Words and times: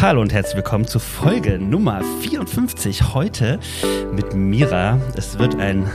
Hallo 0.00 0.20
und 0.20 0.32
herzlich 0.32 0.56
willkommen 0.56 0.86
zu 0.86 0.98
Folge 0.98 1.58
Nummer 1.58 2.02
54. 2.22 3.14
Heute 3.14 3.60
mit 4.12 4.34
Mira. 4.34 4.98
Es 5.14 5.38
wird 5.38 5.56
ein, 5.60 5.88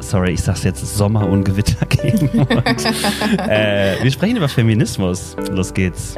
sorry, 0.00 0.32
ich 0.32 0.42
sag's 0.42 0.64
jetzt, 0.64 0.96
Sommerungewitter 0.96 1.86
geben. 1.88 2.28
Und, 2.30 2.84
äh, 3.48 4.02
wir 4.02 4.10
sprechen 4.10 4.36
über 4.36 4.48
Feminismus. 4.48 5.36
Los 5.50 5.72
geht's. 5.72 6.16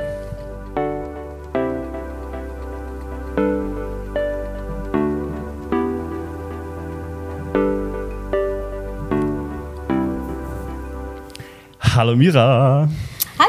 Hallo 11.94 12.16
Mira. 12.16 12.88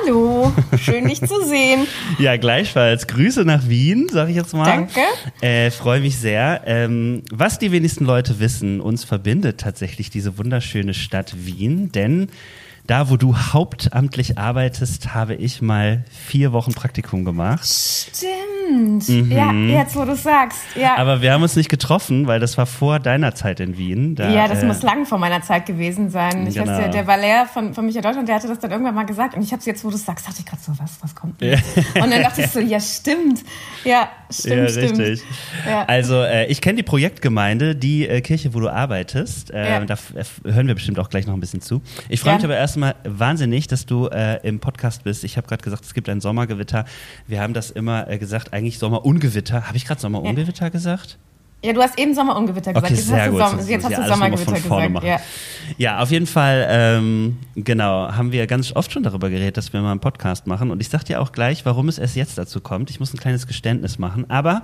Hallo, 0.05 0.51
schön 0.79 1.07
dich 1.07 1.21
zu 1.21 1.45
sehen. 1.45 1.87
Ja, 2.19 2.37
gleichfalls. 2.37 3.07
Grüße 3.07 3.43
nach 3.45 3.67
Wien, 3.67 4.07
sage 4.11 4.31
ich 4.31 4.37
jetzt 4.37 4.53
mal. 4.53 4.65
Danke. 4.65 4.99
Äh, 5.41 5.71
Freue 5.71 5.99
mich 6.01 6.17
sehr. 6.17 6.61
Ähm, 6.65 7.23
was 7.31 7.59
die 7.59 7.71
wenigsten 7.71 8.05
Leute 8.05 8.39
wissen, 8.39 8.81
uns 8.81 9.03
verbindet 9.03 9.59
tatsächlich 9.59 10.09
diese 10.09 10.37
wunderschöne 10.37 10.93
Stadt 10.93 11.33
Wien, 11.45 11.91
denn 11.91 12.27
da, 12.85 13.09
wo 13.09 13.15
du 13.15 13.35
hauptamtlich 13.37 14.37
arbeitest, 14.37 15.13
habe 15.13 15.35
ich 15.35 15.61
mal 15.61 16.03
vier 16.27 16.51
Wochen 16.51 16.73
Praktikum 16.73 17.23
gemacht. 17.23 17.65
Stimmt. 17.65 18.52
Ja, 19.29 19.51
jetzt 19.51 19.95
wo 19.95 20.05
du 20.05 20.15
sagst. 20.15 20.59
Ja. 20.75 20.95
Aber 20.97 21.21
wir 21.21 21.31
haben 21.33 21.43
uns 21.43 21.55
nicht 21.55 21.69
getroffen, 21.69 22.27
weil 22.27 22.39
das 22.39 22.57
war 22.57 22.65
vor 22.65 22.99
deiner 22.99 23.35
Zeit 23.35 23.59
in 23.59 23.77
Wien. 23.77 24.15
Da, 24.15 24.29
ja, 24.29 24.47
das 24.47 24.63
äh, 24.63 24.65
muss 24.65 24.81
lang 24.81 25.05
vor 25.05 25.17
meiner 25.17 25.41
Zeit 25.41 25.65
gewesen 25.65 26.09
sein. 26.09 26.47
Ich 26.47 26.55
Genau. 26.55 26.67
weiß, 26.71 26.77
der, 26.79 26.89
der 26.89 27.07
Valer 27.07 27.45
von, 27.45 27.73
von 27.73 27.85
Michael 27.85 28.03
Deutschland, 28.03 28.27
der 28.27 28.35
hatte 28.35 28.47
das 28.47 28.59
dann 28.59 28.71
irgendwann 28.71 28.95
mal 28.95 29.05
gesagt. 29.05 29.35
Und 29.35 29.41
ich 29.43 29.51
habe 29.51 29.59
es 29.59 29.65
jetzt, 29.65 29.83
wo 29.83 29.89
du 29.89 29.95
es 29.95 30.05
sagst, 30.05 30.27
dachte 30.27 30.37
ich 30.39 30.45
gerade 30.45 30.61
so, 30.61 30.71
was, 30.77 30.97
was 31.01 31.13
kommt 31.15 31.41
denn? 31.41 31.59
Und 31.95 32.11
dann 32.11 32.21
dachte 32.21 32.41
ich 32.41 32.47
so, 32.47 32.59
ja, 32.59 32.79
stimmt. 32.79 33.41
Ja, 33.83 34.09
stimmt, 34.29 34.55
ja, 34.55 34.69
stimmt. 34.69 34.99
richtig. 34.99 35.23
Ja. 35.67 35.85
Also 35.85 36.21
äh, 36.21 36.45
ich 36.47 36.61
kenne 36.61 36.77
die 36.77 36.83
Projektgemeinde, 36.83 37.75
die 37.75 38.07
äh, 38.07 38.21
Kirche, 38.21 38.53
wo 38.53 38.59
du 38.59 38.69
arbeitest. 38.69 39.51
Äh, 39.51 39.69
Ja. 39.73 39.79
Da 39.85 39.93
f- 39.95 40.41
hören 40.45 40.67
wir 40.67 40.75
bestimmt 40.75 40.99
auch 40.99 41.09
gleich 41.09 41.27
noch 41.27 41.33
ein 41.33 41.39
bisschen 41.39 41.61
zu. 41.61 41.81
Ich 42.09 42.19
freue 42.21 42.35
mich 42.35 42.43
aber 42.45 42.55
erstmal 42.55 42.95
wahnsinnig, 43.03 43.67
dass 43.67 43.85
du 43.85 44.07
äh, 44.07 44.39
im 44.47 44.59
Podcast 44.59 45.03
bist. 45.03 45.23
Ich 45.23 45.37
habe 45.37 45.47
gerade 45.47 45.63
gesagt, 45.63 45.83
es 45.85 45.93
gibt 45.93 46.07
ein 46.09 46.21
Sommergewitter. 46.21 46.85
Wir 47.27 47.41
haben 47.41 47.53
das 47.53 47.71
immer 47.71 48.07
äh, 48.07 48.17
gesagt, 48.53 48.57
eigentlich 48.57 48.79
Sommerungewitter. 48.79 49.67
Habe 49.67 49.77
ich 49.77 49.85
gerade 49.85 50.01
Sommerungewitter 50.01 50.69
gesagt? 50.69 51.17
Ja, 51.63 51.71
du 51.71 51.81
hast 51.81 51.97
eben 51.97 52.13
Sommerungewitter 52.13 52.73
gesagt. 52.73 52.91
Okay, 52.91 52.95
jetzt 52.95 53.07
sehr 53.07 53.19
hast 53.19 53.27
du, 53.27 53.31
gut. 53.31 53.39
Sommer, 53.39 53.63
jetzt 53.69 53.83
hast 53.85 53.91
ich 53.91 53.97
du 53.97 54.07
Sommergewitter 54.07 54.51
gesagt. 54.51 55.03
Ja. 55.03 55.19
Ja, 55.77 55.99
auf 55.99 56.11
jeden 56.11 56.27
Fall, 56.27 56.67
ähm, 56.69 57.37
genau, 57.55 58.11
haben 58.11 58.33
wir 58.33 58.45
ganz 58.47 58.75
oft 58.75 58.91
schon 58.91 59.03
darüber 59.03 59.29
geredet, 59.29 59.55
dass 59.55 59.71
wir 59.71 59.81
mal 59.81 59.91
einen 59.91 60.01
Podcast 60.01 60.45
machen. 60.45 60.71
Und 60.71 60.81
ich 60.81 60.89
sag 60.89 61.05
dir 61.05 61.21
auch 61.21 61.31
gleich, 61.31 61.65
warum 61.65 61.87
es 61.87 61.99
erst 61.99 62.17
jetzt 62.17 62.37
dazu 62.37 62.59
kommt. 62.59 62.89
Ich 62.89 62.99
muss 62.99 63.13
ein 63.13 63.17
kleines 63.17 63.47
Geständnis 63.47 63.97
machen, 63.97 64.29
aber 64.29 64.63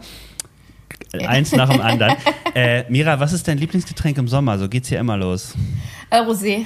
äh, 1.13 1.25
eins 1.25 1.53
nach 1.53 1.69
dem 1.69 1.81
anderen. 1.81 2.15
Äh, 2.55 2.85
Mira, 2.89 3.19
was 3.19 3.31
ist 3.31 3.47
dein 3.47 3.59
Lieblingsgetränk 3.59 4.17
im 4.17 4.27
Sommer? 4.27 4.57
So 4.57 4.67
geht's 4.67 4.89
hier 4.89 4.99
immer 4.99 5.15
los. 5.15 5.53
Äh, 6.09 6.17
Rosé. 6.21 6.65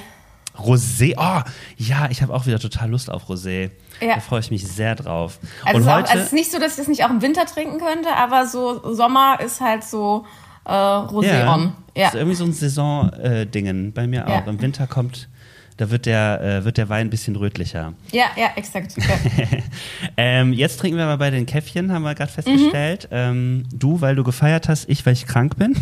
Rosé. 0.57 1.13
Oh, 1.17 1.41
ja, 1.77 2.09
ich 2.09 2.21
habe 2.21 2.33
auch 2.33 2.45
wieder 2.45 2.57
total 2.57 2.89
Lust 2.89 3.09
auf 3.09 3.29
Rosé. 3.29 3.71
Ja. 4.01 4.15
Da 4.15 4.19
freue 4.21 4.39
ich 4.41 4.51
mich 4.51 4.67
sehr 4.67 4.95
drauf. 4.95 5.39
Also, 5.63 5.75
Und 5.77 5.81
es 5.81 5.87
ist 5.87 5.91
auch, 5.91 5.97
heute, 5.97 6.09
also 6.09 6.19
es 6.19 6.25
ist 6.27 6.33
nicht 6.33 6.51
so, 6.51 6.59
dass 6.59 6.71
ich 6.71 6.77
das 6.77 6.87
nicht 6.87 7.05
auch 7.05 7.09
im 7.09 7.21
Winter 7.21 7.45
trinken 7.45 7.79
könnte, 7.79 8.09
aber 8.15 8.47
so 8.47 8.93
Sommer 8.93 9.39
ist 9.39 9.61
halt 9.61 9.83
so 9.83 10.25
äh, 10.65 10.71
Rosé 10.71 11.47
on. 11.47 11.73
Ja. 11.95 12.07
ist 12.07 12.15
irgendwie 12.15 12.35
so 12.35 12.45
ein 12.45 12.53
Saison-Dingen 12.53 13.93
bei 13.93 14.07
mir 14.07 14.25
auch. 14.27 14.31
Ja. 14.31 14.43
Im 14.47 14.61
Winter 14.61 14.87
kommt, 14.87 15.29
da 15.77 15.89
wird 15.89 16.05
der, 16.05 16.41
äh, 16.41 16.65
wird 16.65 16.77
der 16.77 16.89
Wein 16.89 17.07
ein 17.07 17.09
bisschen 17.09 17.35
rötlicher. 17.35 17.93
ja, 18.11 18.25
ja, 18.35 18.51
exakt. 18.55 18.95
Ja. 18.97 19.03
Ähm, 20.15 20.53
jetzt 20.53 20.79
trinken 20.79 20.97
wir 20.97 21.05
mal 21.05 21.17
bei 21.17 21.31
den 21.31 21.45
Käffchen, 21.45 21.91
haben 21.91 22.03
wir 22.03 22.13
gerade 22.13 22.31
festgestellt. 22.31 23.07
Ähm, 23.11 23.65
du, 23.73 23.99
weil 24.01 24.15
du 24.15 24.23
gefeiert 24.23 24.69
hast, 24.69 24.87
ich, 24.89 25.05
weil 25.05 25.13
ich 25.13 25.25
krank 25.25 25.57
bin. 25.57 25.75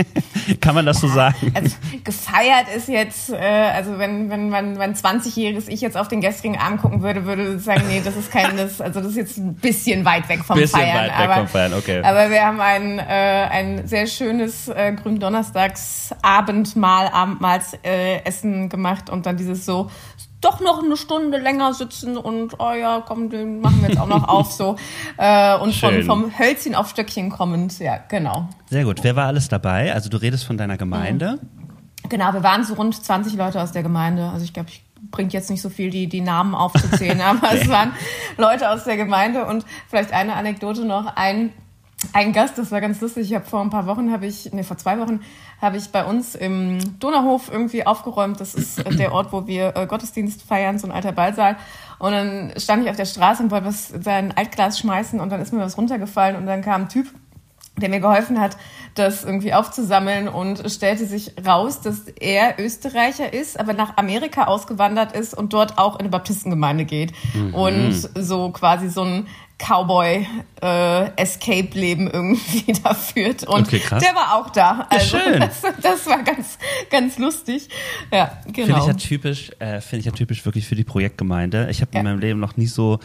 Kann 0.60 0.74
man 0.74 0.86
das 0.86 1.00
so 1.00 1.08
sagen? 1.08 1.52
Also 1.54 1.76
gefeiert 2.02 2.66
ist 2.74 2.88
jetzt, 2.88 3.30
äh, 3.30 3.36
also 3.36 3.98
wenn, 3.98 4.30
wenn 4.30 4.48
man 4.48 4.74
mein 4.74 4.94
20-jähriges 4.94 5.68
Ich 5.68 5.80
jetzt 5.80 5.96
auf 5.96 6.08
den 6.08 6.20
gestrigen 6.20 6.58
Abend 6.58 6.82
gucken 6.82 7.02
würde, 7.02 7.24
würde 7.26 7.54
ich 7.56 7.62
sagen, 7.62 7.82
nee, 7.88 8.00
das 8.04 8.16
ist 8.16 8.30
kein, 8.30 8.56
das, 8.64 8.80
also 8.80 9.00
das 9.00 9.10
ist 9.10 9.16
jetzt 9.16 9.36
ein 9.38 9.54
bisschen 9.54 10.04
weit 10.04 10.28
weg 10.28 10.44
vom 10.44 10.56
Bisschen 10.58 10.80
Feiern. 10.80 10.96
weit 10.96 11.10
weg 11.10 11.18
aber, 11.18 11.34
vom 11.36 11.48
Feiern, 11.48 11.74
okay. 11.74 12.00
Aber 12.02 12.30
wir 12.30 12.42
haben 12.44 12.60
ein, 12.60 12.98
äh, 12.98 13.02
ein 13.02 13.86
sehr 13.86 14.06
schönes 14.06 14.68
äh, 14.68 14.92
Gründonnerstags-Abendmahl, 14.92 17.08
Abendmahls 17.08 17.74
äh, 17.84 18.22
Essen 18.24 18.68
gemacht 18.68 19.10
und 19.10 19.26
dann 19.26 19.33
dieses 19.34 19.64
so 19.64 19.90
doch 20.40 20.60
noch 20.60 20.82
eine 20.82 20.96
Stunde 20.96 21.38
länger 21.38 21.72
sitzen 21.72 22.18
und 22.18 22.58
oh 22.58 22.72
ja, 22.72 23.02
komm, 23.06 23.30
den 23.30 23.60
machen 23.60 23.80
wir 23.80 23.88
jetzt 23.88 23.98
auch 23.98 24.06
noch 24.06 24.28
auf 24.28 24.52
so 24.52 24.76
äh, 25.16 25.56
und 25.56 25.74
von, 25.74 26.02
vom 26.02 26.38
Hölzchen 26.38 26.74
auf 26.74 26.90
Stöckchen 26.90 27.30
kommend, 27.30 27.78
ja, 27.78 27.98
genau. 28.08 28.48
Sehr 28.68 28.84
gut. 28.84 29.02
Wer 29.02 29.16
war 29.16 29.26
alles 29.26 29.48
dabei? 29.48 29.94
Also 29.94 30.10
du 30.10 30.18
redest 30.18 30.44
von 30.44 30.58
deiner 30.58 30.76
Gemeinde. 30.76 31.38
Genau, 32.10 32.34
wir 32.34 32.42
waren 32.42 32.64
so 32.64 32.74
rund 32.74 33.02
20 33.02 33.34
Leute 33.34 33.62
aus 33.62 33.72
der 33.72 33.82
Gemeinde. 33.82 34.28
Also 34.28 34.44
ich 34.44 34.52
glaube, 34.52 34.68
ich 34.68 34.84
bringt 35.10 35.32
jetzt 35.32 35.50
nicht 35.50 35.62
so 35.62 35.70
viel, 35.70 35.90
die, 35.90 36.08
die 36.08 36.20
Namen 36.20 36.54
aufzuzählen, 36.54 37.20
aber 37.22 37.52
es 37.52 37.68
waren 37.68 37.92
Leute 38.36 38.70
aus 38.70 38.84
der 38.84 38.96
Gemeinde 38.96 39.46
und 39.46 39.64
vielleicht 39.88 40.12
eine 40.12 40.34
Anekdote 40.34 40.84
noch. 40.84 41.16
Ein, 41.16 41.52
ein 42.12 42.32
Gast, 42.32 42.58
das 42.58 42.70
war 42.70 42.80
ganz 42.80 43.00
lustig. 43.00 43.30
Ich 43.30 43.34
habe 43.34 43.44
vor 43.44 43.60
ein 43.60 43.70
paar 43.70 43.86
Wochen, 43.86 44.12
habe 44.12 44.26
ich, 44.26 44.52
nee, 44.52 44.62
vor 44.62 44.76
zwei 44.76 44.98
Wochen, 44.98 45.20
habe 45.60 45.76
ich 45.76 45.88
bei 45.88 46.04
uns 46.04 46.34
im 46.34 46.98
Donauhof 46.98 47.50
irgendwie 47.50 47.86
aufgeräumt. 47.86 48.40
Das 48.40 48.54
ist 48.54 48.82
der 48.98 49.12
Ort, 49.12 49.32
wo 49.32 49.46
wir 49.46 49.76
äh, 49.76 49.86
Gottesdienst 49.86 50.42
feiern, 50.42 50.78
so 50.78 50.86
ein 50.86 50.92
alter 50.92 51.12
Ballsaal. 51.12 51.56
Und 51.98 52.12
dann 52.12 52.52
stand 52.56 52.84
ich 52.84 52.90
auf 52.90 52.96
der 52.96 53.06
Straße 53.06 53.42
und 53.42 53.50
wollte 53.50 53.66
was 53.66 53.90
in 53.90 54.02
sein 54.02 54.36
Altglas 54.36 54.78
schmeißen 54.78 55.20
und 55.20 55.30
dann 55.30 55.40
ist 55.40 55.52
mir 55.52 55.60
was 55.60 55.78
runtergefallen 55.78 56.36
und 56.36 56.46
dann 56.46 56.62
kam 56.62 56.82
ein 56.82 56.88
Typ 56.88 57.06
der 57.76 57.88
mir 57.88 57.98
geholfen 57.98 58.40
hat, 58.40 58.56
das 58.94 59.24
irgendwie 59.24 59.52
aufzusammeln 59.52 60.28
und 60.28 60.62
stellte 60.70 61.06
sich 61.06 61.32
raus, 61.44 61.80
dass 61.80 62.02
er 62.20 62.60
Österreicher 62.60 63.32
ist, 63.32 63.58
aber 63.58 63.72
nach 63.72 63.96
Amerika 63.96 64.44
ausgewandert 64.44 65.10
ist 65.12 65.34
und 65.34 65.52
dort 65.52 65.76
auch 65.76 65.94
in 65.96 66.02
eine 66.02 66.10
Baptistengemeinde 66.10 66.84
geht 66.84 67.12
Mhm. 67.34 67.52
und 67.54 67.92
so 67.92 68.50
quasi 68.50 68.88
so 68.88 69.02
ein 69.02 69.26
Cowboy-Escape-Leben 69.58 72.08
irgendwie 72.10 72.72
da 72.82 72.94
führt. 72.94 73.44
Und 73.44 73.66
Okay, 73.66 73.78
krass. 73.78 74.02
der 74.02 74.14
war 74.14 74.34
auch 74.36 74.50
da. 74.50 74.86
Also 74.90 75.18
schön. 75.18 75.40
Das, 75.40 75.62
das 75.80 76.06
war 76.06 76.22
ganz, 76.22 76.58
ganz 76.90 77.18
lustig. 77.18 77.68
Ja, 78.12 78.38
Finde 78.44 78.62
genau. 78.64 78.80
ich 78.80 78.86
ja 78.86 78.92
typisch, 78.94 79.50
äh, 79.58 79.80
finde 79.80 80.00
ich 80.00 80.06
ja 80.06 80.12
typisch 80.12 80.44
wirklich 80.44 80.66
für 80.66 80.74
die 80.74 80.84
Projektgemeinde. 80.84 81.68
Ich 81.70 81.80
habe 81.80 81.90
Ja. 81.94 82.00
in 82.00 82.06
meinem 82.06 82.18
Leben 82.18 82.40
noch 82.40 82.56
nie 82.56 82.66
so 82.66 82.98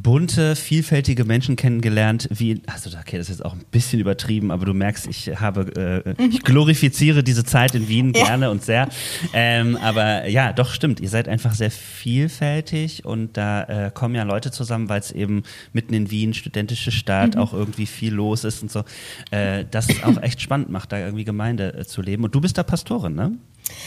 bunte, 0.00 0.54
vielfältige 0.54 1.24
Menschen 1.24 1.56
kennengelernt, 1.56 2.28
wie, 2.30 2.62
also 2.66 2.88
okay, 2.96 3.18
das 3.18 3.28
ist 3.28 3.38
jetzt 3.38 3.44
auch 3.44 3.52
ein 3.52 3.64
bisschen 3.72 3.98
übertrieben, 4.00 4.52
aber 4.52 4.64
du 4.64 4.72
merkst, 4.72 5.08
ich 5.08 5.40
habe, 5.40 6.14
äh, 6.16 6.24
ich 6.24 6.44
glorifiziere 6.44 7.24
diese 7.24 7.44
Zeit 7.44 7.74
in 7.74 7.88
Wien 7.88 8.06
Mhm. 8.08 8.14
Ja. 8.16 8.24
gerne 8.26 8.50
und 8.50 8.62
sehr. 8.64 8.88
Ähm, 9.32 9.76
aber 9.76 10.28
ja, 10.28 10.52
doch 10.52 10.70
stimmt, 10.70 11.00
ihr 11.00 11.08
seid 11.08 11.28
einfach 11.28 11.52
sehr 11.52 11.72
vielfältig 11.72 13.04
und 13.04 13.36
da 13.36 13.64
äh, 13.64 13.90
kommen 13.92 14.14
ja 14.14 14.22
Leute 14.22 14.50
zusammen, 14.52 14.88
weil 14.88 15.00
es 15.00 15.10
eben 15.12 15.42
mitten 15.72 15.94
in 15.94 16.10
Wien, 16.10 16.32
studentische 16.32 16.90
Stadt, 16.92 17.34
Mhm. 17.34 17.40
auch 17.40 17.52
irgendwie 17.52 17.86
viel 17.86 18.14
los 18.14 18.44
ist 18.44 18.62
und 18.62 18.70
so. 18.70 18.84
Äh, 19.32 19.64
das 19.70 19.88
auch 20.04 20.22
echt 20.22 20.40
spannend 20.40 20.70
macht, 20.70 20.92
da 20.92 20.98
irgendwie 20.98 21.24
Gemeinde 21.24 21.74
äh, 21.74 21.84
zu 21.84 22.02
leben. 22.02 22.22
Und 22.24 22.34
du 22.34 22.40
bist 22.40 22.56
da 22.56 22.62
Pastorin, 22.62 23.14
ne? 23.14 23.32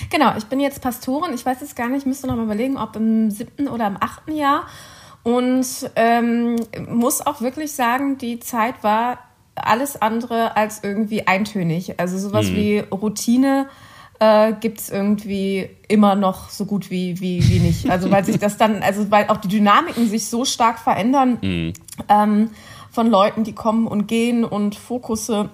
Genau, 0.09 0.33
ich 0.37 0.43
bin 0.45 0.59
jetzt 0.59 0.81
Pastorin. 0.81 1.33
Ich 1.33 1.45
weiß 1.45 1.61
es 1.61 1.73
gar 1.73 1.89
nicht, 1.89 2.05
müsste 2.05 2.27
noch 2.27 2.35
mal 2.35 2.43
überlegen, 2.43 2.77
ob 2.77 2.95
im 2.97 3.31
siebten 3.31 3.67
oder 3.67 3.87
im 3.87 3.97
achten 3.99 4.35
Jahr. 4.35 4.67
Und 5.23 5.65
ähm, 5.95 6.55
muss 6.89 7.25
auch 7.25 7.41
wirklich 7.41 7.73
sagen, 7.73 8.17
die 8.17 8.39
Zeit 8.39 8.83
war 8.83 9.19
alles 9.55 10.01
andere 10.01 10.57
als 10.57 10.83
irgendwie 10.83 11.27
eintönig. 11.27 11.99
Also 11.99 12.17
sowas 12.17 12.47
wie 12.47 12.79
Routine 12.79 13.67
äh, 14.19 14.53
gibt 14.53 14.79
es 14.79 14.89
irgendwie 14.89 15.69
immer 15.87 16.15
noch 16.15 16.49
so 16.49 16.65
gut 16.65 16.89
wie, 16.89 17.19
wie, 17.19 17.47
wie 17.47 17.59
nicht. 17.59 17.89
Also 17.89 18.09
weil 18.11 18.23
sich 18.23 18.39
das 18.39 18.57
dann, 18.57 18.81
also 18.81 19.11
weil 19.11 19.27
auch 19.27 19.37
die 19.37 19.47
Dynamiken 19.47 20.07
sich 20.07 20.27
so 20.27 20.45
stark 20.45 20.79
verändern 20.79 21.73
ähm, 22.07 22.51
von 22.91 23.07
Leuten, 23.07 23.43
die 23.43 23.53
kommen 23.53 23.87
und 23.87 24.07
gehen 24.07 24.43
und 24.43 24.75
Fokusse, 24.75 25.49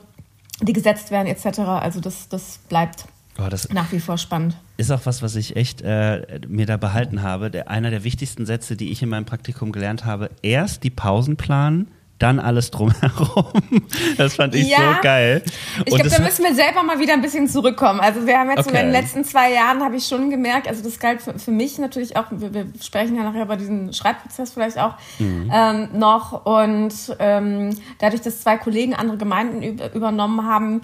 die 0.62 0.74
gesetzt 0.74 1.12
werden 1.12 1.28
etc. 1.28 1.60
Also 1.60 2.00
das, 2.00 2.30
das 2.30 2.60
bleibt 2.70 3.06
Oh, 3.40 3.74
nach 3.74 3.92
wie 3.92 4.00
vor 4.00 4.18
spannend. 4.18 4.56
ist 4.78 4.92
auch 4.92 5.02
was, 5.06 5.22
was 5.22 5.36
ich 5.36 5.56
echt 5.56 5.82
äh, 5.82 6.40
mir 6.48 6.66
da 6.66 6.78
behalten 6.78 7.22
habe. 7.22 7.52
Der, 7.52 7.70
einer 7.70 7.90
der 7.92 8.04
wichtigsten 8.04 8.46
Sätze, 8.46 8.76
die 8.76 8.92
ich 8.92 9.02
in 9.04 9.10
meinem 9.10 9.26
Praktikum 9.26 9.72
gelernt 9.72 10.06
habe: 10.06 10.30
erst 10.42 10.84
die 10.84 10.90
Pausen 10.90 11.38
planen, 11.38 11.88
dann 12.20 12.40
alles 12.40 12.72
drumherum. 12.72 13.46
Das 14.18 14.36
fand 14.36 14.56
ich 14.56 14.68
Ja. 14.70 14.78
so 14.96 15.02
geil. 15.04 15.44
Ich 15.46 15.80
Und 15.80 15.86
glaube, 15.88 16.04
das 16.06 16.18
da 16.18 16.24
müssen 16.24 16.44
wir 16.44 16.56
selber 16.56 16.82
mal 16.82 17.00
wieder 17.00 17.14
ein 17.14 17.22
bisschen 17.22 17.48
zurückkommen. 17.48 18.00
Also 18.00 18.26
wir 18.26 18.40
haben 18.40 18.50
jetzt 18.50 18.64
so 18.64 18.70
in 18.72 18.76
Okay. 18.76 18.86
den 18.86 18.92
letzten 18.92 19.24
zwei 19.24 19.54
Jahren, 19.54 19.84
habe 19.84 19.96
ich 19.98 20.08
schon 20.08 20.32
gemerkt, 20.32 20.68
also 20.68 20.84
das 20.84 20.98
galt 21.00 21.22
für, 21.22 21.38
für 21.38 21.52
mich 21.52 21.78
natürlich 21.78 22.18
auch, 22.18 22.26
wir, 22.32 22.52
wir 22.54 22.66
sprechen 22.82 23.16
ja 23.16 23.24
nachher 23.24 23.44
über 23.44 23.56
diesen 23.58 23.94
Schreibprozess 23.94 24.52
vielleicht 24.54 24.80
auch 24.80 24.96
Mhm. 25.20 25.52
ähm, 25.54 25.90
noch. 25.94 26.46
Und 26.46 26.94
ähm, 27.20 27.78
dadurch, 28.00 28.22
dass 28.24 28.42
zwei 28.42 28.58
Kollegen 28.58 28.96
andere 28.96 29.18
Gemeinden 29.18 29.62
üb 29.62 29.94
übernommen 29.94 30.44
haben, 30.48 30.82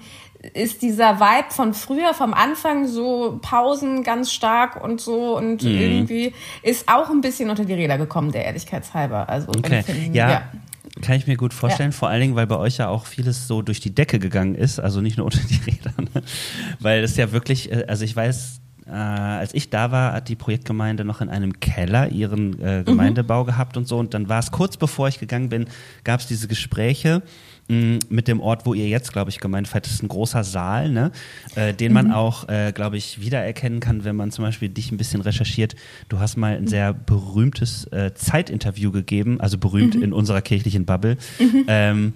ist 0.52 0.82
dieser 0.82 1.18
Vibe 1.20 1.50
von 1.50 1.74
früher, 1.74 2.12
vom 2.14 2.34
Anfang 2.34 2.86
so 2.86 3.38
Pausen 3.40 4.02
ganz 4.02 4.32
stark 4.32 4.82
und 4.82 5.00
so 5.00 5.36
und 5.36 5.62
Mhm. 5.62 5.68
irgendwie 5.70 6.34
ist 6.62 6.88
auch 6.88 7.08
ein 7.10 7.20
bisschen 7.20 7.50
unter 7.50 7.64
die 7.64 7.74
Räder 7.74 7.96
gekommen, 7.98 8.32
der 8.32 8.44
Ehrlichkeitshalber. 8.44 9.28
Also 9.28 9.48
Okay. 9.48 9.78
empfinden- 9.78 10.14
Ja, 10.14 10.42
kann 11.02 11.16
ich 11.16 11.26
mir 11.26 11.36
gut 11.36 11.52
vorstellen, 11.54 11.90
ja. 11.90 11.96
vor 11.96 12.08
allen 12.08 12.20
Dingen, 12.20 12.36
weil 12.36 12.46
bei 12.46 12.56
euch 12.56 12.76
ja 12.78 12.88
auch 12.88 13.06
vieles 13.06 13.48
so 13.48 13.62
durch 13.62 13.80
die 13.80 13.94
Decke 13.94 14.18
gegangen 14.18 14.54
ist, 14.54 14.78
also 14.78 15.00
nicht 15.00 15.16
nur 15.16 15.26
unter 15.32 15.40
die 15.48 15.60
Räder. 15.70 15.92
Ne? 15.98 16.22
Weil 16.80 17.02
es 17.02 17.16
ja 17.16 17.32
wirklich, 17.32 17.72
äh, 17.72 17.84
also 17.88 18.04
ich 18.04 18.14
weiß, 18.14 18.60
äh, 18.86 18.90
als 18.90 19.54
ich 19.54 19.70
da 19.70 19.90
war, 19.90 20.12
hat 20.12 20.28
die 20.28 20.36
Projektgemeinde 20.36 21.04
noch 21.04 21.20
in 21.22 21.30
einem 21.30 21.58
Keller 21.58 22.10
ihren 22.10 22.60
äh, 22.62 22.82
Gemeindebau 22.84 23.42
mhm. 23.42 23.46
gehabt 23.46 23.76
und 23.76 23.88
so. 23.88 23.98
Und 23.98 24.12
dann 24.14 24.28
war 24.28 24.38
es 24.40 24.50
kurz 24.52 24.76
bevor 24.76 25.08
ich 25.08 25.18
gegangen 25.18 25.48
bin, 25.48 25.66
gab 26.04 26.20
es 26.20 26.26
diese 26.26 26.48
Gespräche 26.48 27.22
mit 27.66 28.28
dem 28.28 28.40
Ort, 28.40 28.66
wo 28.66 28.74
ihr 28.74 28.88
jetzt, 28.88 29.12
glaube 29.12 29.30
ich, 29.30 29.40
gemeint 29.40 29.66
seid. 29.66 29.86
Das 29.86 29.94
ist 29.94 30.02
ein 30.02 30.08
großer 30.08 30.44
Saal, 30.44 30.90
ne? 30.90 31.12
Äh, 31.54 31.72
den 31.72 31.94
man 31.94 32.08
mhm. 32.08 32.12
auch, 32.12 32.48
äh, 32.48 32.72
glaube 32.72 32.98
ich, 32.98 33.20
wiedererkennen 33.20 33.80
kann, 33.80 34.04
wenn 34.04 34.16
man 34.16 34.30
zum 34.30 34.44
Beispiel 34.44 34.68
dich 34.68 34.92
ein 34.92 34.98
bisschen 34.98 35.22
recherchiert. 35.22 35.74
Du 36.10 36.18
hast 36.18 36.36
mal 36.36 36.56
ein 36.56 36.66
sehr 36.66 36.92
berühmtes 36.92 37.86
äh, 37.86 38.12
Zeitinterview 38.14 38.92
gegeben, 38.92 39.40
also 39.40 39.56
berühmt 39.56 39.94
mhm. 39.94 40.02
in 40.02 40.12
unserer 40.12 40.42
kirchlichen 40.42 40.84
Bubble, 40.84 41.16
mhm. 41.38 41.64
ähm, 41.68 42.12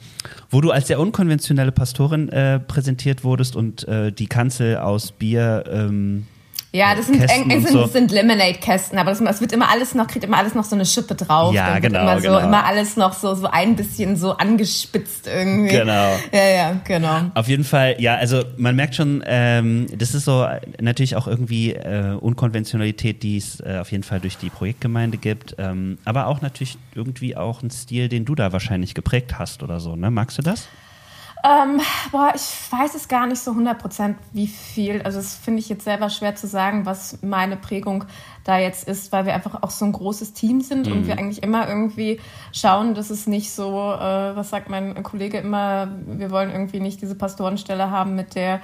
wo 0.51 0.61
du 0.61 0.71
als 0.71 0.89
sehr 0.89 1.01
unkonventionelle 1.01 1.73
Pastorin 1.73 2.29
äh, 2.29 2.61
präsentiert 2.61 3.25
wurdest 3.25 3.57
und 3.57 3.89
äh, 3.89 4.13
die 4.13 4.27
Kanzel 4.27 4.77
aus 4.77 5.13
Bier 5.13 5.65
ähm, 5.71 6.27
ja, 6.71 6.95
das 6.95 7.07
sind, 7.07 7.21
Kästen 7.21 7.51
sind, 7.51 7.69
so. 7.73 7.87
sind 7.87 8.11
Lemonade-Kästen, 8.11 8.99
aber 8.99 9.11
es 9.11 9.41
wird 9.41 9.53
immer 9.53 9.71
alles 9.71 9.95
noch, 9.95 10.07
kriegt 10.07 10.25
immer 10.25 10.37
alles 10.37 10.55
noch 10.55 10.65
so 10.65 10.75
eine 10.75 10.85
Schippe 10.85 11.15
drauf. 11.15 11.55
Ja, 11.55 11.79
genau. 11.79 12.03
Immer, 12.03 12.21
so, 12.21 12.29
genau. 12.29 12.39
immer 12.41 12.65
alles 12.67 12.97
noch 12.97 13.15
so, 13.15 13.35
so 13.35 13.47
ein 13.47 13.75
bisschen 13.75 14.17
so 14.17 14.33
angespitzt 14.33 15.27
irgendwie. 15.27 15.75
Genau. 15.75 16.13
Ja, 16.31 16.49
ja, 16.49 16.81
genau. 16.85 17.31
Auf 17.35 17.49
jeden 17.49 17.65
Fall, 17.65 17.97
ja, 17.99 18.17
also 18.17 18.43
man 18.59 18.77
merkt 18.77 18.97
schon, 18.97 19.25
ähm, 19.27 19.87
das 19.97 20.15
ist 20.15 20.27
so 20.27 20.47
natürlich 20.79 21.17
auch 21.17 21.27
irgendwie 21.27 21.73
äh, 21.73 22.15
Unkonventionalität, 22.21 23.23
die 23.23 23.39
es 23.39 23.61
äh, 23.61 23.79
auf 23.81 23.91
jeden 23.91 24.05
Fall 24.05 24.21
durch 24.21 24.37
die 24.37 24.51
Projektgemeinde 24.51 25.17
gibt, 25.17 25.57
ähm, 25.59 25.97
aber 26.05 26.27
auch 26.27 26.43
natürlich 26.43 26.77
irgendwie 26.95 27.35
auch 27.35 27.63
ein 27.63 27.71
Stil, 27.71 28.11
den 28.11 28.27
du 28.27 28.35
da 28.35 28.53
wahrscheinlich 28.53 28.95
geprägt 28.95 29.39
hast 29.39 29.63
oder 29.63 29.81
so, 29.81 29.97
ne? 29.97 30.11
Magst 30.11 30.37
du 30.37 30.43
das? 30.43 30.69
Ähm, 31.45 31.81
boah, 32.11 32.33
ich 32.35 32.43
weiß 32.71 32.95
es 32.95 33.07
gar 33.07 33.27
nicht 33.27 33.41
so 33.41 33.53
100 33.53 33.79
Prozent, 33.79 34.19
wie 34.33 34.47
viel. 34.47 35.03
Also, 35.03 35.19
das 35.19 35.35
finde 35.35 35.61
ich 35.61 35.69
jetzt 35.69 35.85
selber 35.85 36.11
schwer 36.11 36.35
zu 36.35 36.47
sagen, 36.47 36.85
was 36.85 37.23
meine 37.23 37.57
Prägung 37.57 38.05
da 38.45 38.59
jetzt 38.59 38.89
ist, 38.89 39.13
weil 39.13 39.27
wir 39.27 39.35
einfach 39.35 39.63
auch 39.63 39.71
so 39.71 39.85
ein 39.85 39.93
großes 39.93 40.33
Team 40.33 40.63
sind 40.63 40.87
mhm. 40.87 40.93
und 40.93 41.07
wir 41.07 41.19
eigentlich 41.19 41.43
immer 41.43 41.69
irgendwie 41.69 42.21
schauen, 42.53 42.95
dass 42.95 43.11
es 43.11 43.27
nicht 43.27 43.53
so, 43.53 43.69
äh, 43.69 44.37
was 44.37 44.51
sagt 44.51 44.69
mein 44.69 45.03
Kollege 45.03 45.39
immer, 45.39 45.89
wir 46.07 46.31
wollen 46.31 46.51
irgendwie 46.51 46.81
nicht 46.81 47.03
diese 47.03 47.15
Pastorenstelle 47.15 47.91
haben 47.91 48.17
mit 48.17 48.35
der, 48.35 48.61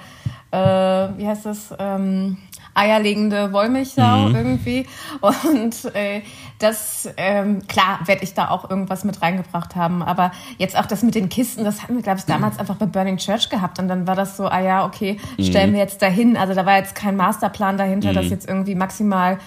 äh, 0.55 1.17
wie 1.17 1.27
heißt 1.27 1.45
das, 1.45 1.73
ähm, 1.79 2.37
eierlegende 2.75 3.53
Wollmilchsau 3.53 4.29
mhm. 4.29 4.35
irgendwie. 4.35 4.85
Und 5.21 5.95
äh, 5.95 6.21
das, 6.59 7.09
ähm, 7.17 7.65
klar, 7.67 7.99
werde 8.05 8.23
ich 8.23 8.33
da 8.33 8.49
auch 8.49 8.69
irgendwas 8.69 9.03
mit 9.03 9.21
reingebracht 9.21 9.75
haben. 9.75 10.03
Aber 10.03 10.31
jetzt 10.57 10.77
auch 10.77 10.85
das 10.85 11.01
mit 11.01 11.15
den 11.15 11.29
Kisten, 11.29 11.63
das 11.63 11.81
hatten 11.81 11.95
wir, 11.95 12.03
glaube 12.03 12.19
ich, 12.19 12.25
damals 12.25 12.55
mhm. 12.55 12.61
einfach 12.61 12.75
bei 12.75 12.85
Burning 12.85 13.17
Church 13.17 13.49
gehabt. 13.49 13.79
Und 13.79 13.87
dann 13.87 14.07
war 14.07 14.15
das 14.15 14.37
so, 14.37 14.47
ah 14.47 14.59
ja, 14.59 14.85
okay, 14.85 15.17
stellen 15.39 15.71
mhm. 15.71 15.75
wir 15.75 15.81
jetzt 15.81 16.01
dahin. 16.01 16.37
Also 16.37 16.53
da 16.53 16.65
war 16.65 16.77
jetzt 16.77 16.95
kein 16.95 17.15
Masterplan 17.15 17.77
dahinter, 17.77 18.13
das 18.13 18.25
mhm. 18.25 18.31
jetzt 18.31 18.47
irgendwie 18.47 18.75
maximal 18.75 19.39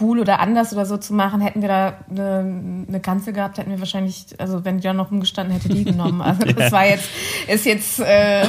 cool 0.00 0.20
oder 0.20 0.38
anders 0.38 0.72
oder 0.72 0.86
so 0.86 0.96
zu 0.96 1.14
machen, 1.14 1.40
hätten 1.40 1.62
wir 1.62 1.68
da 1.68 1.98
eine, 2.08 2.84
eine 2.88 3.00
ganze 3.00 3.32
gehabt, 3.32 3.58
hätten 3.58 3.70
wir 3.70 3.80
wahrscheinlich, 3.80 4.26
also 4.38 4.64
wenn 4.64 4.76
die 4.76 4.84
da 4.84 4.92
noch 4.92 5.10
rumgestanden 5.10 5.54
hätte, 5.54 5.68
die 5.68 5.84
genommen. 5.84 6.20
Also 6.30 6.44
das 6.44 6.70
war 6.70 6.86
jetzt, 6.86 7.08
ist 7.48 7.66
jetzt, 7.66 7.98
äh, 7.98 8.46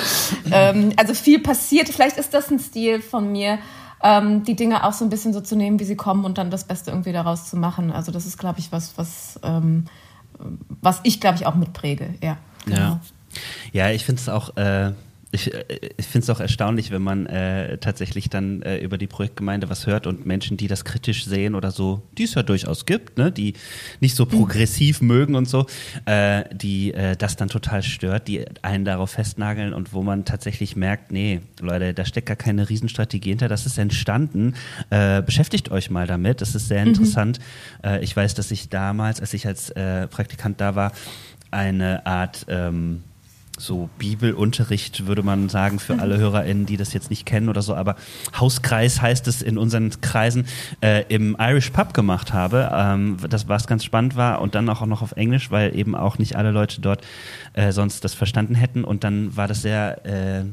ähm, 0.52 0.94
also 0.98 1.14
viel 1.14 1.40
passiert. 1.40 1.90
Vielleicht 1.90 2.18
ist 2.18 2.34
das 2.34 2.52
ein 2.52 2.60
Stil 2.60 3.02
von 3.02 3.32
mir, 3.32 3.58
ähm, 4.04 4.44
die 4.44 4.56
Dinge 4.56 4.84
auch 4.84 4.94
so 4.94 5.04
ein 5.04 5.10
bisschen 5.10 5.34
so 5.34 5.42
zu 5.42 5.56
nehmen, 5.56 5.80
wie 5.80 5.84
sie 5.84 5.96
kommen 5.96 6.26
und 6.26 6.38
dann 6.38 6.52
das 6.52 6.66
Beste 6.66 6.92
irgendwie 6.92 7.12
daraus 7.12 7.50
zu 7.50 7.58
machen. 7.58 7.92
Also 7.92 8.12
das 8.12 8.26
ist, 8.26 8.38
glaube 8.38 8.60
ich, 8.60 8.72
was, 8.72 8.98
was, 8.98 9.40
ähm, 9.42 9.86
was 10.82 11.00
ich, 11.04 11.20
glaube 11.20 11.38
ich, 11.38 11.48
auch 11.48 11.56
mitpräge. 11.56 12.14
Ja, 12.22 12.38
genau. 12.66 12.78
ja. 12.78 13.00
ja 13.72 13.90
ich 13.90 14.06
finde 14.06 14.22
es 14.22 14.30
auch. 14.30 14.56
Äh 14.58 14.92
ich, 15.32 15.54
äh, 15.54 15.64
ich 15.98 16.06
finde 16.06 16.24
es 16.24 16.30
auch 16.30 16.40
erstaunlich, 16.40 16.92
wenn 16.92 17.02
man 17.02 17.26
äh, 17.26 17.78
tatsächlich 17.78 18.30
dann 18.30 18.62
äh, 18.62 18.78
über 18.80 18.98
die 18.98 19.08
Projektgemeinde 19.08 19.70
was 19.70 19.88
hört 19.88 20.08
und 20.08 20.26
Menschen, 20.26 20.58
die 20.58 20.68
das 20.68 20.86
kritisch 20.86 21.26
sehen 21.26 21.56
oder 21.56 21.72
so, 21.72 22.02
die 22.18 22.24
es 22.24 22.34
ja 22.34 22.44
durchaus 22.44 22.86
gibt, 22.86 23.18
ne, 23.18 23.32
die 23.32 23.54
nicht 24.00 24.16
so 24.16 24.26
progressiv 24.26 25.02
mhm. 25.02 25.08
mögen 25.08 25.36
und 25.36 25.48
so, 25.48 25.66
äh, 26.06 26.44
die 26.54 26.94
äh, 26.94 27.16
das 27.16 27.36
dann 27.36 27.50
total 27.50 27.84
stört, 27.84 28.28
die 28.28 28.46
einen 28.62 28.86
darauf 28.86 29.12
festnageln 29.12 29.74
und 29.74 29.94
wo 29.94 30.04
man 30.04 30.26
tatsächlich 30.26 30.76
merkt, 30.76 31.12
nee, 31.12 31.42
Leute, 31.60 31.94
da 31.94 32.06
steckt 32.06 32.28
gar 32.28 32.36
keine 32.36 32.70
Riesenstrategie 32.70 33.30
hinter, 33.30 33.48
das 33.48 33.66
ist 33.66 33.78
entstanden. 33.78 34.56
Äh, 34.90 35.22
beschäftigt 35.22 35.72
euch 35.72 35.90
mal 35.90 36.08
damit, 36.08 36.42
das 36.42 36.56
ist 36.56 36.68
sehr 36.68 36.82
mhm. 36.82 36.90
interessant. 36.90 37.40
Mhm. 37.84 38.02
ich 38.02 38.16
weiß, 38.16 38.34
dass 38.36 38.52
ich 38.52 38.70
damals, 38.70 39.22
als 39.22 39.34
ich 39.34 39.48
als 39.48 39.74
Praktikant 39.74 40.60
da 40.60 40.76
war, 40.76 40.92
eine 41.52 42.06
Art 42.06 42.46
ähm, 42.50 43.04
so 43.62 43.90
Bibelunterricht, 43.98 45.08
würde 45.08 45.24
man 45.24 45.50
sagen, 45.50 45.80
für 45.80 46.00
alle 46.00 46.18
mhm. 46.18 46.22
HörerInnen, 46.22 46.66
die 46.66 46.78
das 46.78 46.94
jetzt 46.94 47.10
nicht 47.10 47.26
kennen 47.26 47.50
oder 47.50 47.62
so, 47.62 47.76
aber 47.76 47.96
Hauskreis 48.38 49.02
heißt 49.02 49.28
es 49.28 49.42
in 49.42 49.58
unseren 49.58 49.90
Kreisen, 50.02 50.46
äh, 50.82 51.04
im 51.10 51.38
Irish 51.40 51.70
Pub 51.70 51.94
gemacht 51.94 52.34
habe. 52.34 52.72
Ähm, 52.74 53.18
das, 53.30 53.48
was 53.48 53.68
ganz 53.68 53.84
spannend 53.84 54.16
war 54.16 54.42
und 54.42 54.56
dann 54.56 54.68
auch 54.70 54.86
noch 54.86 55.02
auf 55.02 55.14
Englisch, 55.14 55.52
weil 55.52 55.76
eben 55.76 55.96
auch 55.96 56.18
nicht 56.18 56.36
alle 56.36 56.52
Leute 56.52 56.82
dort 56.82 57.02
äh, 57.54 57.72
sonst 57.72 58.04
das 58.04 58.14
verstanden 58.14 58.56
hätten 58.56 58.84
und 58.84 59.04
dann 59.04 59.36
war 59.36 59.48
das 59.48 59.62
sehr, 59.62 60.06
äh, 60.06 60.44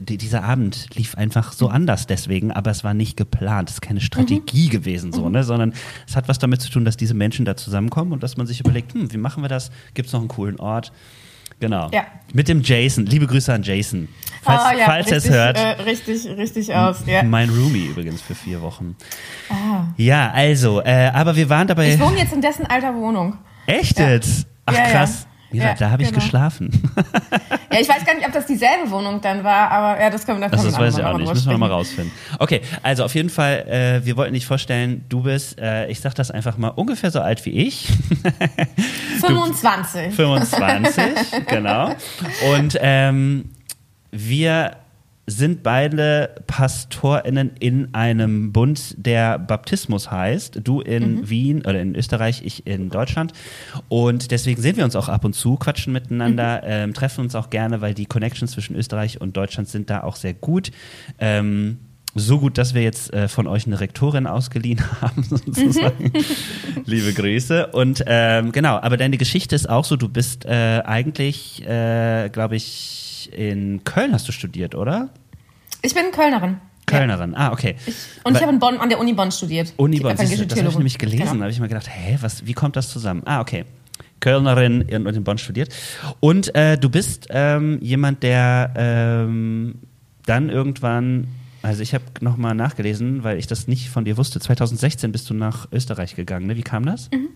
die, 0.00 0.16
dieser 0.16 0.44
Abend 0.44 0.88
lief 0.94 1.16
einfach 1.16 1.52
so 1.52 1.68
mhm. 1.68 1.74
anders 1.74 2.06
deswegen, 2.06 2.52
aber 2.52 2.70
es 2.70 2.84
war 2.84 2.94
nicht 2.94 3.16
geplant, 3.16 3.68
es 3.68 3.76
ist 3.76 3.80
keine 3.82 4.00
Strategie 4.00 4.66
mhm. 4.66 4.70
gewesen 4.70 5.12
so, 5.12 5.28
ne, 5.28 5.44
sondern 5.44 5.74
es 6.08 6.16
hat 6.16 6.28
was 6.28 6.38
damit 6.38 6.62
zu 6.62 6.70
tun, 6.70 6.84
dass 6.84 6.96
diese 6.96 7.14
Menschen 7.14 7.44
da 7.44 7.56
zusammenkommen 7.56 8.12
und 8.12 8.22
dass 8.22 8.36
man 8.36 8.46
sich 8.46 8.60
überlegt, 8.60 8.94
hm, 8.94 9.12
wie 9.12 9.18
machen 9.18 9.42
wir 9.42 9.48
das? 9.48 9.70
Gibt 9.94 10.06
es 10.06 10.12
noch 10.12 10.20
einen 10.20 10.28
coolen 10.28 10.58
Ort? 10.58 10.92
Genau. 11.64 11.88
Ja. 11.94 12.04
Mit 12.34 12.48
dem 12.48 12.60
Jason. 12.62 13.06
Liebe 13.06 13.26
Grüße 13.26 13.50
an 13.50 13.62
Jason. 13.62 14.06
Falls, 14.42 14.60
oh, 14.66 14.78
ja, 14.78 14.84
falls 14.84 15.10
er 15.10 15.16
es 15.16 15.30
hört. 15.30 15.56
Äh, 15.56 15.82
richtig, 15.84 16.26
richtig 16.36 16.74
aus. 16.74 16.98
Ja. 17.06 17.22
Mein 17.22 17.48
Roomie 17.48 17.86
übrigens 17.86 18.20
für 18.20 18.34
vier 18.34 18.60
Wochen. 18.60 18.96
Ah. 19.48 19.84
Ja, 19.96 20.30
also, 20.30 20.82
äh, 20.82 21.10
aber 21.14 21.34
wir 21.36 21.48
waren 21.48 21.66
dabei. 21.66 21.94
Ich 21.94 21.98
wohne 21.98 22.18
jetzt 22.18 22.34
in 22.34 22.42
dessen 22.42 22.66
alter 22.66 22.94
Wohnung. 22.94 23.38
Echt 23.64 23.98
jetzt? 23.98 24.46
Ach 24.66 24.74
krass. 24.74 25.26
Ja, 25.54 25.64
ja 25.64 25.74
da 25.74 25.90
habe 25.90 26.02
ich 26.02 26.08
genau. 26.08 26.20
geschlafen. 26.20 26.70
ja, 27.72 27.80
ich 27.80 27.88
weiß 27.88 28.04
gar 28.04 28.14
nicht, 28.14 28.26
ob 28.26 28.32
das 28.32 28.46
dieselbe 28.46 28.90
Wohnung 28.90 29.20
dann 29.20 29.44
war, 29.44 29.70
aber 29.70 30.00
ja, 30.00 30.10
das 30.10 30.26
können 30.26 30.40
wir 30.40 30.48
dann 30.48 30.58
also, 30.58 30.70
Das 30.70 30.78
weiß 30.78 30.98
ich 30.98 31.04
auch 31.04 31.18
nicht, 31.18 31.32
müssen 31.32 31.46
wir 31.46 31.52
nochmal 31.52 31.70
rausfinden. 31.70 32.12
Okay, 32.38 32.60
also 32.82 33.04
auf 33.04 33.14
jeden 33.14 33.30
Fall, 33.30 33.66
äh, 33.68 34.04
wir 34.04 34.16
wollten 34.16 34.34
dich 34.34 34.46
vorstellen, 34.46 35.04
du 35.08 35.22
bist, 35.22 35.58
äh, 35.58 35.86
ich 35.88 36.00
sag 36.00 36.14
das 36.14 36.30
einfach 36.30 36.56
mal, 36.56 36.68
ungefähr 36.68 37.10
so 37.10 37.20
alt 37.20 37.44
wie 37.46 37.50
ich. 37.50 37.88
25. 39.20 40.04
Du, 40.04 40.10
25, 40.10 41.46
genau. 41.46 41.94
Und 42.52 42.76
ähm, 42.80 43.50
wir 44.10 44.76
sind 45.26 45.62
beide 45.62 46.34
PastorInnen 46.46 47.52
in 47.58 47.94
einem 47.94 48.52
Bund, 48.52 48.94
der 48.98 49.38
Baptismus 49.38 50.10
heißt. 50.10 50.60
Du 50.64 50.80
in 50.80 51.16
mhm. 51.16 51.30
Wien 51.30 51.58
oder 51.60 51.80
in 51.80 51.94
Österreich, 51.94 52.42
ich 52.44 52.66
in 52.66 52.90
Deutschland. 52.90 53.32
Und 53.88 54.30
deswegen 54.30 54.60
sehen 54.60 54.76
wir 54.76 54.84
uns 54.84 54.96
auch 54.96 55.08
ab 55.08 55.24
und 55.24 55.34
zu, 55.34 55.56
quatschen 55.56 55.92
miteinander, 55.92 56.58
mhm. 56.58 56.68
ähm, 56.68 56.94
treffen 56.94 57.22
uns 57.22 57.34
auch 57.34 57.48
gerne, 57.50 57.80
weil 57.80 57.94
die 57.94 58.06
Connections 58.06 58.52
zwischen 58.52 58.76
Österreich 58.76 59.20
und 59.20 59.36
Deutschland 59.36 59.68
sind 59.68 59.88
da 59.88 60.02
auch 60.02 60.16
sehr 60.16 60.34
gut. 60.34 60.70
Ähm, 61.18 61.78
so 62.14 62.38
gut, 62.38 62.58
dass 62.58 62.74
wir 62.74 62.82
jetzt 62.82 63.12
äh, 63.12 63.26
von 63.26 63.46
euch 63.46 63.66
eine 63.66 63.80
Rektorin 63.80 64.26
ausgeliehen 64.26 64.80
haben, 65.00 65.22
sozusagen. 65.24 66.12
Liebe 66.84 67.12
Grüße. 67.12 67.68
Und 67.68 68.04
ähm, 68.06 68.52
genau, 68.52 68.76
aber 68.76 68.96
deine 68.96 69.16
Geschichte 69.18 69.56
ist 69.56 69.68
auch 69.68 69.84
so, 69.84 69.96
du 69.96 70.08
bist 70.08 70.44
äh, 70.44 70.82
eigentlich, 70.84 71.66
äh, 71.66 72.28
glaube 72.28 72.56
ich, 72.56 73.13
in 73.26 73.82
Köln 73.84 74.12
hast 74.12 74.28
du 74.28 74.32
studiert, 74.32 74.74
oder? 74.74 75.10
Ich 75.82 75.94
bin 75.94 76.10
Kölnerin. 76.12 76.58
Kölnerin, 76.86 77.32
ja. 77.32 77.38
ah, 77.38 77.52
okay. 77.52 77.76
Ich, 77.86 77.94
und 78.24 78.34
Weil, 78.34 78.36
ich 78.36 78.42
habe 78.42 78.52
in 78.52 78.58
Bonn, 78.58 78.78
an 78.78 78.88
der 78.88 78.98
Uni 78.98 79.14
Bonn 79.14 79.30
studiert. 79.32 79.72
Uni 79.76 80.00
Bonn, 80.00 80.16
das, 80.16 80.28
das 80.30 80.58
habe 80.58 80.68
ich 80.68 80.76
nämlich 80.76 80.98
gelesen. 80.98 81.24
Genau. 81.24 81.34
Da 81.34 81.40
habe 81.40 81.50
ich 81.50 81.60
mir 81.60 81.68
gedacht, 81.68 81.88
hä, 81.88 82.18
was, 82.20 82.46
wie 82.46 82.52
kommt 82.52 82.76
das 82.76 82.90
zusammen? 82.90 83.22
Ah, 83.24 83.40
okay. 83.40 83.64
Kölnerin 84.20 84.82
und 84.82 85.16
in 85.16 85.24
Bonn 85.24 85.38
studiert. 85.38 85.74
Und 86.20 86.54
äh, 86.54 86.78
du 86.78 86.88
bist 86.88 87.28
ähm, 87.30 87.78
jemand, 87.80 88.22
der 88.22 88.72
ähm, 88.76 89.76
dann 90.26 90.48
irgendwann, 90.48 91.28
also 91.62 91.82
ich 91.82 91.94
habe 91.94 92.04
nochmal 92.20 92.54
nachgelesen, 92.54 93.24
weil 93.24 93.38
ich 93.38 93.46
das 93.46 93.68
nicht 93.68 93.90
von 93.90 94.04
dir 94.04 94.16
wusste, 94.16 94.40
2016 94.40 95.12
bist 95.12 95.28
du 95.28 95.34
nach 95.34 95.68
Österreich 95.72 96.16
gegangen. 96.16 96.46
Ne? 96.46 96.56
Wie 96.56 96.62
kam 96.62 96.86
das? 96.86 97.10
Mhm. 97.10 97.28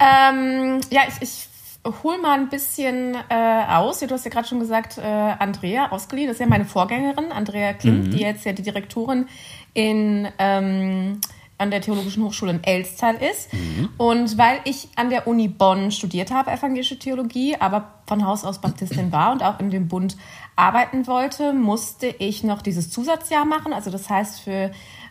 Ähm, 0.00 0.80
ja, 0.90 1.02
ich, 1.08 1.22
ich 1.22 1.49
hol 1.84 2.18
mal 2.18 2.38
ein 2.38 2.48
bisschen 2.48 3.16
äh, 3.28 3.64
aus. 3.68 4.00
Du 4.00 4.10
hast 4.10 4.24
ja 4.24 4.30
gerade 4.30 4.46
schon 4.46 4.60
gesagt, 4.60 4.98
äh, 4.98 5.02
Andrea 5.02 5.90
ausgeliehen. 5.90 6.28
Das 6.28 6.36
ist 6.36 6.40
ja 6.40 6.46
meine 6.46 6.64
Vorgängerin, 6.64 7.32
Andrea 7.32 7.72
Klimt, 7.72 8.06
mhm. 8.06 8.10
die 8.10 8.18
jetzt 8.18 8.44
ja 8.44 8.52
die 8.52 8.62
Direktorin 8.62 9.26
in, 9.72 10.28
ähm, 10.38 11.20
an 11.56 11.70
der 11.70 11.80
Theologischen 11.80 12.22
Hochschule 12.24 12.52
in 12.52 12.64
Elstal 12.64 13.16
ist. 13.16 13.52
Mhm. 13.52 13.88
Und 13.96 14.36
weil 14.36 14.60
ich 14.64 14.88
an 14.96 15.10
der 15.10 15.26
Uni 15.26 15.48
Bonn 15.48 15.90
studiert 15.90 16.30
habe, 16.30 16.50
evangelische 16.50 16.98
Theologie, 16.98 17.56
aber 17.58 17.92
von 18.06 18.26
Haus 18.26 18.44
aus 18.44 18.60
Baptistin 18.60 19.10
war 19.12 19.32
und 19.32 19.42
auch 19.42 19.58
in 19.58 19.70
dem 19.70 19.88
Bund 19.88 20.16
arbeiten 20.56 21.06
wollte, 21.06 21.54
musste 21.54 22.08
ich 22.08 22.44
noch 22.44 22.60
dieses 22.60 22.90
Zusatzjahr 22.90 23.46
machen. 23.46 23.72
Also 23.72 23.90
das 23.90 24.10
heißt, 24.10 24.40
für 24.40 24.70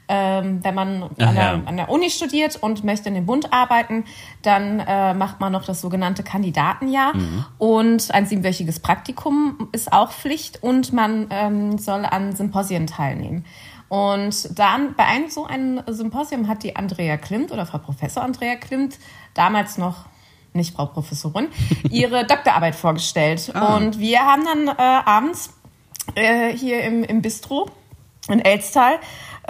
ähm, 0.09 0.59
wenn 0.63 0.73
man 0.73 1.03
an, 1.03 1.15
der, 1.17 1.33
ja. 1.33 1.61
an, 1.65 1.77
der, 1.77 1.89
Uni 1.89 2.09
studiert 2.09 2.57
und 2.57 2.83
möchte 2.83 3.09
in 3.09 3.15
dem 3.15 3.27
Bund 3.27 3.53
arbeiten, 3.53 4.05
dann 4.41 4.79
äh, 4.79 5.13
macht 5.13 5.39
man 5.39 5.51
noch 5.51 5.63
das 5.63 5.81
sogenannte 5.81 6.23
Kandidatenjahr 6.23 7.15
mhm. 7.15 7.45
und 7.59 8.11
ein 8.11 8.25
siebenwöchiges 8.25 8.79
Praktikum 8.79 9.69
ist 9.71 9.93
auch 9.93 10.11
Pflicht 10.11 10.63
und 10.63 10.91
man 10.93 11.27
ähm, 11.29 11.77
soll 11.77 12.05
an 12.05 12.35
Symposien 12.35 12.87
teilnehmen. 12.87 13.45
Und 13.87 14.57
dann 14.57 14.95
bei 14.95 15.05
einem 15.05 15.29
so 15.29 15.45
einem 15.45 15.81
Symposium 15.87 16.47
hat 16.47 16.63
die 16.63 16.75
Andrea 16.75 17.17
Klimt 17.17 17.51
oder 17.51 17.65
Frau 17.65 17.77
Professor 17.77 18.23
Andrea 18.23 18.55
Klimt, 18.55 18.97
damals 19.35 19.77
noch 19.77 20.05
nicht 20.53 20.75
Frau 20.75 20.87
Professorin, 20.87 21.47
ihre 21.89 22.25
Doktorarbeit 22.25 22.75
vorgestellt. 22.75 23.51
Ah. 23.53 23.77
Und 23.77 23.99
wir 23.99 24.21
haben 24.21 24.43
dann 24.45 24.67
äh, 24.67 24.81
abends 25.05 25.53
äh, 26.15 26.51
hier 26.55 26.83
im, 26.83 27.03
im 27.03 27.21
Bistro 27.21 27.69
in 28.27 28.39
Elstal 28.39 28.99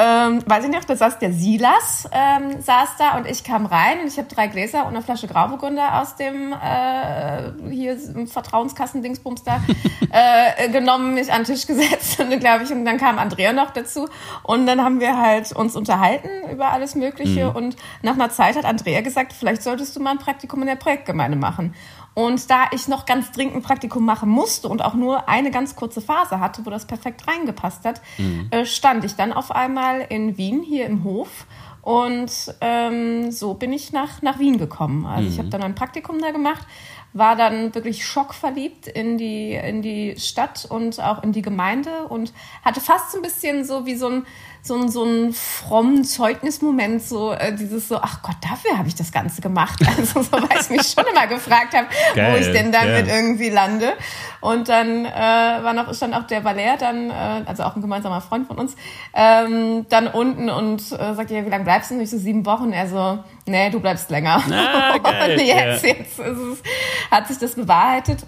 ähm, 0.02 0.42
weiß 0.46 0.64
ich 0.64 0.72
noch, 0.72 0.86
da 0.86 0.96
saß 0.96 1.20
der 1.20 1.34
Silas, 1.34 2.08
ähm, 2.14 2.62
saß 2.62 2.96
da 2.98 3.18
und 3.18 3.28
ich 3.28 3.44
kam 3.44 3.66
rein 3.66 4.00
und 4.00 4.08
ich 4.08 4.18
habe 4.18 4.30
drei 4.34 4.48
Gläser 4.48 4.86
und 4.86 4.96
eine 4.96 5.02
Flasche 5.02 5.28
Grauburgunder 5.28 6.02
aus 6.02 6.16
dem 6.16 6.54
äh, 6.54 7.70
hier 7.70 7.98
Vertrauenskassendingsbums 8.26 9.44
da 9.44 9.62
äh, 10.12 10.70
genommen, 10.70 11.16
mich 11.16 11.34
an 11.34 11.44
den 11.44 11.54
Tisch 11.54 11.68
gesetzt 11.68 12.18
und 12.22 12.40
glaube 12.40 12.64
ich 12.64 12.72
und 12.72 12.86
dann 12.86 12.98
kam 12.98 13.20
Andrea 13.20 13.52
noch 13.52 13.72
dazu 13.72 14.08
und 14.44 14.66
dann 14.68 14.82
haben 14.82 15.02
wir 15.02 15.18
halt 15.18 15.52
uns 15.52 15.76
unterhalten 15.76 16.30
über 16.50 16.72
alles 16.72 16.96
Mögliche 16.96 17.50
mhm. 17.50 17.56
und 17.58 17.76
nach 18.02 18.14
einer 18.14 18.30
Zeit 18.30 18.56
hat 18.56 18.64
Andrea 18.64 19.02
gesagt, 19.02 19.34
vielleicht 19.34 19.64
solltest 19.64 19.98
du 19.98 20.00
mal 20.00 20.12
ein 20.12 20.20
Praktikum 20.20 20.62
in 20.62 20.68
der 20.68 20.76
Projektgemeinde 20.76 21.38
machen. 21.38 21.76
Und 22.14 22.50
da 22.50 22.66
ich 22.72 22.88
noch 22.88 23.06
ganz 23.06 23.32
dringend 23.32 23.56
ein 23.56 23.62
Praktikum 23.62 24.04
machen 24.06 24.30
musste 24.30 24.68
und 24.68 24.84
auch 24.84 24.94
nur 24.94 25.30
eine 25.30 25.52
ganz 25.52 25.76
kurze 25.76 26.02
Phase 26.02 26.40
hatte, 26.40 26.66
wo 26.66 26.70
das 26.70 26.86
perfekt 26.86 27.28
reingepasst 27.28 27.86
hat, 27.86 28.02
mhm. 28.18 28.48
äh, 28.52 28.66
stand 28.66 29.06
ich 29.06 29.16
dann 29.16 29.32
auf 29.32 29.52
einmal 29.52 30.02
in 30.02 30.38
Wien 30.38 30.62
hier 30.62 30.86
im 30.86 31.04
Hof. 31.04 31.46
Und 31.82 32.32
ähm, 32.62 33.32
so 33.32 33.54
bin 33.54 33.72
ich 33.72 33.94
nach, 33.94 34.22
nach 34.22 34.38
Wien 34.38 34.58
gekommen. 34.58 35.06
Also 35.06 35.24
mhm. 35.24 35.34
ich 35.34 35.40
habe 35.40 35.50
dann 35.50 35.64
ein 35.64 35.76
Praktikum 35.76 36.20
da 36.20 36.32
gemacht, 36.32 36.68
war 37.14 37.36
dann 37.36 37.74
wirklich 37.74 38.06
schockverliebt 38.06 38.88
in 38.88 39.18
die, 39.18 39.54
in 39.54 39.82
die 39.82 40.16
Stadt 40.20 40.68
und 40.70 41.00
auch 41.00 41.24
in 41.24 41.32
die 41.32 41.42
Gemeinde 41.42 42.04
und 42.10 42.34
hatte 42.64 42.82
fast 42.82 43.12
so 43.12 43.18
ein 43.18 43.22
bisschen 43.22 43.66
so 43.66 43.86
wie 43.86 43.96
so 43.96 44.08
ein 44.08 44.26
so, 44.62 44.76
ein, 44.76 44.90
so 44.90 45.04
einen 45.04 45.34
frommen 45.34 46.04
Zeugnismoment, 46.04 47.02
so 47.02 47.32
äh, 47.32 47.54
dieses 47.54 47.88
so, 47.88 47.98
ach 47.98 48.22
Gott, 48.22 48.36
dafür 48.42 48.78
habe 48.78 48.88
ich 48.88 48.96
das 48.96 49.12
Ganze 49.12 49.42
gemacht. 49.42 49.80
Also 49.90 50.22
so, 50.22 50.32
weil 50.32 50.62
ich 50.62 50.70
mich 50.70 50.88
schon 50.88 51.04
immer 51.12 51.28
gefragt 51.28 51.74
habe, 51.74 51.88
wo 52.14 52.38
ich 52.38 52.52
denn 52.52 52.72
damit 52.72 53.08
ja. 53.08 53.16
irgendwie 53.16 53.50
lande. 53.50 53.94
Und 54.40 54.70
dann 54.70 55.06
äh, 55.06 55.10
war 55.10 55.74
noch, 55.74 55.94
stand 55.94 56.16
auch 56.16 56.28
der 56.28 56.44
Valer 56.46 56.78
dann, 56.78 57.10
äh, 57.10 57.44
also 57.46 57.64
auch 57.64 57.76
ein 57.76 57.82
gemeinsamer 57.82 58.22
Freund 58.22 58.48
von 58.48 58.58
uns, 58.58 58.76
ähm, 59.14 59.86
dann 59.90 60.08
unten 60.08 60.50
und 60.50 60.82
äh, 60.92 61.14
sagte, 61.16 61.34
ja, 61.34 61.46
wie 61.46 61.50
lange 61.50 61.64
bleibst 61.64 61.92
du? 61.92 61.96
Und 61.96 62.02
ich 62.02 62.10
so, 62.10 62.18
sieben 62.18 62.46
Wochen. 62.46 62.72
Er 62.72 62.88
so, 62.88 63.20
nee, 63.46 63.70
du 63.70 63.80
bleibst 63.80 64.10
länger. 64.10 64.42
Ah, 64.52 64.98
geil, 65.04 65.32
und 65.32 65.46
jetzt, 65.46 65.84
ja. 65.84 65.90
jetzt 65.90 66.20
es, 66.20 66.64
hat 67.12 67.28
sich 67.28 67.38
das 67.40 67.56
bewahrheitet. 67.56 68.26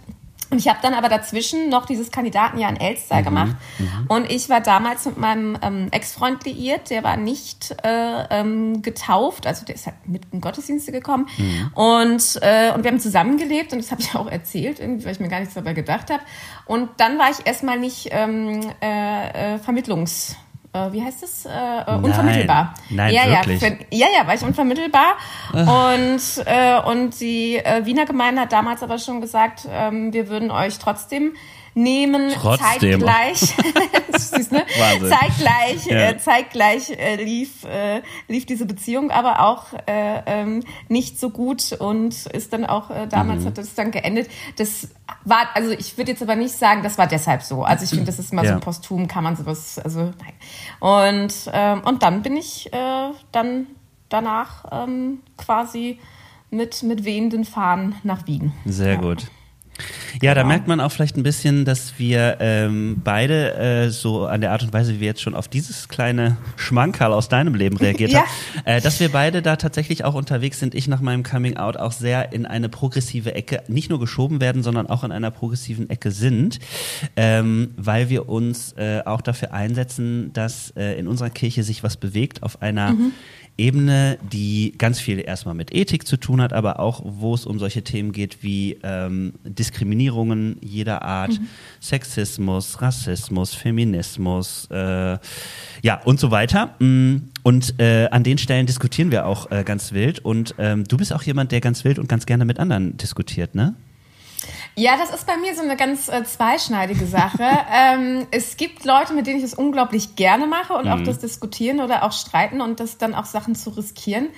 Und 0.51 0.57
ich 0.57 0.67
habe 0.67 0.79
dann 0.81 0.93
aber 0.93 1.07
dazwischen 1.07 1.69
noch 1.69 1.85
dieses 1.85 2.11
Kandidatenjahr 2.11 2.69
in 2.69 2.75
Elster 2.75 3.19
mhm, 3.19 3.23
gemacht. 3.23 3.55
Mhm. 3.79 4.05
Und 4.09 4.29
ich 4.29 4.49
war 4.49 4.59
damals 4.59 5.05
mit 5.05 5.17
meinem 5.17 5.57
ähm, 5.61 5.87
Ex-Freund 5.91 6.43
liiert, 6.45 6.89
der 6.89 7.03
war 7.03 7.15
nicht 7.15 7.73
äh, 7.83 8.25
ähm, 8.29 8.81
getauft, 8.81 9.47
also 9.47 9.65
der 9.65 9.75
ist 9.75 9.85
halt 9.85 9.95
mit 10.05 10.23
in 10.31 10.41
Gottesdienste 10.41 10.91
gekommen. 10.91 11.27
Mhm. 11.37 11.71
Und, 11.73 12.39
äh, 12.41 12.73
und 12.73 12.83
wir 12.83 12.91
haben 12.91 12.99
zusammengelebt 12.99 13.71
und 13.71 13.79
das 13.79 13.91
habe 13.91 14.01
ich 14.01 14.13
auch 14.15 14.27
erzählt, 14.27 14.81
irgendwie, 14.81 15.05
weil 15.05 15.13
ich 15.13 15.21
mir 15.21 15.29
gar 15.29 15.39
nichts 15.39 15.55
dabei 15.55 15.73
gedacht 15.73 16.09
habe. 16.09 16.21
Und 16.65 16.89
dann 16.97 17.17
war 17.17 17.31
ich 17.31 17.47
erstmal 17.47 17.79
nicht 17.79 18.09
ähm, 18.11 18.59
äh, 18.81 19.55
äh, 19.55 19.57
Vermittlungs 19.57 20.35
äh, 20.73 20.91
wie 20.91 21.03
heißt 21.03 21.23
es? 21.23 21.45
Äh, 21.45 21.49
äh 21.49 21.95
unvermittelbar. 21.95 22.73
Nein, 22.89 23.13
ja, 23.13 23.29
wirklich? 23.29 23.61
Ja, 23.61 23.69
ja, 23.91 24.07
ja, 24.17 24.27
war 24.27 24.35
ich 24.35 24.43
unvermittelbar. 24.43 25.17
und, 25.53 26.45
äh, 26.45 26.79
und 26.81 27.19
die 27.19 27.57
äh, 27.57 27.85
Wiener 27.85 28.05
Gemeinde 28.05 28.41
hat 28.41 28.51
damals 28.51 28.83
aber 28.83 28.97
schon 28.97 29.21
gesagt, 29.21 29.67
ähm, 29.69 30.13
wir 30.13 30.29
würden 30.29 30.51
euch 30.51 30.79
trotzdem 30.79 31.33
nehmen, 31.73 32.31
Trotzdem. 32.33 32.99
zeitgleich, 32.99 33.39
süß, 34.17 34.51
ne? 34.51 34.65
zeitgleich, 35.09 35.85
ja. 35.85 36.09
äh, 36.09 36.17
zeitgleich 36.17 36.89
äh, 36.89 37.15
lief, 37.23 37.63
äh, 37.63 38.01
lief 38.27 38.45
diese 38.45 38.65
Beziehung 38.65 39.11
aber 39.11 39.41
auch 39.41 39.73
äh, 39.87 40.21
ähm, 40.25 40.63
nicht 40.87 41.19
so 41.19 41.29
gut 41.29 41.73
und 41.73 42.25
ist 42.27 42.53
dann 42.53 42.65
auch, 42.65 42.89
äh, 42.89 43.07
damals 43.07 43.43
mhm. 43.43 43.47
hat 43.47 43.57
es 43.57 43.75
dann 43.75 43.91
geendet. 43.91 44.29
Das 44.57 44.89
war, 45.23 45.47
also 45.53 45.71
ich 45.71 45.97
würde 45.97 46.11
jetzt 46.11 46.21
aber 46.21 46.35
nicht 46.35 46.53
sagen, 46.53 46.83
das 46.83 46.97
war 46.97 47.07
deshalb 47.07 47.43
so. 47.43 47.63
Also 47.63 47.83
ich 47.83 47.89
finde, 47.91 48.05
das 48.05 48.19
ist 48.19 48.31
immer 48.33 48.43
ja. 48.43 48.49
so 48.49 48.55
ein 48.55 48.61
Posthum, 48.61 49.07
kann 49.07 49.23
man 49.23 49.35
sowas, 49.35 49.79
also 49.79 49.99
nein. 50.19 50.33
Und, 50.79 51.33
ähm, 51.53 51.81
und 51.85 52.03
dann 52.03 52.21
bin 52.21 52.35
ich 52.35 52.71
äh, 52.73 53.11
dann 53.31 53.67
danach 54.09 54.65
ähm, 54.71 55.19
quasi 55.37 55.99
mit, 56.49 56.83
mit 56.83 57.05
wehenden 57.05 57.45
Fahnen 57.45 57.95
nach 58.03 58.27
Wien. 58.27 58.53
Sehr 58.65 58.93
ja. 58.93 58.99
gut. 58.99 59.27
Ja, 60.21 60.33
da 60.33 60.43
merkt 60.43 60.67
man 60.67 60.79
auch 60.79 60.91
vielleicht 60.91 61.17
ein 61.17 61.23
bisschen, 61.23 61.65
dass 61.65 61.93
wir 61.97 62.37
ähm, 62.39 63.01
beide 63.03 63.53
äh, 63.55 63.89
so 63.89 64.25
an 64.25 64.41
der 64.41 64.51
Art 64.51 64.63
und 64.63 64.73
Weise, 64.73 64.95
wie 64.95 64.99
wir 64.99 65.07
jetzt 65.07 65.21
schon 65.21 65.35
auf 65.35 65.47
dieses 65.47 65.87
kleine 65.87 66.37
Schmankerl 66.55 67.13
aus 67.13 67.29
deinem 67.29 67.55
Leben 67.55 67.77
reagiert 67.81 68.11
ja. 68.11 68.19
haben, 68.19 68.65
äh, 68.65 68.81
dass 68.81 68.99
wir 68.99 69.09
beide 69.09 69.41
da 69.41 69.55
tatsächlich 69.55 70.03
auch 70.03 70.13
unterwegs 70.13 70.59
sind. 70.59 70.75
Ich 70.75 70.87
nach 70.87 71.01
meinem 71.01 71.23
Coming 71.23 71.57
Out 71.57 71.77
auch 71.77 71.91
sehr 71.91 72.33
in 72.33 72.45
eine 72.45 72.69
progressive 72.69 73.33
Ecke 73.33 73.63
nicht 73.67 73.89
nur 73.89 73.99
geschoben 73.99 74.41
werden, 74.41 74.63
sondern 74.63 74.87
auch 74.87 75.03
in 75.03 75.11
einer 75.11 75.31
progressiven 75.31 75.89
Ecke 75.89 76.11
sind, 76.11 76.59
ähm, 77.15 77.71
weil 77.77 78.09
wir 78.09 78.27
uns 78.29 78.73
äh, 78.73 79.01
auch 79.05 79.21
dafür 79.21 79.53
einsetzen, 79.53 80.33
dass 80.33 80.71
äh, 80.75 80.99
in 80.99 81.07
unserer 81.07 81.29
Kirche 81.29 81.63
sich 81.63 81.83
was 81.83 81.97
bewegt 81.97 82.43
auf 82.43 82.61
einer 82.61 82.91
mhm 82.91 83.11
Ebene, 83.61 84.17
die 84.31 84.73
ganz 84.77 84.99
viel 84.99 85.19
erstmal 85.19 85.53
mit 85.53 85.73
Ethik 85.73 86.07
zu 86.07 86.17
tun 86.17 86.41
hat, 86.41 86.51
aber 86.51 86.79
auch, 86.79 87.03
wo 87.05 87.35
es 87.35 87.45
um 87.45 87.59
solche 87.59 87.83
Themen 87.83 88.11
geht 88.11 88.41
wie 88.41 88.79
ähm, 88.81 89.33
Diskriminierungen 89.43 90.57
jeder 90.61 91.03
Art, 91.03 91.39
mhm. 91.39 91.47
Sexismus, 91.79 92.81
Rassismus, 92.81 93.53
Feminismus, 93.53 94.67
äh, 94.71 95.19
ja 95.83 96.01
und 96.05 96.19
so 96.19 96.31
weiter. 96.31 96.75
Mm, 96.79 97.17
und 97.43 97.79
äh, 97.79 98.07
an 98.09 98.23
den 98.23 98.39
Stellen 98.39 98.65
diskutieren 98.65 99.11
wir 99.11 99.27
auch 99.27 99.51
äh, 99.51 99.63
ganz 99.63 99.91
wild. 99.91 100.19
Und 100.19 100.55
ähm, 100.57 100.83
du 100.85 100.97
bist 100.97 101.13
auch 101.13 101.23
jemand, 101.23 101.51
der 101.51 101.61
ganz 101.61 101.83
wild 101.83 101.99
und 101.99 102.09
ganz 102.09 102.25
gerne 102.25 102.45
mit 102.45 102.59
anderen 102.59 102.97
diskutiert, 102.97 103.53
ne? 103.53 103.75
Ja, 104.75 104.97
das 104.97 105.13
ist 105.13 105.27
bei 105.27 105.37
mir 105.37 105.53
so 105.53 105.61
eine 105.61 105.75
ganz 105.75 106.07
äh, 106.07 106.23
zweischneidige 106.23 107.05
Sache. 107.05 107.43
ähm, 107.73 108.27
es 108.31 108.57
gibt 108.57 108.85
Leute, 108.85 109.13
mit 109.13 109.27
denen 109.27 109.39
ich 109.39 109.43
es 109.43 109.53
unglaublich 109.53 110.15
gerne 110.15 110.47
mache 110.47 110.73
und 110.73 110.85
mhm. 110.85 110.91
auch 110.91 111.01
das 111.01 111.19
Diskutieren 111.19 111.81
oder 111.81 112.03
auch 112.03 112.13
Streiten 112.13 112.61
und 112.61 112.79
das 112.79 112.97
dann 112.97 113.13
auch 113.13 113.25
Sachen 113.25 113.55
zu 113.55 113.71
riskieren. 113.71 114.29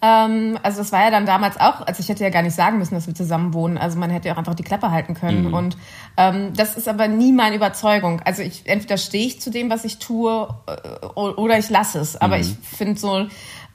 Ähm, 0.00 0.58
also 0.62 0.78
das 0.78 0.92
war 0.92 1.04
ja 1.04 1.10
dann 1.10 1.26
damals 1.26 1.58
auch, 1.58 1.86
also 1.86 2.00
ich 2.00 2.08
hätte 2.08 2.24
ja 2.24 2.30
gar 2.30 2.42
nicht 2.42 2.54
sagen 2.54 2.78
müssen, 2.78 2.94
dass 2.94 3.06
wir 3.06 3.14
zusammen 3.14 3.54
wohnen. 3.54 3.78
Also 3.78 3.98
man 3.98 4.10
hätte 4.10 4.28
ja 4.28 4.34
auch 4.34 4.38
einfach 4.38 4.54
die 4.54 4.62
Klappe 4.62 4.90
halten 4.90 5.14
können. 5.14 5.48
Mhm. 5.48 5.54
Und 5.54 5.76
ähm, 6.16 6.52
das 6.54 6.76
ist 6.76 6.88
aber 6.88 7.08
nie 7.08 7.32
meine 7.32 7.56
Überzeugung. 7.56 8.20
Also 8.24 8.42
ich 8.42 8.66
entweder 8.66 8.96
stehe 8.96 9.26
ich 9.26 9.40
zu 9.40 9.50
dem, 9.50 9.70
was 9.70 9.84
ich 9.84 9.98
tue, 9.98 10.48
äh, 10.66 11.06
oder 11.16 11.58
ich 11.58 11.70
lasse 11.70 12.00
es. 12.00 12.16
Aber 12.16 12.36
mhm. 12.36 12.42
ich 12.42 12.56
finde 12.76 12.98
so, 12.98 13.26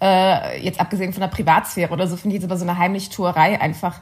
äh, 0.02 0.62
jetzt 0.62 0.80
abgesehen 0.80 1.14
von 1.14 1.22
der 1.22 1.30
Privatsphäre 1.30 1.92
oder 1.92 2.08
so, 2.08 2.16
finde 2.16 2.36
ich 2.36 2.42
jetzt 2.42 2.50
aber 2.50 2.60
so 2.60 2.66
eine 2.66 2.78
Heimlichtuerei 2.78 3.60
einfach 3.60 4.00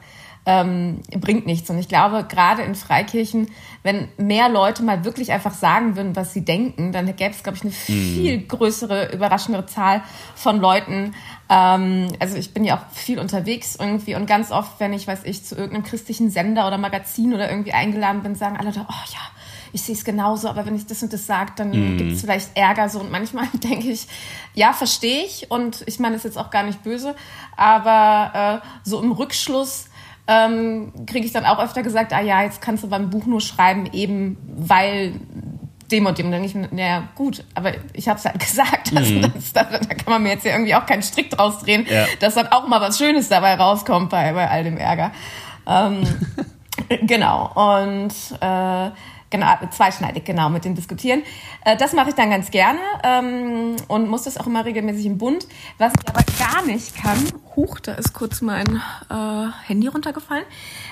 ähm, 0.48 1.01
bringt 1.12 1.46
nichts. 1.46 1.70
Und 1.70 1.77
ich 1.77 1.89
glaube, 1.89 2.24
gerade 2.24 2.62
in 2.62 2.74
Freikirchen, 2.74 3.51
wenn 3.84 4.08
mehr 4.18 4.48
Leute 4.48 4.82
mal 4.82 5.04
wirklich 5.04 5.34
einfach 5.34 5.54
sagen 5.54 5.98
würden, 5.98 6.16
was 6.16 6.34
sie 6.34 6.46
denken, 6.46 6.94
dann 6.94 7.06
gäbe 7.18 7.32
es, 7.32 7.44
glaube 7.44 7.58
ich, 7.58 7.63
eine 7.63 7.72
mhm. 7.72 7.75
viel 7.75 8.48
größere, 8.48 9.12
überraschendere 9.13 9.66
Zahl 9.66 10.01
von 10.36 10.62
Leuten. 10.62 11.13
Ähm, 11.50 12.08
also 12.20 12.38
ich 12.38 12.54
bin 12.54 12.63
ja 12.63 12.77
auch 12.77 12.96
viel 12.96 13.20
unterwegs 13.20 13.75
irgendwie 13.75 14.16
und 14.16 14.25
ganz 14.25 14.50
oft, 14.50 14.80
wenn 14.80 14.94
ich, 14.94 15.06
weiß 15.06 15.25
ich, 15.25 15.44
zu 15.44 15.56
irgendeinem 15.56 15.84
christlichen 15.84 16.30
Sender 16.30 16.66
oder 16.66 16.77
Magazin 16.77 17.34
oder 17.34 17.50
irgendwie 17.50 17.74
eingeladen 17.74 18.24
bin, 18.24 18.36
sagen 18.36 18.56
alle, 18.56 18.70
oh 18.70 19.04
ja, 19.13 19.20
ich 19.74 19.82
sehe 19.82 19.96
es 19.96 20.06
genauso, 20.06 20.48
aber 20.48 20.66
wenn 20.66 20.77
ich 20.77 20.86
das 20.86 21.04
und 21.04 21.12
das 21.12 21.27
sage, 21.27 21.51
dann 21.58 21.72
mm. 21.72 21.98
gibt 21.98 22.13
es 22.13 22.22
vielleicht 22.22 22.56
Ärger 22.56 22.88
so. 22.88 23.01
Und 23.01 23.12
manchmal 23.12 23.48
denke 23.54 23.89
ich, 23.89 24.08
ja, 24.54 24.72
verstehe 24.72 25.25
ich. 25.25 25.51
Und 25.51 25.84
ich 25.88 26.00
meine, 26.00 26.16
das 26.16 26.24
ist 26.24 26.36
jetzt 26.36 26.38
auch 26.38 26.51
gar 26.51 26.63
nicht 26.63 26.84
böse, 26.84 27.16
aber 27.58 28.62
äh, 28.63 28.68
so 28.88 29.01
im 29.01 29.12
Rückschluss 29.12 29.89
ähm, 30.27 30.91
kriege 31.05 31.25
ich 31.25 31.31
dann 31.31 31.46
auch 31.46 31.60
öfter 31.60 31.84
gesagt, 31.84 32.13
ah 32.13 32.22
ja, 32.22 32.43
jetzt 32.43 32.62
kannst 32.62 32.84
du 32.84 32.89
beim 32.89 33.10
Buch 33.10 33.25
nur 33.25 33.41
schreiben, 33.41 33.89
eben 33.93 34.38
weil 34.57 35.13
dem 35.91 36.05
und 36.05 36.17
dem. 36.17 36.31
Dann 36.31 36.41
denke 36.43 36.60
ich, 36.60 36.72
naja, 36.72 37.07
gut, 37.15 37.43
aber 37.53 37.74
ich 37.93 38.07
habe 38.07 38.19
es 38.19 38.25
halt 38.25 38.39
gesagt. 38.39 38.91
Also 38.96 39.13
mhm. 39.13 39.22
das, 39.34 39.53
da, 39.53 39.63
da, 39.63 39.79
kann 39.79 40.07
man 40.07 40.24
mir 40.24 40.29
jetzt 40.29 40.46
ja 40.46 40.51
irgendwie 40.51 40.75
auch 40.75 40.86
keinen 40.86 41.03
Strick 41.03 41.29
draus 41.29 41.60
drehen, 41.60 41.86
ja. 41.89 42.05
dass 42.19 42.36
dann 42.36 42.48
auch 42.48 42.67
mal 42.67 42.81
was 42.81 42.98
Schönes 42.98 43.29
dabei 43.29 43.55
rauskommt 43.55 44.10
bei, 44.10 44.34
bei 44.34 44.50
all 44.50 44.63
dem 44.63 44.77
Ärger. 44.77 45.12
Ähm, 45.65 46.03
genau. 47.01 47.51
Und 47.55 48.13
äh, 48.41 48.91
Genau, 49.29 49.48
zweischneidig, 49.72 50.24
genau, 50.24 50.50
mit 50.50 50.63
dem 50.63 50.74
Diskutieren. 50.75 51.22
Äh, 51.65 51.75
das 51.75 51.91
mache 51.93 52.10
ich 52.10 52.15
dann 52.15 52.29
ganz 52.29 52.50
gerne 52.50 52.79
ähm, 53.03 53.75
und 53.89 54.10
muss 54.10 54.24
das 54.24 54.38
auch 54.38 54.48
immer 54.48 54.63
regelmäßig 54.63 55.05
im 55.05 55.17
Bund. 55.17 55.46
Was 55.77 55.91
ich 56.00 56.07
aber 56.07 56.24
gar 56.39 56.65
nicht 56.65 56.96
kann, 56.96 57.17
huch, 57.55 57.79
da 57.81 57.93
ist 57.93 58.13
kurz 58.13 58.41
mein 58.41 58.81
äh, 59.10 59.48
Handy 59.65 59.88
runtergefallen, 59.88 60.46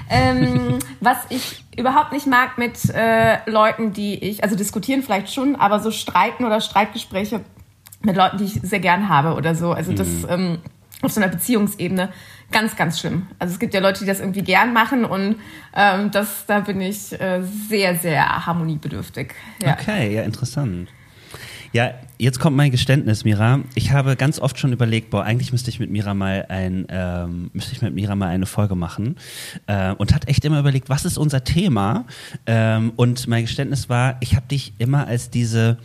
ähm, 0.10 0.80
was 1.00 1.18
ich 1.30 1.64
überhaupt 1.78 2.12
nicht 2.12 2.28
mag 2.28 2.58
mit 2.58 2.78
äh, 2.94 3.50
Leuten, 3.50 3.94
die 3.94 4.16
ich, 4.16 4.44
also 4.44 4.58
diskutieren 4.58 5.02
vielleicht 5.02 5.34
schon, 5.34 5.56
aber 5.56 5.80
so 5.80 5.92
Streiten 5.92 6.44
oder 6.44 6.60
Streitgespräche 6.60 7.42
mit 8.02 8.18
Leuten, 8.18 8.38
die 8.38 8.46
ich 8.46 8.54
sehr 8.62 8.80
gern 8.80 9.08
habe 9.08 9.36
oder 9.36 9.56
so. 9.56 9.72
Also 9.72 9.94
das 9.94 10.08
mhm. 10.08 10.28
ähm, 10.30 10.58
auf 11.06 11.12
so 11.12 11.22
einer 11.22 11.30
Beziehungsebene 11.30 12.10
ganz, 12.52 12.76
ganz 12.76 13.00
schlimm. 13.00 13.28
Also 13.40 13.54
es 13.54 13.60
gibt 13.60 13.74
ja 13.74 13.80
Leute, 13.80 14.00
die 14.02 14.06
das 14.06 14.20
irgendwie 14.20 14.44
gern 14.44 14.74
machen 14.74 15.06
und 15.06 15.38
ähm, 15.76 16.12
das, 16.12 16.46
da 16.46 16.60
bin 16.60 16.82
ich 16.82 17.20
äh, 17.20 17.42
sehr, 17.70 17.96
sehr 17.96 18.46
harmoniebedürftig. 18.46 19.34
Ja. 19.64 19.78
Okay, 19.80 20.14
ja, 20.14 20.24
interessant. 20.24 20.90
Ja, 21.76 21.94
jetzt 22.18 22.40
kommt 22.40 22.56
mein 22.56 22.72
Geständnis, 22.72 23.26
Mira. 23.26 23.60
Ich 23.74 23.92
habe 23.92 24.16
ganz 24.16 24.40
oft 24.40 24.58
schon 24.58 24.72
überlegt, 24.72 25.10
boah, 25.10 25.24
eigentlich 25.24 25.52
müsste 25.52 25.70
ich 25.70 25.82
mit 25.82 25.92
Mira 25.92 26.14
mal 26.14 26.46
ein, 26.48 26.86
ähm, 26.88 27.50
müsste 27.52 27.74
ich 27.74 27.82
mit 27.82 27.94
Mira 27.94 28.16
mal 28.16 28.30
eine 28.30 28.46
Folge 28.46 28.76
machen 28.76 29.18
äh, 29.68 29.92
und 29.92 30.14
hat 30.14 30.30
echt 30.30 30.46
immer 30.46 30.60
überlegt, 30.60 30.88
was 30.88 31.04
ist 31.04 31.18
unser 31.18 31.44
Thema? 31.44 32.06
Ähm, 32.46 32.94
und 32.96 33.28
mein 33.28 33.44
Geständnis 33.44 33.90
war, 33.90 34.16
ich 34.22 34.38
habe 34.38 34.48
dich 34.48 34.72
immer 34.78 35.08
als 35.08 35.32
diese 35.32 35.78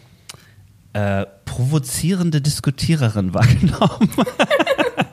äh, 0.92 1.26
provozierende 1.44 2.40
Diskutiererin 2.40 3.34
wahrgenommen. 3.34 4.10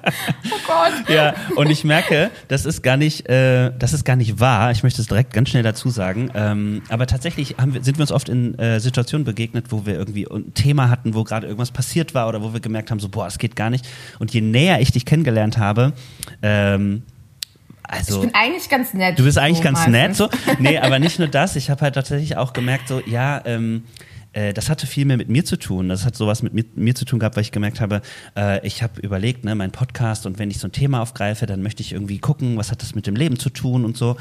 oh 0.51 0.59
Gott. 0.65 1.09
Ja, 1.09 1.33
und 1.55 1.69
ich 1.69 1.83
merke, 1.83 2.31
das 2.47 2.65
ist 2.65 2.81
gar 2.81 2.97
nicht, 2.97 3.27
äh, 3.29 3.71
das 3.77 3.93
ist 3.93 4.03
gar 4.03 4.15
nicht 4.15 4.39
wahr. 4.39 4.71
Ich 4.71 4.83
möchte 4.83 5.01
es 5.01 5.07
direkt 5.07 5.33
ganz 5.33 5.49
schnell 5.49 5.63
dazu 5.63 5.89
sagen. 5.89 6.29
Ähm, 6.33 6.81
aber 6.89 7.07
tatsächlich 7.07 7.55
wir, 7.57 7.83
sind 7.83 7.97
wir 7.97 8.03
uns 8.03 8.11
oft 8.11 8.29
in 8.29 8.57
äh, 8.59 8.79
Situationen 8.79 9.25
begegnet, 9.25 9.71
wo 9.71 9.85
wir 9.85 9.95
irgendwie 9.95 10.27
ein 10.27 10.53
Thema 10.53 10.89
hatten, 10.89 11.13
wo 11.13 11.23
gerade 11.23 11.47
irgendwas 11.47 11.71
passiert 11.71 12.13
war 12.13 12.27
oder 12.27 12.41
wo 12.41 12.53
wir 12.53 12.59
gemerkt 12.59 12.91
haben, 12.91 12.99
so, 12.99 13.09
boah, 13.09 13.27
es 13.27 13.37
geht 13.37 13.55
gar 13.55 13.69
nicht. 13.69 13.87
Und 14.19 14.33
je 14.33 14.41
näher 14.41 14.81
ich 14.81 14.91
dich 14.91 15.05
kennengelernt 15.05 15.57
habe, 15.57 15.93
ähm, 16.41 17.03
also, 17.89 18.15
ich 18.15 18.27
bin 18.27 18.35
eigentlich 18.35 18.69
ganz 18.69 18.93
nett. 18.93 19.17
Du 19.17 19.23
bist 19.23 19.37
eigentlich 19.37 19.59
so 19.59 19.63
ganz 19.63 19.87
meistens. 19.87 19.93
nett, 19.93 20.15
so. 20.15 20.29
Nee, 20.59 20.77
aber 20.77 20.99
nicht 20.99 21.19
nur 21.19 21.29
das. 21.29 21.55
Ich 21.55 21.69
habe 21.69 21.81
halt 21.81 21.95
tatsächlich 21.95 22.35
auch 22.35 22.51
gemerkt, 22.51 22.89
so, 22.89 23.01
ja, 23.05 23.41
ähm, 23.45 23.85
äh, 24.37 24.53
das 24.53 24.69
hatte 24.69 24.85
viel 24.85 25.05
mehr 25.05 25.17
mit 25.17 25.29
mir 25.29 25.43
zu 25.43 25.57
tun. 25.57 25.89
Das 25.89 26.05
hat 26.05 26.15
sowas 26.15 26.43
mit 26.43 26.53
mir, 26.53 26.63
mir 26.75 26.93
zu 26.93 27.05
tun 27.05 27.19
gehabt, 27.19 27.35
weil 27.35 27.41
ich 27.41 27.51
gemerkt 27.51 27.81
habe, 27.81 28.01
äh, 28.35 28.65
ich 28.65 28.83
habe 28.83 29.01
überlegt, 29.01 29.43
ne, 29.43 29.55
mein 29.55 29.71
Podcast 29.71 30.25
und 30.25 30.37
wenn 30.37 30.51
ich 30.51 30.59
so 30.59 30.67
ein 30.67 30.71
Thema 30.71 31.01
aufgreife, 31.01 31.47
dann 31.47 31.63
möchte 31.63 31.81
ich 31.81 31.93
irgendwie 31.93 32.19
gucken, 32.19 32.57
was 32.57 32.71
hat 32.71 32.83
das 32.83 32.93
mit 32.93 33.07
dem 33.07 33.15
Leben 33.15 33.39
zu 33.39 33.49
tun 33.49 33.83
und 33.83 33.97
so. 33.97 34.15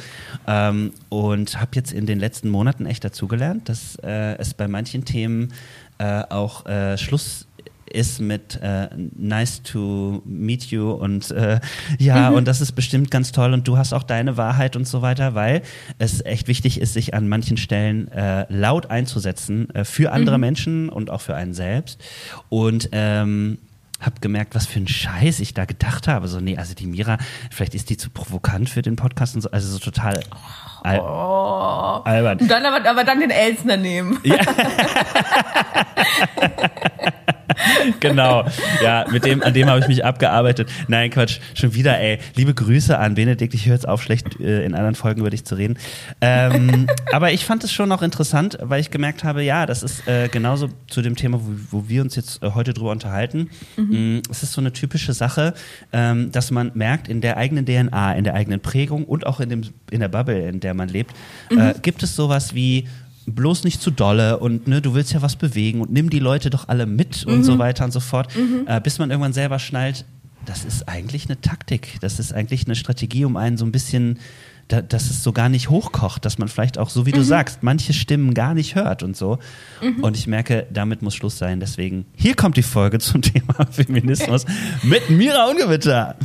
Ähm, 0.47 0.93
und 1.11 1.61
habe 1.61 1.73
jetzt 1.75 1.93
in 1.93 2.07
den 2.07 2.19
letzten 2.19 2.49
Monaten 2.49 2.87
echt 2.87 3.05
dazugelernt, 3.05 3.69
dass 3.69 3.97
äh, 3.97 4.37
es 4.39 4.55
bei 4.55 4.69
manchen 4.69 5.05
Themen 5.05 5.53
äh, 5.99 6.23
auch 6.31 6.65
äh, 6.67 6.97
Schluss 6.97 7.47
ist 7.91 8.21
mit 8.21 8.59
äh, 8.63 8.89
nice 9.17 9.63
to 9.63 10.23
meet 10.25 10.65
you 10.67 10.91
und 10.91 11.31
äh, 11.31 11.61
ja, 11.99 12.31
mhm. 12.31 12.37
und 12.37 12.49
das 12.49 12.61
ist 12.61 12.73
bestimmt 12.73 13.11
ganz 13.11 13.33
toll 13.33 13.53
und 13.53 13.67
du 13.69 13.79
hast 13.79 13.93
auch 13.93 14.03
deine 14.03 14.37
Wahrheit 14.37 14.77
und 14.77 14.87
so 14.87 15.03
weiter, 15.03 15.35
weil 15.35 15.63
es 15.99 16.25
echt 16.25 16.49
wichtig 16.49 16.81
ist, 16.81 16.95
sich 16.95 17.15
an 17.15 17.29
manchen 17.29 17.57
Stellen 17.57 18.09
äh, 18.09 18.47
laut 18.49 18.91
einzusetzen 18.91 19.71
äh, 19.75 19.85
für 19.85 20.13
andere 20.13 20.39
mhm. 20.39 20.41
Menschen 20.41 20.89
und 20.89 21.11
auch 21.11 21.21
für 21.21 21.35
einen 21.35 21.55
selbst. 21.55 22.03
Und 22.49 22.89
ähm, 22.93 23.59
hab 24.01 24.21
gemerkt, 24.21 24.55
was 24.55 24.67
für 24.67 24.79
ein 24.79 24.89
Scheiß 24.89 25.41
ich 25.41 25.55
da 25.55 25.65
gedacht 25.65 26.07
habe. 26.07 26.29
So, 26.29 26.41
nee, 26.41 26.57
also 26.59 26.75
die 26.75 26.87
Mira, 26.87 27.19
vielleicht 27.51 27.75
ist 27.75 27.89
die 27.89 27.97
zu 27.97 28.11
provokant 28.11 28.69
für 28.69 28.83
den 28.83 28.97
Podcast 28.97 29.35
und 29.35 29.41
so, 29.41 29.51
also 29.51 29.69
so 29.69 29.79
total 29.79 30.21
al 30.87 31.01
oh. 31.01 32.03
albern. 32.05 32.39
Und 32.39 32.51
dann 32.51 32.65
aber, 32.65 32.89
aber 32.89 33.05
dann 33.05 33.21
den 33.21 33.31
Elsner 33.31 33.77
nehmen. 33.77 34.19
Ja. 34.27 34.39
genau. 38.01 38.45
Ja, 38.83 39.07
mit 39.11 39.25
dem, 39.25 39.43
an 39.43 39.55
dem 39.55 39.69
habe 39.69 39.81
ich 39.81 39.89
mich 39.89 40.05
abgearbeitet. 40.05 40.71
Nein, 40.89 41.11
Quatsch. 41.11 41.39
Schon 41.55 41.75
wieder, 41.75 41.99
ey. 41.99 42.19
Liebe 42.35 42.55
Grüße 42.55 42.99
an 42.99 43.15
Benedikt. 43.15 43.55
Ich 43.55 43.67
höre 43.67 43.75
jetzt 43.75 43.89
auf, 43.89 44.03
schlecht 44.03 44.41
äh, 44.41 44.65
in 44.65 44.75
anderen 44.75 44.95
Folgen 44.95 45.21
über 45.21 45.31
dich 45.31 45.45
zu 45.45 45.55
reden. 45.55 45.79
Ähm, 46.21 46.87
aber 47.13 47.33
ich 47.33 47.45
fand 47.45 47.65
es 47.65 47.73
schon 47.73 47.91
auch 47.93 48.03
interessant, 48.03 48.59
weil 48.61 48.81
ich 48.81 48.91
gemerkt 48.91 49.25
habe, 49.25 49.43
ja, 49.43 49.67
das 49.67 49.83
ist 49.83 50.07
äh, 50.07 50.29
genauso 50.29 50.69
zu 50.89 51.03
dem 51.03 51.17
Thema, 51.17 51.41
wo, 51.41 51.79
wo 51.79 51.89
wir 51.89 52.03
uns 52.03 52.17
jetzt 52.17 52.43
äh, 52.43 52.51
heute 52.55 52.75
drüber 52.75 52.91
unterhalten. 52.91 53.51
Mhm. 53.77 54.17
Mm, 54.17 54.23
es 54.31 54.43
ist 54.43 54.53
so 54.53 54.61
eine 54.61 54.73
typische 54.73 55.13
Sache, 55.13 55.55
ähm, 55.93 56.33
dass 56.33 56.51
man 56.51 56.73
merkt, 56.75 57.09
in 57.09 57.21
der 57.21 57.37
eigenen 57.37 57.65
DNA, 57.65 58.15
in 58.15 58.25
der 58.25 58.35
eigenen 58.35 58.61
Prägung 58.61 59.05
und 59.05 59.27
auch 59.27 59.41
in, 59.41 59.49
dem, 59.49 59.63
in 59.91 60.01
der 60.01 60.09
Bubble, 60.09 60.49
in 60.49 60.61
der 60.61 60.75
man 60.77 60.89
lebt, 60.89 61.13
äh, 61.51 61.55
mhm. 61.55 61.83
gibt 61.83 62.03
es 62.03 62.15
sowas 62.15 62.55
wie 62.55 62.87
bloß 63.27 63.65
nicht 63.65 63.83
zu 63.83 63.91
dolle 63.91 64.39
und 64.39 64.69
ne, 64.69 64.81
du 64.81 64.95
willst 64.95 65.13
ja 65.13 65.21
was 65.21 65.37
bewegen 65.37 65.81
und 65.81 65.93
nimm 65.93 66.11
die 66.11 66.21
Leute 66.21 66.49
doch 66.49 66.69
alle 66.69 66.87
mit 66.87 67.27
mhm. 67.27 67.33
und 67.33 67.45
so 67.45 67.55
mhm. 67.55 67.59
weiter 67.59 67.85
und 67.85 67.93
so 67.93 68.01
fort, 68.01 68.35
mhm. 68.37 68.67
äh, 68.67 68.81
bis 68.81 68.99
man 68.99 69.11
irgendwann 69.11 69.33
selber 69.33 69.59
schnallt, 69.59 70.05
das 70.45 70.65
ist 70.65 70.89
eigentlich 70.89 71.27
eine 71.27 71.41
Taktik, 71.41 71.99
das 72.01 72.21
ist 72.21 72.33
eigentlich 72.33 72.67
eine 72.67 72.77
Strategie, 72.77 73.25
um 73.25 73.37
einen 73.37 73.57
so 73.57 73.65
ein 73.65 73.73
bisschen, 73.73 74.21
da, 74.69 74.83
dass 74.83 75.11
es 75.11 75.23
so 75.23 75.33
gar 75.33 75.49
nicht 75.49 75.71
hochkocht, 75.71 76.25
dass 76.25 76.39
man 76.39 76.49
vielleicht 76.49 76.79
auch, 76.79 76.91
so 76.91 77.07
wie 77.07 77.13
du 77.13 77.21
mhm. 77.21 77.25
sagst, 77.25 77.63
manche 77.63 77.93
Stimmen 77.93 78.35
gar 78.35 78.55
nicht 78.55 78.75
hört 78.75 79.03
und 79.03 79.17
so. 79.17 79.39
Mhm. 79.81 80.03
Und 80.03 80.17
ich 80.17 80.27
merke, 80.27 80.67
damit 80.71 81.03
muss 81.03 81.15
Schluss 81.15 81.39
sein. 81.39 81.61
Deswegen, 81.61 82.07
hier 82.17 82.35
kommt 82.35 82.57
die 82.57 82.63
Folge 82.63 82.99
zum 82.99 83.23
Thema 83.23 83.67
Feminismus 83.71 84.45
mit 84.83 85.09
Mira 85.11 85.47
Ungewitter. 85.47 86.17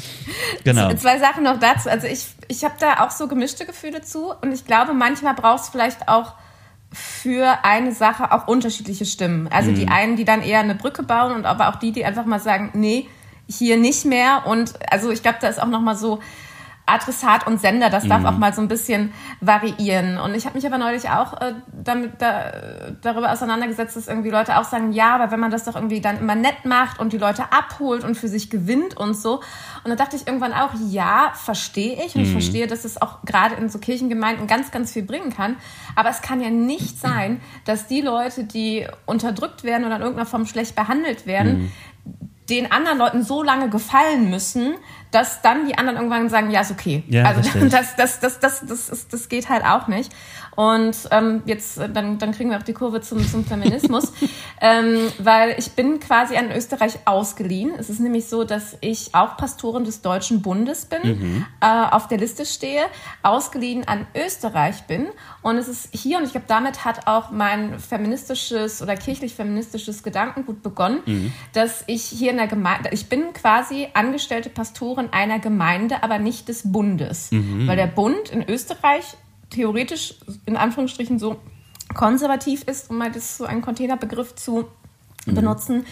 Genau. 0.63 0.93
Zwei 0.95 1.19
Sachen 1.19 1.43
noch 1.43 1.59
dazu. 1.59 1.89
Also 1.89 2.07
ich, 2.07 2.25
ich 2.47 2.63
habe 2.63 2.75
da 2.79 3.05
auch 3.05 3.11
so 3.11 3.27
gemischte 3.27 3.65
Gefühle 3.65 4.01
zu 4.01 4.33
und 4.41 4.51
ich 4.51 4.65
glaube, 4.65 4.93
manchmal 4.93 5.35
brauchst 5.35 5.67
du 5.67 5.71
vielleicht 5.73 6.07
auch 6.07 6.33
für 6.91 7.63
eine 7.63 7.93
Sache 7.93 8.31
auch 8.31 8.47
unterschiedliche 8.47 9.05
Stimmen. 9.05 9.47
Also 9.49 9.71
mhm. 9.71 9.75
die 9.75 9.87
einen, 9.87 10.15
die 10.17 10.25
dann 10.25 10.41
eher 10.41 10.59
eine 10.59 10.75
Brücke 10.75 11.03
bauen 11.03 11.33
und 11.33 11.45
aber 11.45 11.69
auch 11.69 11.75
die, 11.75 11.91
die 11.91 12.03
einfach 12.03 12.25
mal 12.25 12.39
sagen, 12.39 12.71
nee, 12.73 13.07
hier 13.47 13.77
nicht 13.77 14.05
mehr. 14.05 14.43
Und 14.47 14.73
also 14.91 15.11
ich 15.11 15.21
glaube, 15.21 15.37
da 15.41 15.47
ist 15.47 15.61
auch 15.61 15.67
noch 15.67 15.81
mal 15.81 15.95
so 15.95 16.19
Adressat 16.85 17.47
und 17.47 17.61
Sender, 17.61 17.89
das 17.89 18.07
darf 18.07 18.21
mhm. 18.21 18.25
auch 18.25 18.37
mal 18.37 18.53
so 18.53 18.61
ein 18.61 18.67
bisschen 18.67 19.13
variieren. 19.39 20.17
Und 20.17 20.35
ich 20.35 20.45
habe 20.45 20.55
mich 20.55 20.65
aber 20.65 20.77
neulich 20.77 21.09
auch 21.09 21.39
äh, 21.39 21.53
damit 21.71 22.21
da, 22.21 22.51
darüber 23.01 23.31
auseinandergesetzt, 23.31 23.95
dass 23.95 24.07
irgendwie 24.07 24.29
Leute 24.29 24.57
auch 24.57 24.63
sagen, 24.63 24.91
ja, 24.91 25.15
aber 25.15 25.31
wenn 25.31 25.39
man 25.39 25.51
das 25.51 25.63
doch 25.63 25.75
irgendwie 25.75 26.01
dann 26.01 26.19
immer 26.19 26.35
nett 26.35 26.65
macht 26.65 26.99
und 26.99 27.13
die 27.13 27.17
Leute 27.17 27.51
abholt 27.51 28.03
und 28.03 28.15
für 28.15 28.27
sich 28.27 28.49
gewinnt 28.49 28.97
und 28.97 29.15
so. 29.15 29.35
Und 29.83 29.89
dann 29.89 29.97
dachte 29.97 30.15
ich 30.15 30.27
irgendwann 30.27 30.53
auch, 30.53 30.71
ja, 30.89 31.31
verstehe 31.35 32.03
ich 32.05 32.15
und 32.15 32.21
mhm. 32.21 32.27
ich 32.27 32.31
verstehe, 32.31 32.67
dass 32.67 32.83
es 32.83 33.01
auch 33.01 33.21
gerade 33.23 33.55
in 33.55 33.69
so 33.69 33.79
Kirchengemeinden 33.79 34.47
ganz, 34.47 34.71
ganz 34.71 34.91
viel 34.91 35.03
bringen 35.03 35.33
kann. 35.33 35.55
Aber 35.95 36.09
es 36.09 36.21
kann 36.21 36.41
ja 36.41 36.49
nicht 36.49 36.99
sein, 36.99 37.41
dass 37.65 37.87
die 37.87 38.01
Leute, 38.01 38.43
die 38.43 38.87
unterdrückt 39.05 39.63
werden 39.63 39.85
oder 39.85 39.95
in 39.95 40.01
irgendeiner 40.01 40.27
Form 40.27 40.45
schlecht 40.45 40.75
behandelt 40.75 41.25
werden, 41.25 41.63
mhm 41.63 41.71
den 42.51 42.71
anderen 42.71 42.97
Leuten 42.97 43.23
so 43.23 43.41
lange 43.41 43.69
gefallen 43.69 44.29
müssen, 44.29 44.75
dass 45.11 45.41
dann 45.41 45.65
die 45.65 45.77
anderen 45.77 45.97
irgendwann 45.97 46.29
sagen, 46.29 46.51
ja, 46.51 46.61
ist 46.61 46.71
okay. 46.71 47.03
Ja, 47.07 47.25
also 47.25 47.41
das, 47.41 47.95
das, 47.95 48.19
das, 48.19 48.39
das, 48.39 48.65
das, 48.65 48.87
das, 48.87 49.07
das 49.07 49.29
geht 49.29 49.49
halt 49.49 49.63
auch 49.65 49.87
nicht. 49.87 50.11
Und 50.55 50.95
ähm, 51.11 51.43
jetzt, 51.45 51.77
äh, 51.77 51.89
dann, 51.89 52.17
dann 52.17 52.31
kriegen 52.31 52.49
wir 52.49 52.57
auch 52.57 52.63
die 52.63 52.73
Kurve 52.73 53.01
zum, 53.01 53.25
zum 53.25 53.45
Feminismus, 53.45 54.11
ähm, 54.61 55.07
weil 55.17 55.55
ich 55.57 55.71
bin 55.71 55.99
quasi 55.99 56.35
an 56.35 56.51
Österreich 56.51 56.99
ausgeliehen. 57.05 57.71
Es 57.77 57.89
ist 57.89 57.99
nämlich 57.99 58.27
so, 58.27 58.43
dass 58.43 58.77
ich 58.81 59.15
auch 59.15 59.37
Pastorin 59.37 59.85
des 59.85 60.01
Deutschen 60.01 60.41
Bundes 60.41 60.85
bin, 60.85 61.01
mhm. 61.03 61.45
äh, 61.61 61.65
auf 61.65 62.07
der 62.07 62.17
Liste 62.17 62.45
stehe, 62.45 62.83
ausgeliehen 63.23 63.87
an 63.87 64.07
Österreich 64.15 64.83
bin. 64.83 65.07
Und 65.41 65.57
es 65.57 65.67
ist 65.67 65.89
hier, 65.93 66.17
und 66.17 66.25
ich 66.25 66.31
glaube, 66.31 66.47
damit 66.47 66.83
hat 66.83 67.07
auch 67.07 67.31
mein 67.31 67.79
feministisches 67.79 68.81
oder 68.81 68.95
kirchlich-feministisches 68.95 70.03
Gedankengut 70.03 70.61
begonnen, 70.61 70.99
mhm. 71.05 71.33
dass 71.53 71.83
ich 71.87 72.03
hier 72.03 72.31
in 72.31 72.37
der 72.37 72.47
Gemeinde, 72.47 72.89
ich 72.91 73.07
bin 73.07 73.33
quasi 73.33 73.87
angestellte 73.93 74.49
Pastorin 74.49 75.09
einer 75.11 75.39
Gemeinde, 75.39 76.03
aber 76.03 76.19
nicht 76.19 76.49
des 76.49 76.71
Bundes. 76.71 77.31
Mhm. 77.31 77.67
Weil 77.67 77.77
der 77.77 77.87
Bund 77.87 78.29
in 78.29 78.47
Österreich 78.47 79.15
theoretisch 79.51 80.15
in 80.45 80.57
Anführungsstrichen 80.57 81.19
so 81.19 81.37
konservativ 81.93 82.63
ist, 82.63 82.89
um 82.89 82.97
mal 82.97 83.11
das 83.11 83.37
so 83.37 83.45
einen 83.45 83.61
Containerbegriff 83.61 84.35
zu 84.35 84.67
mhm. 85.25 85.35
benutzen, 85.35 85.85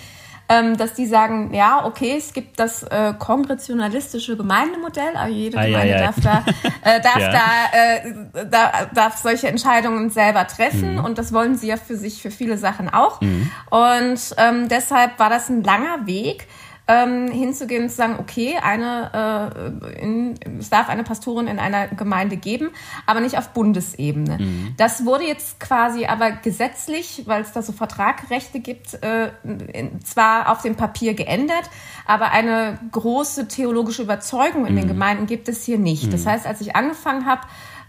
ähm, 0.52 0.78
dass 0.78 0.96
die 0.96 1.06
sagen, 1.06 1.54
ja, 1.54 1.86
okay, 1.86 2.16
es 2.18 2.34
gibt 2.34 2.60
das 2.60 2.82
äh, 2.82 3.14
kongressionalistische 3.20 4.36
Gemeindemodell, 4.36 5.16
aber 5.16 5.30
jede 5.30 5.60
ah, 5.60 5.66
Gemeinde 5.66 5.94
ja, 5.94 6.00
ja. 6.00 6.06
darf, 6.06 6.16
da, 6.24 6.44
äh, 6.90 7.02
darf, 7.02 7.20
ja. 7.20 7.32
da, 7.32 7.44
äh, 7.72 8.46
da, 8.50 8.86
darf 8.92 9.18
solche 9.18 9.48
Entscheidungen 9.48 10.10
selber 10.10 10.48
treffen 10.48 10.96
mhm. 10.96 11.06
und 11.06 11.20
das 11.20 11.32
wollen 11.34 11.56
sie 11.56 11.68
ja 11.68 11.78
für 11.78 11.98
sich 11.98 12.20
für 12.20 12.32
viele 12.32 12.58
Sachen 12.58 12.90
auch. 12.90 13.22
Mhm. 13.22 13.52
Und 13.70 14.20
ähm, 14.38 14.68
deshalb 14.70 15.20
war 15.20 15.30
das 15.30 15.50
ein 15.50 15.64
langer 15.64 16.08
Weg, 16.08 16.48
ähm, 16.90 17.32
hinzugehen 17.32 17.84
und 17.84 17.90
zu 17.90 17.98
sagen, 17.98 18.16
okay, 18.20 18.58
eine, 18.62 19.54
äh, 19.78 20.02
in, 20.02 20.40
es 20.60 20.72
darf 20.72 20.90
eine 20.90 21.04
Pastorin 21.04 21.46
in 21.46 21.60
einer 21.60 21.88
Gemeinde 21.88 22.36
geben, 22.36 22.72
aber 23.06 23.20
nicht 23.20 23.38
auf 23.38 23.50
Bundesebene. 23.50 24.40
Mhm. 24.40 24.74
Das 24.76 25.06
wurde 25.06 25.24
jetzt 25.24 25.60
quasi 25.60 26.08
aber 26.08 26.32
gesetzlich, 26.32 27.24
weil 27.28 27.44
es 27.44 27.52
da 27.52 27.62
so 27.62 27.74
Vertragrechte 27.74 28.60
gibt, 28.60 28.96
äh, 29.04 29.30
in, 29.44 30.04
zwar 30.04 30.52
auf 30.52 30.64
dem 30.64 30.76
Papier 30.76 31.14
geändert, 31.14 31.70
aber 32.08 32.32
eine 32.32 32.80
große 32.92 33.48
theologische 33.48 34.02
Überzeugung 34.02 34.66
in 34.66 34.74
mhm. 34.74 34.80
den 34.80 34.88
Gemeinden 34.88 35.28
gibt 35.28 35.48
es 35.48 35.64
hier 35.64 35.78
nicht. 35.78 36.08
Mhm. 36.08 36.12
Das 36.12 36.26
heißt, 36.26 36.48
als 36.48 36.60
ich 36.60 36.76
angefangen 36.76 37.28
habe, 37.28 37.42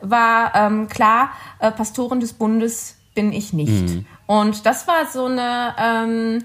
war 0.03 0.55
ähm, 0.55 0.89
klar, 0.89 1.31
äh, 1.59 1.71
Pastoren 1.71 2.21
des 2.21 2.35
Bundes 2.35 2.97
bin 3.15 3.33
ich 3.33 3.55
nicht. 3.55 3.95
Mhm. 3.95 4.07
Und 4.27 4.67
das 4.67 4.87
war 4.87 5.07
so 5.11 5.25
eine, 5.25 5.75
ähm, 5.79 6.45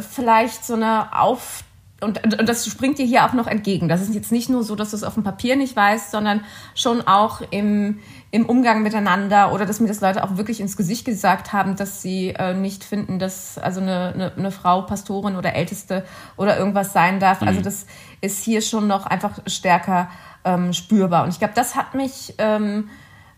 vielleicht 0.00 0.64
so 0.64 0.74
eine 0.74 1.16
Auf 1.16 1.62
und, 2.02 2.38
und 2.38 2.48
das 2.48 2.66
springt 2.66 2.98
dir 2.98 3.06
hier 3.06 3.24
auch 3.24 3.32
noch 3.32 3.46
entgegen. 3.46 3.88
Das 3.88 4.00
ist 4.00 4.14
jetzt 4.14 4.32
nicht 4.32 4.48
nur 4.48 4.64
so, 4.64 4.74
dass 4.74 4.90
du 4.90 4.96
es 4.96 5.04
auf 5.04 5.14
dem 5.14 5.22
Papier 5.22 5.56
nicht 5.56 5.76
weißt, 5.76 6.10
sondern 6.10 6.44
schon 6.74 7.06
auch 7.06 7.40
im, 7.50 8.00
im 8.30 8.46
Umgang 8.46 8.82
miteinander 8.82 9.52
oder 9.52 9.66
dass 9.66 9.80
mir 9.80 9.88
das 9.88 10.00
Leute 10.00 10.24
auch 10.24 10.36
wirklich 10.36 10.60
ins 10.60 10.76
Gesicht 10.76 11.04
gesagt 11.04 11.52
haben, 11.52 11.76
dass 11.76 12.02
sie 12.02 12.30
äh, 12.30 12.54
nicht 12.54 12.84
finden, 12.84 13.18
dass 13.18 13.58
also 13.58 13.80
eine, 13.80 14.12
eine, 14.14 14.32
eine, 14.36 14.50
Frau 14.50 14.82
Pastorin 14.82 15.36
oder 15.36 15.54
Älteste 15.54 16.04
oder 16.36 16.58
irgendwas 16.58 16.92
sein 16.92 17.20
darf. 17.20 17.42
Also 17.42 17.44
mhm. 17.44 17.58
Also 17.58 17.62
das 17.62 17.86
ist 18.20 18.42
hier 18.42 18.62
schon 18.62 18.86
noch 18.86 19.06
einfach 19.06 19.38
stärker 19.46 20.08
ähm, 20.44 20.72
spürbar. 20.72 21.24
Und 21.24 21.30
ich 21.30 21.38
glaube, 21.38 21.54
das 21.54 21.76
hat 21.76 21.94
mich 21.94 22.34
ähm, 22.38 22.88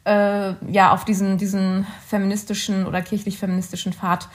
äh, 0.05 0.53
ja 0.71 0.93
auf 0.93 1.05
diesen, 1.05 1.39
diesen 1.39 1.87
feministischen 2.07 2.87
oder 2.87 3.03
kirchlich-feministischen 3.03 3.93
Pfad 3.93 4.29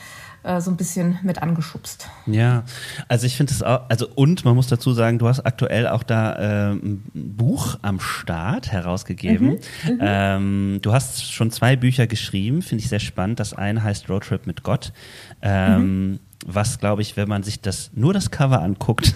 äh, 0.44 0.62
so 0.62 0.72
ein 0.72 0.78
bisschen 0.78 1.20
mit 1.24 1.42
angeschubst. 1.42 2.08
Ja, 2.26 2.64
also 3.08 3.26
ich 3.26 3.36
finde 3.36 3.54
es 3.54 3.64
auch, 3.64 3.90
also 3.90 4.08
und 4.16 4.46
man 4.46 4.56
muss 4.56 4.68
dazu 4.68 4.94
sagen, 4.94 5.20
du 5.20 5.28
hast 5.28 5.42
aktuell 5.42 5.88
auch 5.88 6.04
da 6.04 6.72
äh, 6.72 6.74
ein 6.74 7.04
Buch 7.14 7.78
am 7.82 8.00
Start 8.00 8.72
herausgegeben. 8.72 9.60
Mhm, 9.84 9.92
mhm, 9.92 10.00
ähm, 10.02 10.80
du 10.82 10.94
hast 10.94 11.32
schon 11.32 11.52
zwei 11.52 11.76
Bücher 11.76 12.08
geschrieben, 12.08 12.62
finde 12.62 12.84
ich 12.84 12.90
sehr 12.90 13.00
spannend. 13.00 13.40
Das 13.40 13.54
eine 13.54 13.84
heißt 13.84 14.10
Roadtrip 14.10 14.48
mit 14.48 14.64
Gott. 14.64 14.94
Ähm, 15.42 16.12
mhm 16.12 16.20
was, 16.46 16.80
glaube 16.80 17.02
ich, 17.02 17.18
wenn 17.18 17.28
man 17.28 17.44
sich 17.44 17.62
das 17.62 17.92
nur 17.94 18.14
das 18.14 18.32
Cover 18.32 18.62
anguckt, 18.62 19.14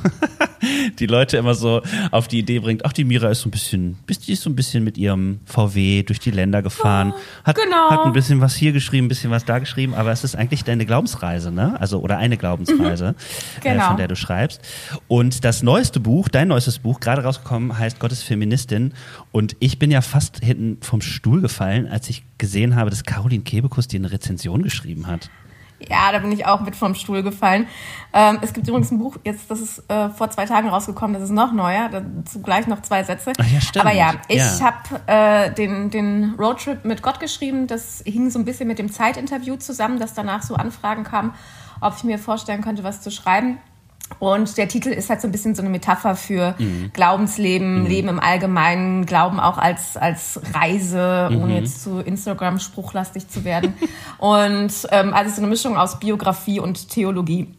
die 0.99 1.05
Leute 1.05 1.37
immer 1.37 1.55
so 1.55 1.81
auf 2.11 2.27
die 2.27 2.39
Idee 2.39 2.59
bringt, 2.59 2.85
ach, 2.85 2.93
die 2.93 3.03
Mira 3.03 3.29
ist 3.29 3.41
so 3.41 3.49
ein 3.49 3.51
bisschen, 3.51 3.97
die 4.07 4.33
ist 4.33 4.41
so 4.41 4.49
ein 4.49 4.55
bisschen 4.55 4.83
mit 4.83 4.97
ihrem 4.97 5.39
VW 5.45 6.03
durch 6.03 6.19
die 6.19 6.31
Länder 6.31 6.61
gefahren, 6.61 7.13
oh, 7.15 7.19
hat, 7.45 7.55
genau. 7.55 7.89
hat 7.89 8.05
ein 8.05 8.13
bisschen 8.13 8.41
was 8.41 8.55
hier 8.55 8.71
geschrieben, 8.71 9.05
ein 9.05 9.09
bisschen 9.09 9.31
was 9.31 9.45
da 9.45 9.59
geschrieben, 9.59 9.93
aber 9.93 10.11
es 10.11 10.23
ist 10.23 10.35
eigentlich 10.35 10.63
deine 10.63 10.85
Glaubensreise, 10.85 11.51
ne? 11.51 11.79
Also, 11.79 11.99
oder 11.99 12.17
eine 12.17 12.37
Glaubensreise, 12.37 13.11
mhm. 13.11 13.61
genau. 13.61 13.83
äh, 13.83 13.87
von 13.87 13.97
der 13.97 14.07
du 14.07 14.15
schreibst. 14.15 14.61
Und 15.07 15.43
das 15.45 15.63
neueste 15.63 15.99
Buch, 15.99 16.27
dein 16.29 16.49
neuestes 16.49 16.79
Buch, 16.79 16.99
gerade 16.99 17.23
rausgekommen, 17.23 17.77
heißt 17.77 17.99
Gottes 17.99 18.23
Feministin. 18.23 18.93
Und 19.31 19.55
ich 19.59 19.79
bin 19.79 19.91
ja 19.91 20.01
fast 20.01 20.39
hinten 20.39 20.77
vom 20.81 21.01
Stuhl 21.01 21.41
gefallen, 21.41 21.87
als 21.87 22.09
ich 22.09 22.23
gesehen 22.37 22.75
habe, 22.75 22.89
dass 22.89 23.03
Caroline 23.03 23.43
Kebekus 23.43 23.87
dir 23.87 23.99
eine 23.99 24.11
Rezension 24.11 24.61
geschrieben 24.61 25.07
hat. 25.07 25.29
Ja, 25.89 26.11
da 26.11 26.19
bin 26.19 26.31
ich 26.31 26.45
auch 26.45 26.61
mit 26.61 26.75
vom 26.75 26.95
Stuhl 26.95 27.23
gefallen. 27.23 27.67
Ähm, 28.13 28.39
es 28.41 28.53
gibt 28.53 28.67
übrigens 28.67 28.91
ein 28.91 28.99
Buch, 28.99 29.17
jetzt, 29.23 29.49
das 29.49 29.59
ist 29.59 29.89
äh, 29.89 30.09
vor 30.09 30.29
zwei 30.29 30.45
Tagen 30.45 30.69
rausgekommen, 30.69 31.13
das 31.13 31.23
ist 31.23 31.31
noch 31.31 31.51
neuer, 31.51 31.89
dazu 31.89 32.41
gleich 32.41 32.67
noch 32.67 32.81
zwei 32.81 33.03
Sätze. 33.03 33.33
Ach 33.39 33.47
ja, 33.47 33.59
stimmt. 33.59 33.85
Aber 33.85 33.95
ja, 33.95 34.13
ich 34.27 34.37
ja. 34.37 34.59
habe 34.61 35.01
äh, 35.07 35.53
den, 35.53 35.89
den 35.89 36.35
Roadtrip 36.37 36.85
mit 36.85 37.01
Gott 37.01 37.19
geschrieben. 37.19 37.67
Das 37.67 38.03
hing 38.05 38.29
so 38.29 38.39
ein 38.39 38.45
bisschen 38.45 38.67
mit 38.67 38.79
dem 38.79 38.91
Zeitinterview 38.91 39.55
zusammen, 39.57 39.99
dass 39.99 40.13
danach 40.13 40.43
so 40.43 40.55
Anfragen 40.55 41.03
kamen, 41.03 41.33
ob 41.81 41.95
ich 41.97 42.03
mir 42.03 42.19
vorstellen 42.19 42.61
könnte, 42.61 42.83
was 42.83 43.01
zu 43.01 43.11
schreiben. 43.11 43.57
Und 44.19 44.57
der 44.57 44.67
Titel 44.67 44.89
ist 44.89 45.09
halt 45.09 45.21
so 45.21 45.27
ein 45.27 45.31
bisschen 45.31 45.55
so 45.55 45.61
eine 45.61 45.69
Metapher 45.69 46.15
für 46.15 46.55
mhm. 46.57 46.91
Glaubensleben, 46.93 47.81
mhm. 47.81 47.85
Leben 47.87 48.07
im 48.09 48.19
Allgemeinen, 48.19 49.05
Glauben 49.05 49.39
auch 49.39 49.57
als, 49.57 49.97
als 49.97 50.39
Reise, 50.53 51.29
mhm. 51.31 51.41
ohne 51.41 51.59
jetzt 51.59 51.83
zu 51.83 51.99
Instagram-spruchlastig 51.99 53.27
zu 53.27 53.43
werden. 53.43 53.73
und 54.19 54.71
ähm, 54.91 55.13
also 55.13 55.35
so 55.35 55.41
eine 55.41 55.47
Mischung 55.47 55.77
aus 55.77 55.99
Biografie 55.99 56.59
und 56.59 56.89
Theologie, 56.89 57.53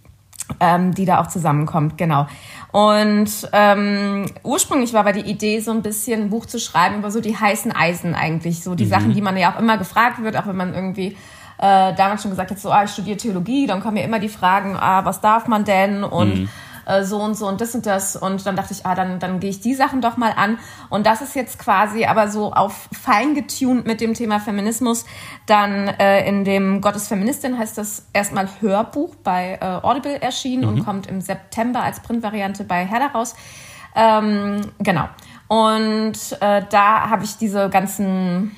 ähm, 0.61 0.95
die 0.95 1.05
da 1.05 1.21
auch 1.21 1.29
zusammenkommt, 1.29 1.99
genau. 1.99 2.27
Und 2.73 3.31
ähm, 3.53 4.27
ursprünglich 4.43 4.93
war 4.93 5.01
aber 5.01 5.13
die 5.13 5.31
Idee, 5.31 5.61
so 5.61 5.71
ein 5.71 5.83
bisschen 5.83 6.23
ein 6.23 6.31
Buch 6.31 6.47
zu 6.47 6.59
schreiben 6.59 6.99
über 6.99 7.11
so 7.11 7.21
die 7.21 7.37
heißen 7.37 7.73
Eisen 7.73 8.15
eigentlich, 8.15 8.63
so 8.63 8.75
die 8.75 8.87
mhm. 8.87 8.91
Sachen, 8.91 9.15
die 9.15 9.23
man 9.23 9.37
ja 9.37 9.55
auch 9.55 9.59
immer 9.59 9.79
gefragt 9.79 10.23
wird, 10.23 10.37
auch 10.37 10.47
wenn 10.47 10.57
man 10.57 10.75
irgendwie 10.75 11.17
äh, 11.59 11.95
damals 11.95 12.23
schon 12.23 12.31
gesagt 12.31 12.51
hat, 12.51 12.59
so, 12.59 12.71
ah, 12.71 12.85
ich 12.85 12.91
studiere 12.91 13.17
Theologie, 13.17 13.67
dann 13.67 13.81
kommen 13.81 13.97
ja 13.97 14.05
immer 14.05 14.19
die 14.19 14.29
Fragen, 14.29 14.77
ah, 14.77 15.05
was 15.05 15.21
darf 15.21 15.47
man 15.47 15.65
denn 15.65 16.05
und 16.05 16.41
mhm. 16.41 16.49
äh, 16.87 17.05
so 17.05 17.19
und 17.19 17.35
so 17.35 17.47
und 17.47 17.61
das 17.61 17.75
und 17.75 17.87
das 17.87 18.17
und 18.17 18.45
dann 18.47 18.57
dachte 18.57 18.73
ich, 18.73 18.85
ah, 18.87 18.95
dann, 18.95 19.19
dann 19.19 19.41
gehe 19.41 19.51
ich 19.51 19.61
die 19.61 19.75
Sachen 19.75 20.01
doch 20.01 20.17
mal 20.17 20.33
an 20.37 20.59
und 20.91 21.07
das 21.07 21.23
ist 21.23 21.35
jetzt 21.35 21.59
quasi 21.59 22.07
aber 22.07 22.29
so 22.29 22.53
auf 22.53 22.89
fein 22.93 23.35
getuned 23.35 23.87
mit 23.87 24.01
dem 24.01 24.15
Thema 24.15 24.41
Feminismus, 24.41 25.05
dann 25.47 25.89
äh, 25.89 26.27
in 26.29 26.45
dem 26.45 26.81
Gottes 26.81 27.09
Feministin 27.09 27.59
heißt 27.59 27.79
das 27.79 28.07
erstmal 28.13 28.49
Hörbuch 28.61 29.15
bei 29.17 29.59
äh, 29.61 29.65
Audible 29.65 30.21
erschienen 30.21 30.63
mhm. 30.63 30.69
und 30.69 30.85
kommt 30.85 31.07
im 31.07 31.21
September 31.21 31.83
als 31.83 32.01
Printvariante 32.01 32.65
bei 32.65 32.85
Herder 32.85 33.13
raus. 33.13 33.35
Ähm, 33.95 34.61
genau. 34.81 35.09
Und 35.47 36.37
äh, 36.41 36.63
da 36.69 37.11
habe 37.11 37.25
ich 37.25 37.37
diese 37.37 37.69
ganzen 37.69 38.57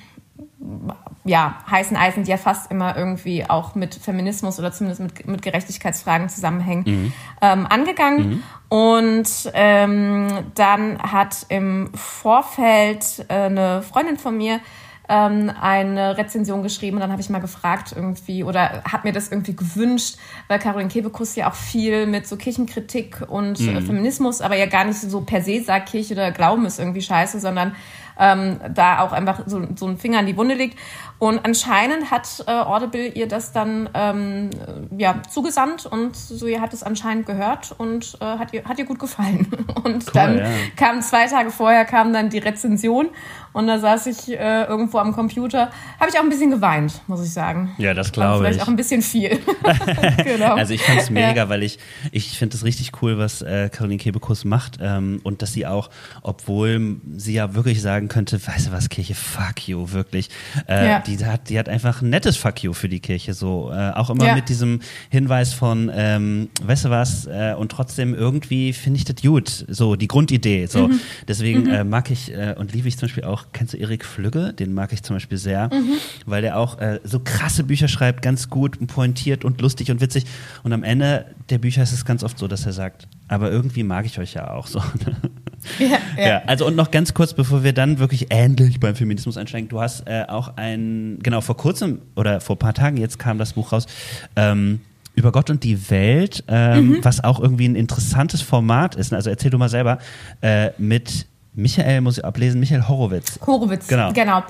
ja, 1.26 1.58
heißen 1.70 1.96
Eisen, 1.96 2.22
die 2.24 2.30
ja 2.30 2.36
fast 2.36 2.70
immer 2.70 2.96
irgendwie 2.96 3.44
auch 3.48 3.74
mit 3.74 3.94
Feminismus 3.94 4.58
oder 4.58 4.72
zumindest 4.72 5.02
mit, 5.02 5.26
mit 5.26 5.42
Gerechtigkeitsfragen 5.42 6.28
zusammenhängen, 6.28 6.84
mhm. 6.86 7.12
ähm, 7.42 7.66
angegangen. 7.66 8.28
Mhm. 8.28 8.42
Und 8.68 9.28
ähm, 9.54 10.28
dann 10.54 10.98
hat 11.02 11.46
im 11.48 11.90
Vorfeld 11.94 13.26
äh, 13.28 13.34
eine 13.34 13.82
Freundin 13.82 14.16
von 14.16 14.36
mir 14.36 14.60
ähm, 15.08 15.52
eine 15.60 16.18
Rezension 16.18 16.62
geschrieben 16.62 16.96
und 16.96 17.00
dann 17.00 17.12
habe 17.12 17.22
ich 17.22 17.30
mal 17.30 17.40
gefragt 17.40 17.92
irgendwie 17.94 18.42
oder 18.42 18.82
habe 18.90 19.06
mir 19.08 19.12
das 19.12 19.30
irgendwie 19.30 19.54
gewünscht, 19.54 20.16
weil 20.48 20.58
Caroline 20.58 20.90
Kebekus 20.90 21.36
ja 21.36 21.48
auch 21.48 21.54
viel 21.54 22.06
mit 22.06 22.26
so 22.26 22.36
Kirchenkritik 22.36 23.22
und 23.28 23.60
äh, 23.60 23.80
mhm. 23.80 23.86
Feminismus, 23.86 24.40
aber 24.40 24.56
ja 24.56 24.66
gar 24.66 24.84
nicht 24.84 25.00
so 25.00 25.20
per 25.20 25.42
se 25.42 25.62
sagt, 25.62 25.90
Kirche 25.90 26.14
oder 26.14 26.32
Glauben 26.32 26.66
ist 26.66 26.78
irgendwie 26.78 27.02
scheiße, 27.02 27.38
sondern 27.38 27.76
ähm, 28.18 28.58
da 28.74 29.00
auch 29.00 29.12
einfach 29.12 29.42
so, 29.46 29.62
so 29.76 29.86
ein 29.86 29.98
Finger 29.98 30.20
in 30.20 30.26
die 30.26 30.36
Wunde 30.36 30.54
legt. 30.54 30.78
Und 31.18 31.44
anscheinend 31.44 32.10
hat 32.10 32.44
äh, 32.46 32.50
Audible 32.50 33.08
ihr 33.08 33.26
das 33.26 33.52
dann 33.52 33.88
ähm, 33.94 34.50
ja, 34.98 35.22
zugesandt 35.30 35.86
und 35.86 36.14
so 36.14 36.46
ihr 36.46 36.60
hat 36.60 36.74
es 36.74 36.82
anscheinend 36.82 37.24
gehört 37.24 37.74
und 37.78 38.18
äh, 38.20 38.24
hat, 38.24 38.52
ihr, 38.52 38.64
hat 38.64 38.78
ihr 38.78 38.84
gut 38.84 38.98
gefallen. 38.98 39.46
Und 39.86 40.06
cool, 40.06 40.12
dann 40.14 40.38
ja. 40.38 40.46
kam 40.74 41.00
zwei 41.00 41.26
Tage 41.26 41.50
vorher 41.50 41.84
kam 41.84 42.12
dann 42.12 42.28
die 42.28 42.38
Rezension 42.38 43.10
und 43.56 43.68
da 43.68 43.78
saß 43.78 44.06
ich 44.08 44.28
äh, 44.28 44.64
irgendwo 44.64 44.98
am 44.98 45.14
Computer. 45.14 45.70
Habe 45.98 46.10
ich 46.10 46.18
auch 46.18 46.22
ein 46.22 46.28
bisschen 46.28 46.50
geweint, 46.50 47.00
muss 47.06 47.24
ich 47.24 47.32
sagen. 47.32 47.74
Ja, 47.78 47.94
das 47.94 48.12
glaube 48.12 48.34
ich. 48.34 48.40
Vielleicht 48.40 48.62
auch 48.62 48.68
ein 48.68 48.76
bisschen 48.76 49.00
viel. 49.00 49.38
genau. 50.24 50.56
Also 50.56 50.74
ich 50.74 50.82
fand 50.82 51.00
es 51.00 51.08
mega, 51.08 51.34
ja. 51.34 51.48
weil 51.48 51.62
ich, 51.62 51.78
ich 52.12 52.36
finde 52.36 52.54
es 52.54 52.64
richtig 52.64 52.92
cool, 53.00 53.16
was 53.16 53.40
äh, 53.40 53.70
Caroline 53.70 53.98
Kebekus 53.98 54.44
macht 54.44 54.78
ähm, 54.82 55.20
und 55.22 55.40
dass 55.40 55.54
sie 55.54 55.66
auch, 55.66 55.88
obwohl 56.20 57.00
sie 57.16 57.32
ja 57.32 57.54
wirklich 57.54 57.80
sagen 57.80 58.08
könnte, 58.08 58.46
weißt 58.46 58.66
du 58.66 58.72
was, 58.72 58.90
Kirche, 58.90 59.14
fuck 59.14 59.66
you, 59.66 59.90
wirklich. 59.92 60.28
Äh, 60.68 60.90
ja. 60.90 60.98
Die, 61.06 61.24
hat, 61.24 61.48
die 61.48 61.58
hat 61.58 61.68
einfach 61.68 62.02
ein 62.02 62.10
nettes 62.10 62.36
Fuck 62.36 62.62
you 62.62 62.72
für 62.72 62.88
die 62.88 63.00
Kirche, 63.00 63.34
so. 63.34 63.70
Äh, 63.72 63.92
auch 63.92 64.10
immer 64.10 64.26
ja. 64.26 64.34
mit 64.34 64.48
diesem 64.48 64.80
Hinweis 65.10 65.52
von, 65.52 65.90
ähm, 65.94 66.48
weißt 66.62 66.86
du 66.86 66.90
was, 66.90 67.26
äh, 67.26 67.54
und 67.56 67.70
trotzdem 67.70 68.14
irgendwie 68.14 68.72
finde 68.72 68.98
ich 68.98 69.04
das 69.04 69.16
gut, 69.22 69.64
so 69.68 69.96
die 69.96 70.08
Grundidee. 70.08 70.66
So. 70.66 70.88
Mhm. 70.88 71.00
Deswegen 71.26 71.62
mhm. 71.62 71.70
Äh, 71.70 71.84
mag 71.84 72.10
ich 72.10 72.32
äh, 72.32 72.54
und 72.58 72.72
liebe 72.72 72.88
ich 72.88 72.98
zum 72.98 73.06
Beispiel 73.06 73.24
auch 73.24 73.46
kennst 73.52 73.74
du 73.74 73.78
Erik 73.78 74.04
Flügge? 74.04 74.52
Den 74.52 74.74
mag 74.74 74.92
ich 74.92 75.02
zum 75.02 75.16
Beispiel 75.16 75.38
sehr, 75.38 75.70
mhm. 75.72 75.94
weil 76.26 76.42
der 76.42 76.58
auch 76.58 76.78
äh, 76.78 77.00
so 77.04 77.20
krasse 77.20 77.64
Bücher 77.64 77.88
schreibt, 77.88 78.22
ganz 78.22 78.50
gut, 78.50 78.78
pointiert 78.86 79.44
und 79.44 79.60
lustig 79.60 79.90
und 79.90 80.00
witzig. 80.00 80.24
Und 80.62 80.72
am 80.72 80.82
Ende 80.82 81.26
der 81.48 81.58
Bücher 81.58 81.82
ist 81.82 81.92
es 81.92 82.04
ganz 82.04 82.24
oft 82.24 82.38
so, 82.38 82.48
dass 82.48 82.66
er 82.66 82.72
sagt, 82.72 83.08
aber 83.28 83.50
irgendwie 83.50 83.82
mag 83.82 84.06
ich 84.06 84.18
euch 84.18 84.34
ja 84.34 84.50
auch 84.50 84.66
so. 84.66 84.80
ja, 85.78 85.98
ja. 86.16 86.28
ja, 86.28 86.42
also 86.46 86.66
und 86.66 86.76
noch 86.76 86.90
ganz 86.90 87.14
kurz, 87.14 87.34
bevor 87.34 87.62
wir 87.62 87.72
dann 87.72 87.98
wirklich 87.98 88.30
endlich 88.30 88.80
beim 88.80 88.94
Feminismus 88.96 89.36
einsteigen. 89.36 89.68
Du 89.68 89.80
hast 89.80 90.06
äh, 90.06 90.24
auch 90.28 90.56
ein, 90.56 91.18
genau, 91.22 91.40
vor 91.40 91.56
kurzem 91.56 92.00
oder 92.16 92.40
vor 92.40 92.56
ein 92.56 92.58
paar 92.58 92.74
Tagen 92.74 92.96
jetzt 92.96 93.18
kam 93.18 93.38
das 93.38 93.52
Buch 93.52 93.72
raus, 93.72 93.86
ähm, 94.34 94.80
über 95.14 95.32
Gott 95.32 95.48
und 95.48 95.64
die 95.64 95.90
Welt, 95.90 96.44
ähm, 96.46 96.88
mhm. 96.88 96.98
was 97.04 97.24
auch 97.24 97.40
irgendwie 97.40 97.68
ein 97.68 97.74
interessantes 97.74 98.42
Format 98.42 98.96
ist. 98.96 99.14
Also 99.14 99.30
erzähl 99.30 99.50
du 99.50 99.58
mal 99.58 99.70
selber 99.70 99.98
äh, 100.42 100.70
mit 100.78 101.26
Michael, 101.56 102.02
muss 102.02 102.18
ich 102.18 102.24
ablesen, 102.24 102.60
Michael 102.60 102.86
Horowitz. 102.86 103.40
Horowitz, 103.46 103.88
genau. 103.88 104.12
Genau, 104.12 104.42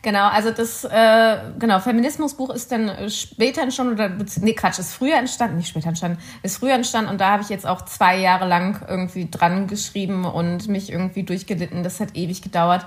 genau 0.00 0.28
also 0.28 0.52
das 0.52 0.84
äh, 0.84 1.36
genau, 1.58 1.80
Feminismusbuch 1.80 2.50
ist 2.50 2.70
dann 2.70 3.10
später 3.10 3.62
entstanden, 3.62 3.94
oder, 3.94 4.10
nee, 4.40 4.54
Quatsch, 4.54 4.78
ist 4.78 4.94
früher 4.94 5.16
entstanden, 5.16 5.56
nicht 5.56 5.68
später 5.68 5.88
entstanden, 5.88 6.18
ist 6.44 6.58
früher 6.58 6.74
entstanden 6.74 7.10
und 7.10 7.20
da 7.20 7.32
habe 7.32 7.42
ich 7.42 7.48
jetzt 7.48 7.66
auch 7.66 7.84
zwei 7.84 8.16
Jahre 8.16 8.46
lang 8.46 8.80
irgendwie 8.88 9.28
dran 9.28 9.66
geschrieben 9.66 10.24
und 10.24 10.68
mich 10.68 10.92
irgendwie 10.92 11.24
durchgelitten. 11.24 11.82
Das 11.82 11.98
hat 11.98 12.16
ewig 12.16 12.42
gedauert. 12.42 12.86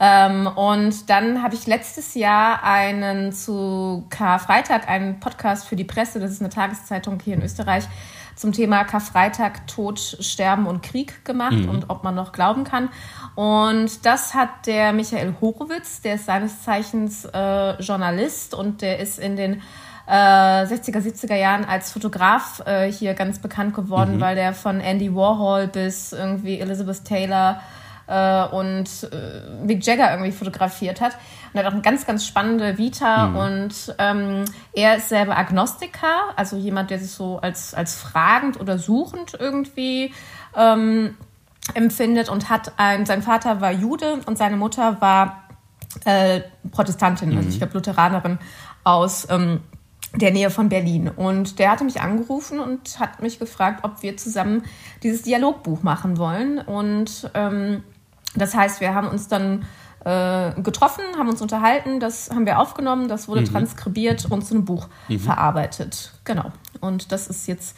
Ähm, 0.00 0.48
und 0.48 1.08
dann 1.08 1.44
habe 1.44 1.54
ich 1.54 1.68
letztes 1.68 2.14
Jahr 2.14 2.64
einen 2.64 3.32
zu 3.32 4.04
Karfreitag, 4.10 4.88
einen 4.88 5.20
Podcast 5.20 5.68
für 5.68 5.76
die 5.76 5.84
Presse, 5.84 6.18
das 6.18 6.32
ist 6.32 6.40
eine 6.40 6.50
Tageszeitung 6.50 7.20
hier 7.22 7.34
in 7.34 7.42
Österreich, 7.42 7.84
zum 8.34 8.52
Thema 8.52 8.84
Karfreitag, 8.84 9.66
Tod, 9.66 9.98
Sterben 9.98 10.66
und 10.66 10.82
Krieg 10.82 11.24
gemacht 11.24 11.52
mhm. 11.52 11.68
und 11.68 11.90
ob 11.90 12.04
man 12.04 12.14
noch 12.14 12.32
glauben 12.32 12.64
kann. 12.64 12.88
Und 13.34 14.04
das 14.04 14.34
hat 14.34 14.66
der 14.66 14.92
Michael 14.92 15.34
Horowitz, 15.40 16.02
der 16.02 16.16
ist 16.16 16.26
seines 16.26 16.62
Zeichens 16.62 17.24
äh, 17.24 17.80
Journalist 17.80 18.54
und 18.54 18.82
der 18.82 18.98
ist 18.98 19.18
in 19.18 19.36
den 19.36 19.62
äh, 20.06 20.12
60er, 20.12 20.98
70er 20.98 21.36
Jahren 21.36 21.64
als 21.64 21.92
Fotograf 21.92 22.62
äh, 22.66 22.90
hier 22.90 23.14
ganz 23.14 23.38
bekannt 23.38 23.74
geworden, 23.74 24.16
mhm. 24.16 24.20
weil 24.20 24.34
der 24.34 24.52
von 24.52 24.80
Andy 24.80 25.14
Warhol 25.14 25.68
bis 25.68 26.12
irgendwie 26.12 26.58
Elizabeth 26.58 27.04
Taylor 27.04 27.60
äh, 28.06 28.44
und 28.44 28.88
äh, 29.12 29.64
Mick 29.64 29.84
Jagger 29.84 30.10
irgendwie 30.10 30.32
fotografiert 30.32 31.00
hat. 31.00 31.12
Und 31.52 31.58
er 31.58 31.64
hat 31.64 31.66
auch 31.66 31.74
eine 31.74 31.82
ganz, 31.82 32.06
ganz 32.06 32.26
spannende 32.26 32.78
Vita 32.78 33.28
mhm. 33.28 33.36
und 33.36 33.94
ähm, 33.98 34.44
er 34.72 34.96
ist 34.96 35.08
selber 35.08 35.36
Agnostiker, 35.36 36.32
also 36.36 36.56
jemand, 36.56 36.90
der 36.90 36.98
sich 36.98 37.10
so 37.10 37.38
als, 37.38 37.74
als 37.74 37.96
fragend 37.96 38.60
oder 38.60 38.78
suchend 38.78 39.36
irgendwie 39.38 40.12
ähm, 40.56 41.16
empfindet 41.74 42.28
und 42.28 42.48
hat 42.48 42.72
ein, 42.76 43.06
sein 43.06 43.22
Vater 43.22 43.60
war 43.60 43.72
Jude 43.72 44.20
und 44.26 44.38
seine 44.38 44.56
Mutter 44.56 45.00
war 45.00 45.44
äh, 46.04 46.40
Protestantin, 46.70 47.28
also 47.28 47.32
mhm. 47.32 47.38
also 47.38 47.48
ich 47.50 47.58
glaube 47.58 47.74
Lutheranerin 47.74 48.38
aus 48.84 49.28
ähm, 49.30 49.60
der 50.14 50.30
Nähe 50.30 50.50
von 50.50 50.68
Berlin. 50.68 51.08
Und 51.08 51.58
der 51.58 51.70
hatte 51.70 51.84
mich 51.84 52.00
angerufen 52.00 52.60
und 52.60 52.98
hat 53.00 53.22
mich 53.22 53.38
gefragt, 53.38 53.84
ob 53.84 54.02
wir 54.02 54.16
zusammen 54.16 54.62
dieses 55.02 55.22
Dialogbuch 55.22 55.82
machen 55.82 56.18
wollen. 56.18 56.58
Und 56.58 57.30
ähm, 57.34 57.82
das 58.34 58.54
heißt, 58.54 58.80
wir 58.80 58.94
haben 58.94 59.08
uns 59.08 59.28
dann 59.28 59.64
äh, 60.04 60.60
getroffen, 60.60 61.04
haben 61.16 61.28
uns 61.28 61.42
unterhalten, 61.42 62.00
das 62.00 62.30
haben 62.30 62.46
wir 62.46 62.58
aufgenommen, 62.58 63.08
das 63.08 63.28
wurde 63.28 63.42
mhm. 63.42 63.46
transkribiert 63.46 64.26
und 64.30 64.44
zu 64.44 64.54
einem 64.54 64.64
Buch 64.64 64.88
mhm. 65.08 65.18
verarbeitet. 65.20 66.12
Genau. 66.24 66.50
Und 66.80 67.12
das 67.12 67.28
ist 67.28 67.46
jetzt 67.46 67.76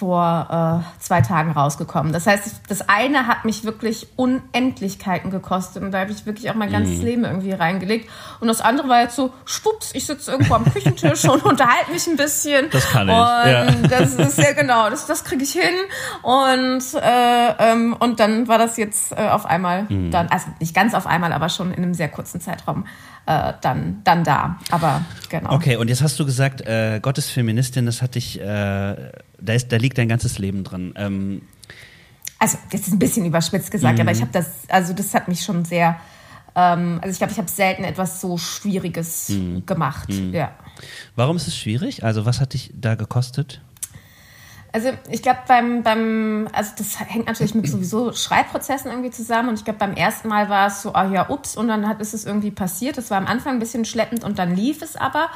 vor 0.00 0.82
äh, 0.98 1.02
zwei 1.02 1.20
Tagen 1.20 1.52
rausgekommen. 1.52 2.14
Das 2.14 2.26
heißt, 2.26 2.62
das 2.68 2.88
eine 2.88 3.26
hat 3.26 3.44
mich 3.44 3.64
wirklich 3.64 4.08
Unendlichkeiten 4.16 5.30
gekostet 5.30 5.82
und 5.82 5.92
da 5.92 6.00
habe 6.00 6.10
ich 6.10 6.24
wirklich 6.24 6.50
auch 6.50 6.54
mein 6.54 6.72
ganzes 6.72 7.02
mm. 7.02 7.04
Leben 7.04 7.24
irgendwie 7.24 7.52
reingelegt. 7.52 8.08
Und 8.40 8.48
das 8.48 8.62
andere 8.62 8.88
war 8.88 9.02
jetzt 9.02 9.14
so, 9.14 9.30
schwupps, 9.44 9.90
ich 9.92 10.06
sitze 10.06 10.30
irgendwo 10.30 10.54
am 10.54 10.64
Küchentisch 10.64 11.28
und 11.28 11.44
unterhalte 11.44 11.92
mich 11.92 12.06
ein 12.06 12.16
bisschen. 12.16 12.70
Das 12.70 12.88
kann 12.88 13.10
ich. 13.10 13.14
Und 13.14 13.20
ja. 13.20 13.66
das 13.88 14.14
ist 14.14 14.38
ja 14.38 14.52
genau, 14.52 14.88
das, 14.88 15.06
das 15.06 15.22
kriege 15.22 15.44
ich 15.44 15.52
hin. 15.52 15.74
Und, 16.22 16.82
äh, 16.94 17.72
ähm, 17.72 17.94
und 17.98 18.20
dann 18.20 18.48
war 18.48 18.56
das 18.56 18.78
jetzt 18.78 19.12
äh, 19.12 19.28
auf 19.28 19.44
einmal 19.44 19.82
mm. 19.82 20.10
dann, 20.10 20.28
also 20.28 20.46
nicht 20.60 20.74
ganz 20.74 20.94
auf 20.94 21.06
einmal, 21.06 21.34
aber 21.34 21.50
schon 21.50 21.72
in 21.72 21.82
einem 21.82 21.92
sehr 21.92 22.08
kurzen 22.08 22.40
Zeitraum 22.40 22.86
äh, 23.26 23.52
dann, 23.60 24.00
dann 24.04 24.24
da. 24.24 24.58
Aber 24.70 25.04
genau. 25.28 25.52
Okay, 25.52 25.76
und 25.76 25.88
jetzt 25.88 26.02
hast 26.02 26.18
du 26.18 26.24
gesagt, 26.24 26.62
äh, 26.62 27.00
Gott 27.00 27.18
ist 27.18 27.30
Feministin, 27.30 27.86
das 27.86 28.02
hat 28.02 28.14
dich, 28.14 28.40
äh, 28.40 29.12
da, 29.40 29.54
ist, 29.54 29.70
da 29.72 29.76
liegt 29.76 29.98
dein 29.98 30.08
ganzes 30.08 30.38
Leben 30.38 30.64
drin. 30.64 30.94
Ähm, 30.96 31.42
also, 32.38 32.58
das 32.70 32.82
ist 32.82 32.92
ein 32.92 32.98
bisschen 32.98 33.26
überspitzt 33.26 33.70
gesagt, 33.70 33.96
mhm. 33.96 34.02
aber 34.02 34.12
ich 34.12 34.20
habe 34.20 34.32
das, 34.32 34.68
also 34.68 34.92
das 34.92 35.12
hat 35.14 35.28
mich 35.28 35.42
schon 35.42 35.64
sehr, 35.64 36.00
ähm, 36.54 36.98
also 37.02 37.12
ich 37.12 37.18
glaube, 37.18 37.32
ich 37.32 37.38
habe 37.38 37.50
selten 37.50 37.84
etwas 37.84 38.20
so 38.20 38.38
Schwieriges 38.38 39.28
mhm. 39.28 39.66
gemacht. 39.66 40.08
Mhm. 40.08 40.32
Ja. 40.32 40.52
Warum 41.16 41.36
ist 41.36 41.48
es 41.48 41.56
schwierig? 41.56 42.04
Also, 42.04 42.24
was 42.24 42.40
hat 42.40 42.54
dich 42.54 42.72
da 42.74 42.94
gekostet? 42.94 43.60
Also 44.72 44.90
ich 45.10 45.22
glaube 45.22 45.40
beim, 45.48 45.82
beim, 45.82 46.48
also 46.52 46.70
das 46.78 47.00
hängt 47.00 47.26
natürlich 47.26 47.54
mit 47.54 47.66
sowieso 47.68 48.12
Schreibprozessen 48.12 48.90
irgendwie 48.90 49.10
zusammen 49.10 49.48
und 49.48 49.56
ich 49.56 49.64
glaube 49.64 49.80
beim 49.80 49.94
ersten 49.94 50.28
Mal 50.28 50.48
war 50.48 50.68
es 50.68 50.82
so, 50.82 50.94
ah 50.94 51.08
oh 51.08 51.12
ja, 51.12 51.28
ups, 51.28 51.56
und 51.56 51.68
dann 51.68 51.88
hat, 51.88 52.00
ist 52.00 52.14
es 52.14 52.24
irgendwie 52.24 52.52
passiert. 52.52 52.96
Das 52.96 53.10
war 53.10 53.18
am 53.18 53.26
Anfang 53.26 53.54
ein 53.54 53.58
bisschen 53.58 53.84
schleppend 53.84 54.22
und 54.22 54.38
dann 54.38 54.54
lief 54.54 54.80
es 54.82 54.94
aber. 54.94 55.28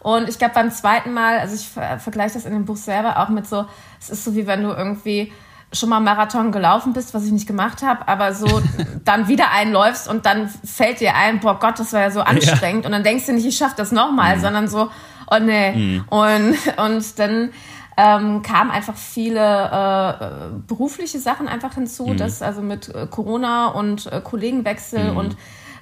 Und 0.00 0.28
ich 0.28 0.38
glaube 0.38 0.54
beim 0.54 0.70
zweiten 0.70 1.12
Mal, 1.12 1.38
also 1.38 1.54
ich 1.54 1.68
ver 1.68 1.98
vergleiche 1.98 2.34
das 2.34 2.46
in 2.46 2.52
dem 2.52 2.64
Buch 2.64 2.76
selber 2.76 3.18
auch 3.18 3.28
mit 3.28 3.46
so, 3.46 3.66
es 4.00 4.10
ist 4.10 4.24
so 4.24 4.34
wie 4.34 4.46
wenn 4.46 4.62
du 4.62 4.70
irgendwie 4.70 5.32
schon 5.72 5.88
mal 5.88 6.00
Marathon 6.00 6.50
gelaufen 6.50 6.92
bist, 6.92 7.14
was 7.14 7.24
ich 7.24 7.32
nicht 7.32 7.46
gemacht 7.46 7.82
habe, 7.82 8.08
aber 8.08 8.34
so 8.34 8.62
dann 9.04 9.28
wieder 9.28 9.50
einläufst 9.52 10.08
und 10.08 10.26
dann 10.26 10.48
fällt 10.48 11.00
dir 11.00 11.14
ein, 11.14 11.40
boah 11.40 11.58
Gott, 11.58 11.78
das 11.78 11.92
war 11.92 12.00
ja 12.00 12.10
so 12.10 12.20
anstrengend 12.20 12.84
ja. 12.84 12.88
und 12.88 12.92
dann 12.92 13.04
denkst 13.04 13.26
du 13.26 13.32
nicht, 13.32 13.46
ich 13.46 13.56
schaffe 13.56 13.74
das 13.76 13.92
nochmal, 13.92 14.36
mhm. 14.36 14.40
sondern 14.40 14.68
so, 14.68 14.90
oh 15.30 15.38
nee. 15.38 15.72
Mhm. 15.72 16.04
Und, 16.08 16.56
und 16.76 17.18
dann 17.18 17.50
ähm, 17.96 18.42
kamen 18.42 18.70
einfach 18.70 18.96
viele 18.96 19.40
äh, 19.40 20.58
berufliche 20.66 21.18
Sachen 21.18 21.48
einfach 21.48 21.74
hinzu, 21.74 22.06
mhm. 22.06 22.16
dass 22.16 22.42
also 22.42 22.62
mit 22.62 22.88
äh, 22.88 23.06
Corona 23.08 23.68
und 23.68 24.10
äh, 24.10 24.20
Kollegenwechsel 24.22 25.10
mhm. 25.10 25.16
und 25.16 25.36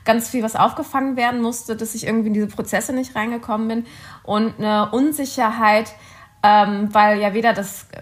ganz 0.09 0.31
viel, 0.31 0.42
was 0.42 0.57
aufgefangen 0.57 1.16
werden 1.18 1.42
musste, 1.42 1.77
dass 1.77 1.94
ich 1.94 2.07
irgendwie 2.07 2.29
in 2.29 2.35
diese 2.35 2.47
Prozesse 2.47 2.94
nicht 2.94 3.14
reingekommen 3.14 3.68
bin 3.68 3.87
und 4.23 4.55
eine 4.57 4.90
Unsicherheit, 4.90 5.92
ähm, 6.42 6.88
weil 6.92 7.21
ja 7.21 7.35
weder 7.35 7.53
das, 7.53 7.88
äh, 7.92 8.01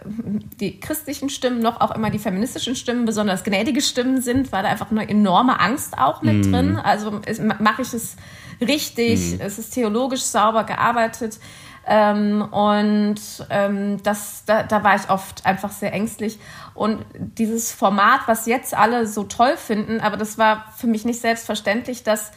die 0.61 0.79
christlichen 0.79 1.31
Stimmen 1.31 1.59
noch 1.59 1.81
auch 1.81 1.91
immer 1.91 2.11
die 2.11 2.21
feministischen 2.21 2.77
Stimmen 2.77 3.07
besonders 3.07 3.43
gnädige 3.43 3.81
Stimmen 3.81 4.21
sind, 4.21 4.53
war 4.53 4.63
da 4.63 4.69
einfach 4.69 4.93
eine 4.93 5.09
enorme 5.09 5.59
Angst 5.59 5.99
auch 5.99 6.23
mit 6.23 6.47
mm. 6.47 6.53
drin. 6.53 6.77
Also 6.77 7.21
mache 7.59 7.83
ich 7.83 7.93
es 7.93 8.15
richtig, 8.61 9.39
mm. 9.39 9.41
es 9.41 9.59
ist 9.59 9.71
theologisch 9.71 10.23
sauber 10.23 10.63
gearbeitet, 10.63 11.41
ähm, 11.87 12.43
und 12.51 13.21
ähm, 13.49 14.03
das, 14.03 14.45
da, 14.45 14.65
da 14.65 14.83
war 14.83 14.97
ich 14.97 15.09
oft 15.09 15.47
einfach 15.47 15.71
sehr 15.71 15.93
ängstlich. 15.93 16.39
Und 16.75 17.05
dieses 17.15 17.73
Format, 17.73 18.23
was 18.27 18.47
jetzt 18.47 18.75
alle 18.75 19.07
so 19.07 19.23
toll 19.23 19.57
finden, 19.57 20.01
aber 20.01 20.17
das 20.17 20.37
war 20.37 20.65
für 20.77 20.89
mich 20.89 21.05
nicht 21.05 21.21
selbstverständlich, 21.21 22.03
dass 22.03 22.33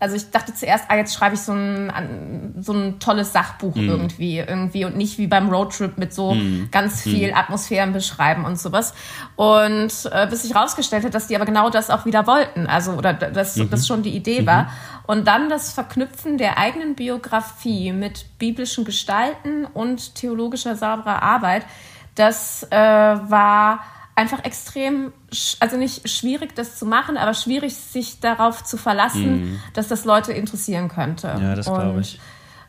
also 0.00 0.16
ich 0.16 0.30
dachte 0.30 0.54
zuerst, 0.54 0.84
ah, 0.88 0.96
jetzt 0.96 1.14
schreibe 1.14 1.34
ich 1.34 1.40
so 1.40 1.52
ein, 1.52 2.54
so 2.58 2.72
ein 2.72 2.98
tolles 2.98 3.32
Sachbuch 3.32 3.74
mm. 3.74 3.88
irgendwie, 3.88 4.38
irgendwie 4.38 4.84
und 4.84 4.96
nicht 4.96 5.18
wie 5.18 5.26
beim 5.26 5.48
Roadtrip 5.48 5.98
mit 5.98 6.12
so 6.12 6.34
mm. 6.34 6.68
ganz 6.70 7.04
mhm. 7.04 7.10
viel 7.10 7.32
mm. 7.32 7.36
Atmosphären 7.36 7.92
beschreiben 7.92 8.44
und 8.44 8.58
sowas. 8.58 8.94
Und 9.36 9.92
äh, 10.12 10.26
bis 10.28 10.44
ich 10.44 10.54
rausgestellt 10.54 11.04
habe, 11.04 11.12
dass 11.12 11.28
die 11.28 11.36
aber 11.36 11.46
genau 11.46 11.70
das 11.70 11.90
auch 11.90 12.06
wieder 12.06 12.26
wollten, 12.26 12.66
also 12.66 12.92
oder 12.92 13.12
dass 13.12 13.56
mhm. 13.56 13.70
das 13.70 13.86
schon 13.86 14.02
die 14.02 14.14
Idee 14.14 14.42
mhm. 14.42 14.46
war. 14.46 14.70
Und 15.06 15.26
dann 15.26 15.48
das 15.48 15.72
Verknüpfen 15.72 16.38
der 16.38 16.58
eigenen 16.58 16.94
Biografie 16.94 17.92
mit 17.92 18.26
biblischen 18.38 18.84
Gestalten 18.84 19.64
und 19.64 20.14
theologischer 20.16 20.76
sauberer 20.76 21.22
Arbeit, 21.22 21.64
das 22.14 22.66
äh, 22.70 22.76
war 22.76 23.80
einfach 24.18 24.44
extrem, 24.44 25.12
also 25.60 25.76
nicht 25.76 26.08
schwierig, 26.10 26.56
das 26.56 26.76
zu 26.76 26.86
machen, 26.86 27.16
aber 27.16 27.34
schwierig, 27.34 27.76
sich 27.76 28.18
darauf 28.18 28.64
zu 28.64 28.76
verlassen, 28.76 29.52
mm. 29.52 29.60
dass 29.74 29.86
das 29.86 30.04
Leute 30.04 30.32
interessieren 30.32 30.88
könnte. 30.88 31.28
Ja, 31.40 31.54
das 31.54 31.66
glaube 31.66 32.00
ich. 32.00 32.18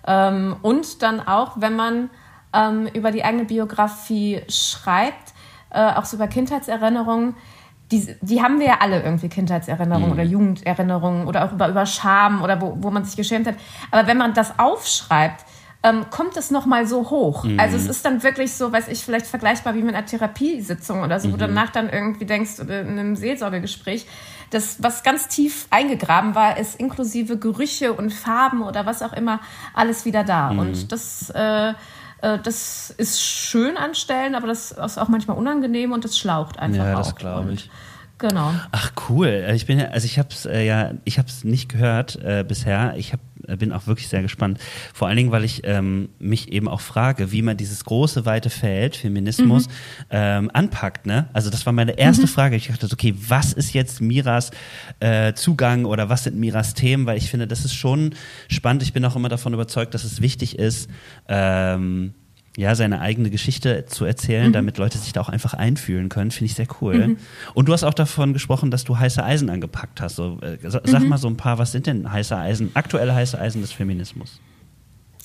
Ähm, 0.06 0.58
und 0.62 1.02
dann 1.02 1.20
auch, 1.20 1.54
wenn 1.60 1.76
man 1.76 2.12
ähm, 2.54 2.88
über 2.94 3.10
die 3.10 3.24
eigene 3.24 3.46
Biografie 3.46 4.44
schreibt, 4.48 5.34
äh, 5.72 5.94
auch 5.94 6.06
so 6.06 6.18
über 6.18 6.28
Kindheitserinnerungen, 6.28 7.36
die, 7.92 8.16
die 8.22 8.44
haben 8.44 8.60
wir 8.60 8.68
ja 8.68 8.78
alle 8.82 9.02
irgendwie 9.02 9.30
Kindheitserinnerungen 9.30 10.10
mm. 10.10 10.14
oder 10.14 10.24
Jugenderinnerungen 10.24 11.26
oder 11.26 11.46
auch 11.46 11.52
über, 11.52 11.68
über 11.68 11.88
Scham 11.88 12.44
oder 12.44 12.62
wo, 12.62 12.78
wo 12.80 12.92
man 12.92 13.06
sich 13.06 13.18
geschämt 13.18 13.48
hat. 13.48 13.56
Aber 13.90 14.08
wenn 14.08 14.20
man 14.20 14.36
das 14.36 14.60
aufschreibt, 14.60 15.46
ähm, 15.82 16.10
kommt 16.10 16.36
es 16.36 16.52
nochmal 16.52 16.88
so 16.88 17.10
hoch. 17.10 17.46
Mhm. 17.46 17.60
Also 17.60 17.78
es 17.78 17.88
ist 17.88 18.04
dann 18.04 18.22
wirklich 18.22 18.54
so, 18.54 18.72
weiß 18.72 18.89
ich, 18.89 19.04
vielleicht 19.04 19.28
vergleichbar 19.28 19.76
wie 19.76 19.82
mit 19.82 19.96
einer 19.96 20.06
Therapiesitzung 20.06 21.04
oder 21.04 21.20
so, 21.20 21.30
mhm. 21.30 21.34
wo 21.34 21.38
du 21.38 21.48
danach 21.48 21.70
dann 21.70 21.89
irgendwie 21.89 22.26
denkst, 22.26 22.60
oder 22.60 22.82
in 22.82 23.00
einem 23.00 23.15
Seelsorgegespräch, 23.15 24.06
das, 24.50 24.82
was 24.84 25.04
ganz 25.04 25.28
tief 25.28 25.68
eingegraben 25.70 26.36
war, 26.36 26.58
ist 26.58 26.80
inklusive 26.80 27.38
Gerüche 27.38 27.94
und 27.94 28.12
Farben 28.12 28.62
oder 28.63 28.86
was 28.86 29.02
auch 29.02 29.13
immer, 29.13 29.39
alles 29.74 30.06
wieder 30.06 30.24
da. 30.24 30.52
Mhm. 30.52 30.60
Und 30.60 30.92
das, 30.92 31.30
äh, 31.30 31.70
äh, 31.70 32.39
das 32.44 32.89
ist 32.98 33.22
schön 33.22 33.78
an 33.78 33.96
Stellen, 33.96 34.36
aber 34.36 34.48
das 34.48 34.72
ist 34.72 34.98
auch 34.98 35.08
manchmal 35.08 35.38
unangenehm 35.38 35.94
und 35.94 36.04
das 36.04 36.18
schlaucht 36.18 36.60
einfach 36.60 36.86
ja, 36.86 36.96
das 36.96 37.15
glaube 37.15 37.54
ich. 37.54 37.70
Genau. 38.20 38.54
Ach 38.72 38.92
cool. 39.08 39.50
Ich 39.56 39.65
bin 39.65 39.80
ja, 39.80 39.88
also 39.88 40.04
ich 40.04 40.20
habe 40.20 40.28
es 40.32 40.46
äh, 40.46 40.65
ja, 40.65 40.92
ich 41.06 41.18
habe 41.18 41.30
es 41.30 41.46
nicht 41.46 41.70
gehört 41.70 42.18
äh, 42.18 42.44
bisher. 42.46 42.94
Ich 42.98 43.13
hab, 43.13 43.22
äh, 43.22 43.29
bin 43.58 43.72
auch 43.72 43.88
wirklich 43.88 44.08
sehr 44.08 44.22
gespannt. 44.22 44.60
Vor 44.94 45.08
allen 45.08 45.18
Dingen, 45.18 45.32
weil 45.32 45.44
ich 45.44 45.62
ähm, 45.66 46.10
mich 46.20 46.52
eben 46.52 46.68
auch 46.68 46.82
frage, 46.82 47.32
wie 47.32 47.42
man 47.42 47.58
dieses 47.58 47.84
große 47.86 48.26
weite 48.26 48.50
Feld 48.50 48.96
Feminismus 48.96 49.68
mhm. 49.68 49.74
ähm, 50.12 50.52
anpackt. 50.54 51.06
Ne? 51.06 51.30
Also 51.34 51.50
das 51.50 51.66
war 51.66 51.74
meine 51.74 51.98
erste 51.98 52.24
mhm. 52.24 52.30
Frage. 52.30 52.56
Ich 52.56 52.68
dachte, 52.68 52.88
okay, 52.92 53.16
was 53.28 53.54
ist 53.54 53.74
jetzt 53.74 54.02
Miras 54.02 54.52
äh, 55.00 55.34
Zugang 55.34 55.86
oder 55.86 56.10
was 56.10 56.24
sind 56.24 56.38
Miras 56.38 56.74
Themen? 56.74 57.06
Weil 57.06 57.18
ich 57.18 57.30
finde, 57.30 57.48
das 57.48 57.66
ist 57.66 57.74
schon 57.74 58.16
spannend. 58.50 58.84
Ich 58.84 58.94
bin 58.94 59.04
auch 59.06 59.16
immer 59.16 59.30
davon 59.30 59.54
überzeugt, 59.54 59.94
dass 59.94 60.04
es 60.04 60.22
wichtig 60.22 60.58
ist. 60.60 60.90
Ähm, 61.28 62.14
ja, 62.60 62.76
seine 62.76 63.00
eigene 63.00 63.30
Geschichte 63.30 63.86
zu 63.86 64.04
erzählen, 64.04 64.50
mhm. 64.50 64.54
damit 64.54 64.78
Leute 64.78 64.98
sich 64.98 65.13
da 65.13 65.22
auch 65.22 65.30
einfach 65.30 65.54
einfühlen 65.54 66.10
können, 66.10 66.30
finde 66.30 66.48
ich 66.48 66.56
sehr 66.56 66.67
cool. 66.82 67.08
Mhm. 67.08 67.17
Und 67.54 67.69
du 67.69 67.74
hast 67.74 67.86
auch 67.86 67.93
davon 67.93 68.34
gesprochen, 68.34 68.69
dass 68.69 68.84
du 68.84 69.00
heiße 69.00 69.24
Eisen 69.24 69.50
angepackt 69.50 70.02
hast. 70.02 70.17
So, 70.17 70.39
äh, 70.41 70.58
sag 70.62 71.04
mhm. 71.04 71.08
mal 71.08 71.17
so 71.17 71.30
ein 71.30 71.38
paar, 71.38 71.58
was 71.58 71.72
sind 71.72 71.88
denn 71.88 72.12
heiße 72.12 72.36
Eisen, 72.36 72.72
aktuelle 72.74 73.15
heiße 73.15 73.39
Eisen 73.39 73.62
des 73.62 73.72
Feminismus? 73.72 74.41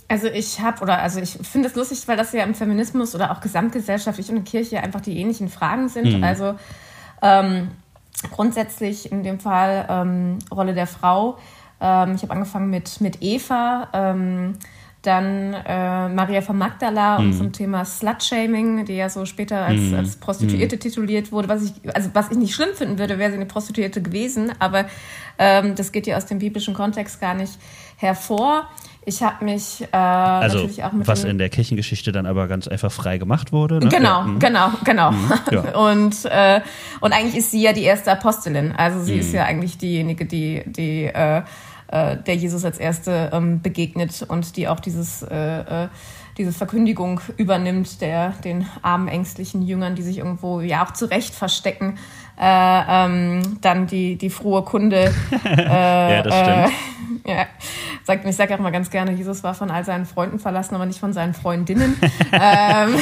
Also 0.06 0.28
ich 0.28 0.60
habe, 0.60 0.80
oder 0.80 1.02
also 1.02 1.18
ich 1.18 1.30
finde 1.42 1.66
es 1.68 1.74
lustig, 1.74 2.06
weil 2.06 2.16
das 2.16 2.32
ja 2.32 2.44
im 2.44 2.54
Feminismus 2.54 3.16
oder 3.16 3.32
auch 3.32 3.40
gesamtgesellschaftlich 3.40 4.28
und 4.28 4.36
in 4.36 4.44
der 4.44 4.50
Kirche 4.52 4.80
einfach 4.80 5.00
die 5.00 5.18
ähnlichen 5.18 5.48
Fragen 5.48 5.88
sind. 5.88 6.18
Mhm. 6.18 6.22
Also 6.22 6.54
ähm, 7.20 7.72
grundsätzlich 8.30 9.10
in 9.10 9.24
dem 9.24 9.40
Fall 9.40 9.86
ähm, 9.88 10.38
Rolle 10.52 10.74
der 10.74 10.86
Frau. 10.86 11.38
Ähm, 11.80 12.14
ich 12.14 12.22
habe 12.22 12.32
angefangen 12.32 12.70
mit, 12.70 13.00
mit 13.00 13.22
Eva 13.22 13.88
ähm, 13.92 14.52
dann 15.06 15.54
äh, 15.54 16.08
Maria 16.08 16.40
von 16.40 16.58
Magdala 16.58 17.18
mhm. 17.18 17.26
und 17.26 17.32
zum 17.34 17.52
Thema 17.52 17.84
Slut-Shaming, 17.84 18.84
die 18.84 18.94
ja 18.94 19.08
so 19.08 19.24
später 19.24 19.64
als, 19.64 19.80
mhm. 19.80 19.94
als 19.94 20.16
Prostituierte 20.16 20.76
mhm. 20.76 20.80
tituliert 20.80 21.32
wurde. 21.32 21.48
Was 21.48 21.64
ich, 21.64 21.72
also 21.94 22.10
was 22.12 22.30
ich 22.30 22.38
nicht 22.38 22.54
schlimm 22.54 22.74
finden 22.74 22.98
würde, 22.98 23.18
wäre 23.18 23.30
sie 23.30 23.36
eine 23.36 23.46
Prostituierte 23.46 24.02
gewesen, 24.02 24.52
aber 24.58 24.86
ähm, 25.38 25.74
das 25.74 25.92
geht 25.92 26.06
ja 26.06 26.16
aus 26.16 26.26
dem 26.26 26.38
biblischen 26.38 26.74
Kontext 26.74 27.20
gar 27.20 27.34
nicht 27.34 27.58
hervor. 27.96 28.68
Ich 29.06 29.22
habe 29.22 29.44
mich 29.44 29.82
äh, 29.92 29.96
also, 29.96 30.58
natürlich 30.58 30.84
auch 30.84 30.92
mit 30.92 31.06
was 31.06 31.24
in 31.24 31.36
der 31.36 31.50
Kirchengeschichte 31.50 32.10
dann 32.10 32.24
aber 32.24 32.48
ganz 32.48 32.68
einfach 32.68 32.90
frei 32.90 33.18
gemacht 33.18 33.52
wurde. 33.52 33.78
Ne? 33.78 33.88
Genau, 33.88 34.20
ja, 34.20 34.22
mhm. 34.22 34.38
genau, 34.38 34.70
genau. 34.84 35.10
Mhm, 35.12 35.32
ja. 35.50 35.78
und, 35.78 36.24
äh, 36.24 36.60
und 37.00 37.12
eigentlich 37.12 37.36
ist 37.36 37.50
sie 37.50 37.62
ja 37.62 37.72
die 37.72 37.82
erste 37.82 38.12
Apostelin. 38.12 38.72
Also 38.72 39.00
sie 39.00 39.14
mhm. 39.14 39.20
ist 39.20 39.32
ja 39.34 39.44
eigentlich 39.44 39.76
diejenige, 39.76 40.24
die, 40.24 40.62
die 40.66 41.04
äh, 41.04 41.42
äh, 41.94 42.16
der 42.16 42.34
Jesus 42.34 42.64
als 42.64 42.78
erste 42.78 43.30
ähm, 43.32 43.62
begegnet 43.62 44.24
und 44.26 44.56
die 44.56 44.68
auch 44.68 44.80
dieses 44.80 45.22
äh, 45.22 45.84
äh, 45.84 45.88
diese 46.36 46.52
Verkündigung 46.52 47.20
übernimmt, 47.36 48.00
der 48.00 48.30
den 48.42 48.66
armen, 48.82 49.06
ängstlichen 49.06 49.62
Jüngern, 49.62 49.94
die 49.94 50.02
sich 50.02 50.18
irgendwo 50.18 50.60
ja 50.60 50.84
auch 50.84 50.92
zurecht 50.92 51.32
verstecken, 51.32 51.96
äh, 52.36 52.44
ähm, 52.88 53.58
dann 53.60 53.86
die, 53.86 54.16
die 54.16 54.30
frohe 54.30 54.62
Kunde. 54.62 55.14
Äh, 55.44 56.16
ja, 56.16 56.22
das 56.22 56.34
stimmt. 56.34 56.72
Äh, 57.24 57.32
ja, 57.36 57.46
sagt, 58.02 58.26
ich 58.26 58.34
sage 58.34 58.54
auch 58.54 58.58
mal 58.58 58.72
ganz 58.72 58.90
gerne, 58.90 59.12
Jesus 59.12 59.44
war 59.44 59.54
von 59.54 59.70
all 59.70 59.84
seinen 59.84 60.04
Freunden 60.04 60.38
verlassen, 60.38 60.74
aber 60.74 60.86
nicht 60.86 60.98
von 60.98 61.12
seinen 61.12 61.34
Freundinnen. 61.34 61.96
ähm, 62.32 62.96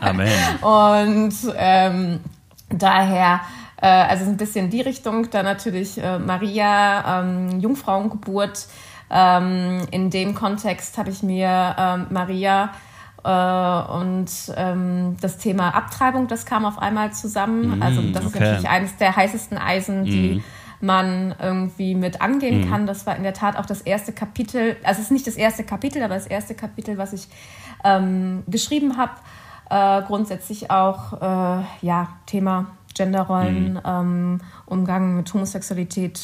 Amen. 0.00 0.30
Und 0.60 1.34
ähm, 1.56 2.20
daher 2.68 3.40
äh, 3.80 3.86
also 3.86 4.24
ein 4.24 4.36
bisschen 4.36 4.70
die 4.70 4.80
Richtung, 4.80 5.30
dann 5.30 5.44
natürlich 5.44 6.02
äh, 6.02 6.18
Maria, 6.18 7.20
ähm, 7.20 7.60
Jungfrauengeburt. 7.60 8.66
Ähm, 9.10 9.86
in 9.90 10.10
dem 10.10 10.34
Kontext 10.34 10.98
habe 10.98 11.10
ich 11.10 11.22
mir 11.22 11.76
ähm, 11.78 12.06
Maria 12.10 12.72
äh, 13.24 13.92
und 13.92 14.30
ähm, 14.56 15.16
das 15.20 15.38
Thema 15.38 15.74
Abtreibung, 15.74 16.28
das 16.28 16.44
kam 16.44 16.64
auf 16.64 16.78
einmal 16.78 17.12
zusammen. 17.12 17.78
Mm, 17.78 17.82
also 17.82 18.02
das 18.02 18.26
okay. 18.26 18.34
ist 18.34 18.40
natürlich 18.40 18.68
eines 18.68 18.96
der 18.96 19.16
heißesten 19.16 19.58
Eisen, 19.58 20.04
die 20.04 20.42
mm. 20.80 20.86
man 20.86 21.34
irgendwie 21.40 21.94
mit 21.94 22.20
angehen 22.20 22.62
mm. 22.66 22.70
kann. 22.70 22.86
Das 22.86 23.06
war 23.06 23.16
in 23.16 23.22
der 23.22 23.34
Tat 23.34 23.56
auch 23.56 23.66
das 23.66 23.80
erste 23.80 24.12
Kapitel, 24.12 24.76
also 24.82 25.00
es 25.00 25.06
ist 25.06 25.12
nicht 25.12 25.26
das 25.26 25.36
erste 25.36 25.64
Kapitel, 25.64 26.02
aber 26.02 26.14
das 26.14 26.26
erste 26.26 26.54
Kapitel, 26.54 26.98
was 26.98 27.12
ich 27.12 27.28
ähm, 27.84 28.42
geschrieben 28.46 28.96
habe. 28.96 29.12
Äh, 29.70 30.02
grundsätzlich 30.06 30.70
auch 30.70 31.12
äh, 31.20 31.64
ja 31.82 32.08
Thema 32.26 32.77
Genderrollen, 32.98 33.74
mhm. 33.74 33.80
ähm, 33.84 34.40
Umgang 34.66 35.16
mit 35.16 35.32
Homosexualität, 35.32 36.20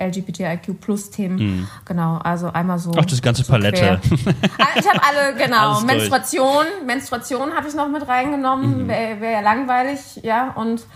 LGBTIQ 0.00 0.80
Plus 0.80 1.10
Themen. 1.10 1.36
Mhm. 1.36 1.68
Genau, 1.84 2.18
also 2.18 2.52
einmal 2.52 2.78
so. 2.78 2.92
Ach, 2.96 3.04
das 3.04 3.22
ganze 3.22 3.42
so 3.42 3.52
Palette. 3.52 4.00
Ah, 4.58 4.78
ich 4.78 4.86
habe 4.86 5.00
alle, 5.02 5.34
genau. 5.36 5.80
Menstruation, 5.80 6.66
Menstruation 6.86 7.54
habe 7.54 7.68
ich 7.68 7.74
noch 7.74 7.88
mit 7.88 8.06
reingenommen, 8.06 8.84
mhm. 8.84 8.88
wäre 8.88 9.20
wär 9.20 9.30
ja 9.30 9.40
langweilig, 9.40 10.20
ja. 10.22 10.52
Und 10.52 10.86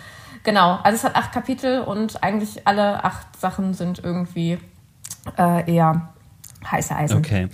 genau, 0.44 0.78
also 0.82 0.96
es 0.96 1.04
hat 1.04 1.16
acht 1.16 1.32
Kapitel 1.32 1.80
und 1.80 2.22
eigentlich 2.22 2.66
alle 2.66 3.04
acht 3.04 3.40
Sachen 3.40 3.74
sind 3.74 4.02
irgendwie 4.02 4.58
äh, 5.38 5.72
eher 5.72 6.08
heiße 6.70 6.94
Eisen. 6.94 7.18
Okay. 7.18 7.48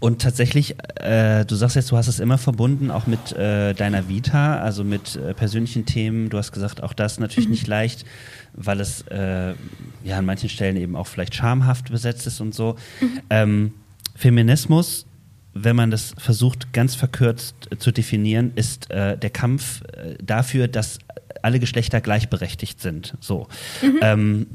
Und 0.00 0.22
tatsächlich, 0.22 0.76
äh, 0.96 1.44
du 1.44 1.54
sagst 1.54 1.76
jetzt, 1.76 1.90
du 1.90 1.96
hast 1.96 2.08
es 2.08 2.20
immer 2.20 2.38
verbunden, 2.38 2.90
auch 2.90 3.06
mit 3.06 3.32
äh, 3.32 3.74
deiner 3.74 4.08
Vita, 4.08 4.58
also 4.58 4.82
mit 4.82 5.16
äh, 5.16 5.34
persönlichen 5.34 5.84
Themen. 5.84 6.30
Du 6.30 6.38
hast 6.38 6.52
gesagt, 6.52 6.82
auch 6.82 6.94
das 6.94 7.20
natürlich 7.20 7.48
mhm. 7.48 7.52
nicht 7.52 7.66
leicht, 7.66 8.06
weil 8.54 8.80
es 8.80 9.02
äh, 9.08 9.54
ja 10.02 10.16
an 10.16 10.24
manchen 10.24 10.48
Stellen 10.48 10.76
eben 10.76 10.96
auch 10.96 11.06
vielleicht 11.06 11.34
schamhaft 11.34 11.90
besetzt 11.90 12.26
ist 12.26 12.40
und 12.40 12.54
so. 12.54 12.76
Mhm. 13.00 13.20
Ähm, 13.28 13.74
Feminismus, 14.16 15.04
wenn 15.52 15.76
man 15.76 15.90
das 15.90 16.14
versucht, 16.16 16.72
ganz 16.72 16.94
verkürzt 16.94 17.68
zu 17.78 17.92
definieren, 17.92 18.52
ist 18.54 18.90
äh, 18.90 19.18
der 19.18 19.30
Kampf 19.30 19.82
äh, 19.82 20.16
dafür, 20.22 20.66
dass 20.66 20.98
alle 21.42 21.60
Geschlechter 21.60 22.00
gleichberechtigt 22.00 22.80
sind. 22.80 23.16
So. 23.20 23.48
Mhm. 23.82 23.98
Ähm, 24.00 24.46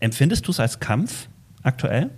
empfindest 0.00 0.46
du 0.46 0.52
es 0.52 0.60
als 0.60 0.80
Kampf 0.80 1.28
aktuell? 1.62 2.10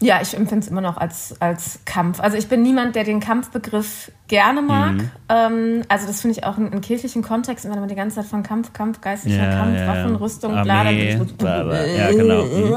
Ja, 0.00 0.20
ich 0.22 0.36
empfinde 0.36 0.64
es 0.64 0.70
immer 0.70 0.80
noch 0.80 0.96
als, 0.96 1.34
als 1.40 1.80
Kampf. 1.84 2.20
Also 2.20 2.36
ich 2.36 2.48
bin 2.48 2.62
niemand, 2.62 2.94
der 2.94 3.02
den 3.02 3.18
Kampfbegriff 3.18 4.12
gerne 4.28 4.62
mag. 4.62 4.92
Mhm. 4.92 5.10
Ähm, 5.28 5.82
also 5.88 6.06
das 6.06 6.20
finde 6.20 6.38
ich 6.38 6.44
auch 6.44 6.56
in, 6.56 6.72
in, 6.72 6.80
kirchlichen 6.80 7.22
Kontexten, 7.22 7.72
wenn 7.72 7.80
man 7.80 7.88
die 7.88 7.96
ganze 7.96 8.16
Zeit 8.16 8.26
von 8.26 8.44
Kampf, 8.44 8.72
Kampf, 8.72 9.00
geistlicher 9.00 9.50
ja, 9.50 9.58
Kampf, 9.58 9.76
ja. 9.76 9.88
Waffen, 9.88 10.16
Rüstung, 10.16 10.54
Armee, 10.54 11.16
bla, 11.16 11.24
bla, 11.36 11.62
bla, 11.64 11.86
Ja, 11.86 12.12
genau. 12.12 12.44
Mhm. 12.44 12.76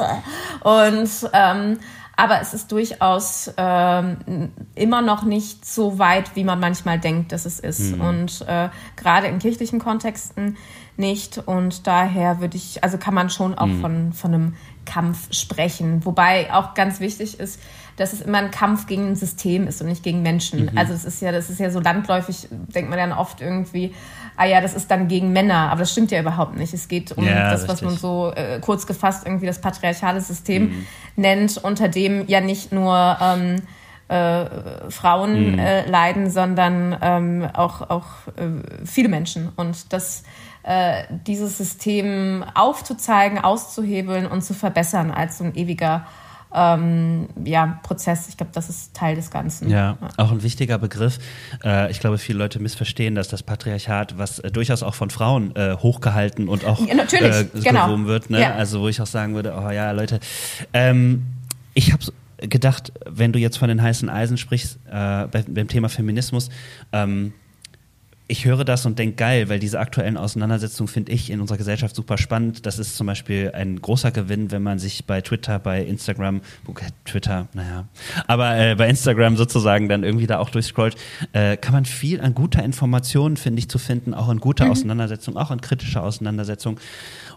Und 0.61 1.29
ähm, 1.33 1.77
aber 2.21 2.39
es 2.39 2.53
ist 2.53 2.71
durchaus 2.71 3.51
ähm, 3.57 4.51
immer 4.75 5.01
noch 5.01 5.23
nicht 5.23 5.65
so 5.65 5.97
weit, 5.97 6.35
wie 6.35 6.43
man 6.43 6.59
manchmal 6.59 6.99
denkt, 6.99 7.31
dass 7.31 7.45
es 7.45 7.59
ist. 7.59 7.95
Mhm. 7.95 8.01
Und 8.01 8.45
äh, 8.47 8.69
gerade 8.95 9.27
in 9.27 9.39
kirchlichen 9.39 9.79
Kontexten 9.79 10.57
nicht. 10.97 11.39
Und 11.39 11.87
daher 11.87 12.39
würde 12.39 12.57
ich, 12.57 12.83
also 12.83 12.97
kann 12.97 13.13
man 13.13 13.29
schon 13.29 13.55
auch 13.55 13.65
mhm. 13.65 13.81
von, 13.81 14.13
von 14.13 14.33
einem 14.33 14.53
Kampf 14.85 15.33
sprechen. 15.33 16.05
Wobei 16.05 16.53
auch 16.53 16.73
ganz 16.73 16.99
wichtig 16.99 17.39
ist, 17.39 17.59
dass 17.97 18.13
es 18.13 18.21
immer 18.21 18.39
ein 18.39 18.51
Kampf 18.51 18.87
gegen 18.87 19.09
ein 19.09 19.15
System 19.15 19.67
ist 19.67 19.81
und 19.81 19.87
nicht 19.87 20.03
gegen 20.03 20.21
Menschen. 20.21 20.65
Mhm. 20.65 20.77
Also 20.77 20.93
es 20.93 21.05
ist 21.05 21.21
ja, 21.21 21.31
das 21.31 21.49
ist 21.49 21.59
ja 21.59 21.69
so 21.69 21.79
landläufig, 21.79 22.47
denkt 22.49 22.89
man 22.89 22.97
dann 22.97 23.11
oft 23.11 23.41
irgendwie, 23.41 23.93
ah 24.37 24.45
ja, 24.45 24.61
das 24.61 24.73
ist 24.73 24.89
dann 24.89 25.07
gegen 25.07 25.33
Männer, 25.33 25.71
aber 25.71 25.81
das 25.81 25.91
stimmt 25.91 26.11
ja 26.11 26.19
überhaupt 26.19 26.57
nicht. 26.57 26.73
Es 26.73 26.87
geht 26.87 27.11
um 27.11 27.25
ja, 27.25 27.51
das, 27.51 27.67
was 27.67 27.81
man 27.81 27.95
so 27.95 28.31
äh, 28.35 28.59
kurz 28.59 28.87
gefasst 28.87 29.25
irgendwie 29.25 29.45
das 29.45 29.61
patriarchale 29.61 30.21
System 30.21 30.63
mhm. 30.63 30.87
nennt, 31.15 31.57
unter 31.57 31.89
dem 31.89 32.27
ja 32.27 32.41
nicht 32.41 32.71
nur 32.71 33.17
ähm, 33.21 33.57
äh, 34.07 34.45
Frauen 34.89 35.53
mhm. 35.53 35.59
äh, 35.59 35.87
leiden, 35.89 36.29
sondern 36.29 36.97
ähm, 37.01 37.47
auch, 37.53 37.89
auch 37.89 38.05
äh, 38.35 38.85
viele 38.85 39.09
Menschen. 39.09 39.49
Und 39.55 39.93
das 39.93 40.23
äh, 40.63 41.03
dieses 41.27 41.57
System 41.57 42.43
aufzuzeigen, 42.53 43.39
auszuhebeln 43.39 44.27
und 44.27 44.43
zu 44.43 44.53
verbessern 44.53 45.11
als 45.11 45.37
so 45.37 45.43
ein 45.43 45.55
ewiger 45.55 46.05
ähm, 46.53 47.29
ja, 47.43 47.79
Prozess. 47.83 48.27
Ich 48.27 48.37
glaube, 48.37 48.51
das 48.53 48.69
ist 48.69 48.93
Teil 48.93 49.15
des 49.15 49.31
Ganzen. 49.31 49.69
Ja, 49.69 49.97
auch 50.17 50.31
ein 50.31 50.43
wichtiger 50.43 50.77
Begriff. 50.77 51.19
Äh, 51.63 51.89
ich 51.91 51.99
glaube, 51.99 52.17
viele 52.17 52.39
Leute 52.39 52.59
missverstehen, 52.59 53.15
dass 53.15 53.29
das 53.29 53.43
Patriarchat, 53.43 54.17
was 54.17 54.39
äh, 54.39 54.51
durchaus 54.51 54.83
auch 54.83 54.95
von 54.95 55.09
Frauen 55.09 55.55
äh, 55.55 55.77
hochgehalten 55.77 56.49
und 56.49 56.65
auch 56.65 56.85
ja, 56.85 56.95
äh, 56.95 57.45
genau. 57.53 58.05
wird, 58.05 58.29
ne? 58.29 58.41
Ja. 58.41 58.53
also 58.55 58.81
wo 58.81 58.87
ich 58.87 59.01
auch 59.01 59.07
sagen 59.07 59.33
würde, 59.33 59.53
oh 59.57 59.69
ja, 59.71 59.91
Leute, 59.91 60.19
ähm, 60.73 61.25
ich 61.73 61.93
habe 61.93 62.03
gedacht, 62.37 62.91
wenn 63.05 63.31
du 63.31 63.39
jetzt 63.39 63.57
von 63.57 63.69
den 63.69 63.81
heißen 63.81 64.09
Eisen 64.09 64.37
sprichst, 64.37 64.79
äh, 64.91 65.27
beim 65.27 65.67
Thema 65.67 65.89
Feminismus, 65.89 66.49
ähm, 66.91 67.33
ich 68.31 68.45
höre 68.45 68.63
das 68.63 68.85
und 68.85 68.97
denke 68.97 69.17
geil, 69.17 69.49
weil 69.49 69.59
diese 69.59 69.77
aktuellen 69.77 70.15
Auseinandersetzungen 70.15 70.87
finde 70.87 71.11
ich 71.11 71.29
in 71.29 71.41
unserer 71.41 71.57
Gesellschaft 71.57 71.93
super 71.97 72.17
spannend. 72.17 72.65
Das 72.65 72.79
ist 72.79 72.95
zum 72.95 73.07
Beispiel 73.07 73.51
ein 73.53 73.81
großer 73.81 74.11
Gewinn, 74.11 74.51
wenn 74.51 74.63
man 74.63 74.79
sich 74.79 75.05
bei 75.05 75.19
Twitter, 75.19 75.59
bei 75.59 75.83
Instagram, 75.83 76.39
okay, 76.65 76.87
Twitter, 77.03 77.49
naja, 77.53 77.89
aber 78.27 78.57
äh, 78.57 78.75
bei 78.75 78.87
Instagram 78.87 79.35
sozusagen 79.35 79.89
dann 79.89 80.03
irgendwie 80.03 80.27
da 80.27 80.39
auch 80.39 80.49
durchscrollt, 80.49 80.95
äh, 81.33 81.57
kann 81.57 81.73
man 81.73 81.83
viel 81.83 82.21
an 82.21 82.33
guter 82.33 82.63
Information, 82.63 83.35
finde 83.35 83.59
ich, 83.59 83.67
zu 83.67 83.79
finden, 83.79 84.13
auch 84.13 84.29
in 84.29 84.39
guter 84.39 84.65
mhm. 84.65 84.71
Auseinandersetzung, 84.71 85.35
auch 85.35 85.51
in 85.51 85.59
kritischer 85.59 86.01
Auseinandersetzung. 86.01 86.79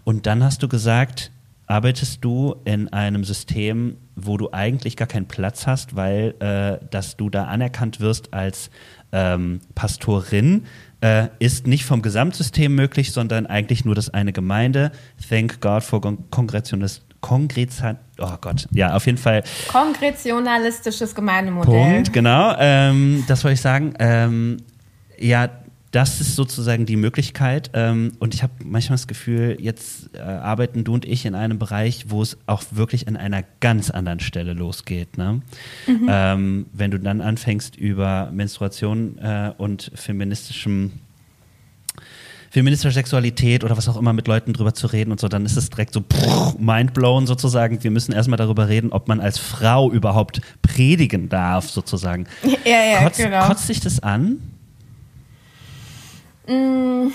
Und 0.04 0.26
dann 0.26 0.44
hast 0.44 0.62
du 0.62 0.68
gesagt, 0.68 1.32
arbeitest 1.66 2.24
du 2.24 2.54
in 2.64 2.92
einem 2.92 3.24
System, 3.24 3.96
wo 4.14 4.36
du 4.36 4.52
eigentlich 4.52 4.96
gar 4.96 5.08
keinen 5.08 5.26
Platz 5.26 5.66
hast, 5.66 5.96
weil 5.96 6.34
äh, 6.38 6.84
dass 6.90 7.16
du 7.16 7.30
da 7.30 7.46
anerkannt 7.46 7.98
wirst 7.98 8.32
als 8.32 8.70
ähm, 9.14 9.60
Pastorin, 9.74 10.64
äh, 11.04 11.28
ist 11.38 11.66
nicht 11.66 11.84
vom 11.84 12.00
Gesamtsystem 12.00 12.74
möglich, 12.74 13.12
sondern 13.12 13.46
eigentlich 13.46 13.84
nur 13.84 13.94
das 13.94 14.08
eine 14.08 14.32
Gemeinde. 14.32 14.90
Thank 15.28 15.60
God 15.60 15.82
for 15.82 16.00
Kongressionist. 16.30 17.02
Kongrezan 17.20 17.98
oh 18.18 18.36
Gott, 18.40 18.66
ja, 18.70 18.94
auf 18.94 19.06
jeden 19.06 19.18
Fall. 19.18 19.44
Kongressionalistisches 19.68 21.14
Gemeindemodell. 21.14 21.72
Punkt, 21.72 22.12
genau. 22.12 22.54
Ähm, 22.58 23.24
das 23.28 23.44
wollte 23.44 23.54
ich 23.54 23.60
sagen. 23.60 23.94
Ähm, 23.98 24.58
ja, 25.18 25.48
das 25.94 26.20
ist 26.20 26.34
sozusagen 26.34 26.86
die 26.86 26.96
Möglichkeit. 26.96 27.70
Ähm, 27.72 28.12
und 28.18 28.34
ich 28.34 28.42
habe 28.42 28.52
manchmal 28.64 28.96
das 28.96 29.06
Gefühl, 29.06 29.56
jetzt 29.60 30.10
äh, 30.14 30.18
arbeiten 30.18 30.82
du 30.82 30.94
und 30.94 31.04
ich 31.04 31.24
in 31.24 31.36
einem 31.36 31.60
Bereich, 31.60 32.06
wo 32.08 32.20
es 32.20 32.36
auch 32.46 32.64
wirklich 32.72 33.06
an 33.06 33.16
einer 33.16 33.44
ganz 33.60 33.90
anderen 33.90 34.18
Stelle 34.18 34.54
losgeht. 34.54 35.16
Ne? 35.16 35.42
Mhm. 35.86 36.06
Ähm, 36.08 36.66
wenn 36.72 36.90
du 36.90 36.98
dann 36.98 37.20
anfängst 37.20 37.76
über 37.76 38.30
Menstruation 38.32 39.18
äh, 39.18 39.52
und 39.56 39.92
feministischem 39.94 40.92
feministischer 42.50 42.92
Sexualität 42.92 43.64
oder 43.64 43.76
was 43.76 43.88
auch 43.88 43.96
immer 43.96 44.12
mit 44.12 44.28
Leuten 44.28 44.52
drüber 44.52 44.74
zu 44.74 44.86
reden 44.86 45.10
und 45.10 45.18
so, 45.18 45.26
dann 45.26 45.44
ist 45.44 45.56
es 45.56 45.70
direkt 45.70 45.92
so 45.92 46.00
pff, 46.00 46.56
mindblown 46.56 47.26
sozusagen. 47.26 47.82
Wir 47.82 47.90
müssen 47.90 48.12
erstmal 48.12 48.36
darüber 48.36 48.68
reden, 48.68 48.92
ob 48.92 49.08
man 49.08 49.20
als 49.20 49.38
Frau 49.38 49.90
überhaupt 49.90 50.40
predigen 50.62 51.28
darf, 51.28 51.68
sozusagen. 51.68 52.26
Ja, 52.64 52.82
ja, 52.82 53.02
Kotzt, 53.02 53.18
genau. 53.18 53.46
kotzt 53.46 53.66
sich 53.66 53.80
das 53.80 54.00
an? 54.00 54.38
Mm, 56.46 57.08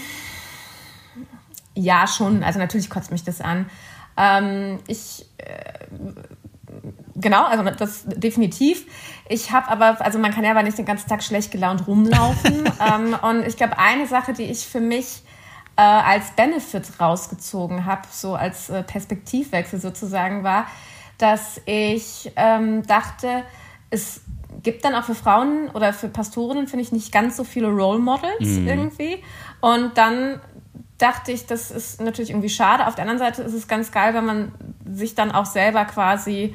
ja, 1.76 2.08
schon. 2.08 2.44
Also 2.44 2.60
natürlich 2.60 2.90
kotzt 2.90 3.12
mich 3.12 3.24
das 3.24 3.42
an. 3.42 3.70
Ähm, 4.18 4.80
ich 4.88 5.26
äh, 5.38 5.86
genau, 7.16 7.46
also 7.46 7.64
das 7.64 8.06
definitiv. 8.06 8.86
Ich 9.28 9.52
habe 9.52 9.68
aber, 9.70 10.04
also 10.04 10.20
man 10.20 10.34
kann 10.34 10.44
ja 10.44 10.52
aber 10.52 10.64
nicht 10.64 10.78
den 10.78 10.86
ganzen 10.86 11.08
Tag 11.10 11.24
schlecht 11.24 11.52
gelaunt 11.52 11.88
rumlaufen. 11.88 12.70
ähm, 12.94 13.16
und 13.22 13.46
ich 13.46 13.58
glaube, 13.58 13.78
eine 13.78 14.08
Sache, 14.08 14.34
die 14.34 14.44
ich 14.44 14.68
für 14.68 14.80
mich 14.82 15.24
äh, 15.78 15.82
als 15.82 16.32
Benefit 16.32 17.00
rausgezogen 17.00 17.86
habe, 17.86 18.02
so 18.12 18.36
als 18.36 18.70
äh, 18.70 18.84
Perspektivwechsel 18.84 19.80
sozusagen, 19.80 20.44
war, 20.44 20.68
dass 21.18 21.62
ich 21.66 22.32
ähm, 22.36 22.86
dachte, 22.86 23.44
es 23.90 24.22
gibt 24.64 24.84
dann 24.86 24.96
auch 24.96 25.04
für 25.04 25.16
Frauen 25.16 25.70
oder 25.74 25.94
für 25.94 26.10
Pastorinnen, 26.10 26.68
finde 26.68 26.84
ich, 26.84 26.92
nicht 26.92 27.12
ganz 27.12 27.38
so 27.38 27.44
viele 27.44 27.68
Role 27.68 28.00
Models 28.00 28.40
mhm. 28.42 28.68
irgendwie. 28.68 29.24
Und 29.62 29.98
dann 29.98 30.40
dachte 30.98 31.32
ich, 31.32 31.46
das 31.46 31.72
ist 31.72 32.02
natürlich 32.02 32.30
irgendwie 32.30 32.50
schade. 32.50 32.88
Auf 32.88 32.96
der 32.96 33.04
anderen 33.04 33.20
Seite 33.20 33.42
ist 33.42 33.54
es 33.54 33.68
ganz 33.68 33.92
geil, 33.92 34.14
wenn 34.14 34.26
man 34.26 34.52
sich 34.92 35.16
dann 35.16 35.32
auch 35.32 35.46
selber 35.46 35.86
quasi 35.86 36.54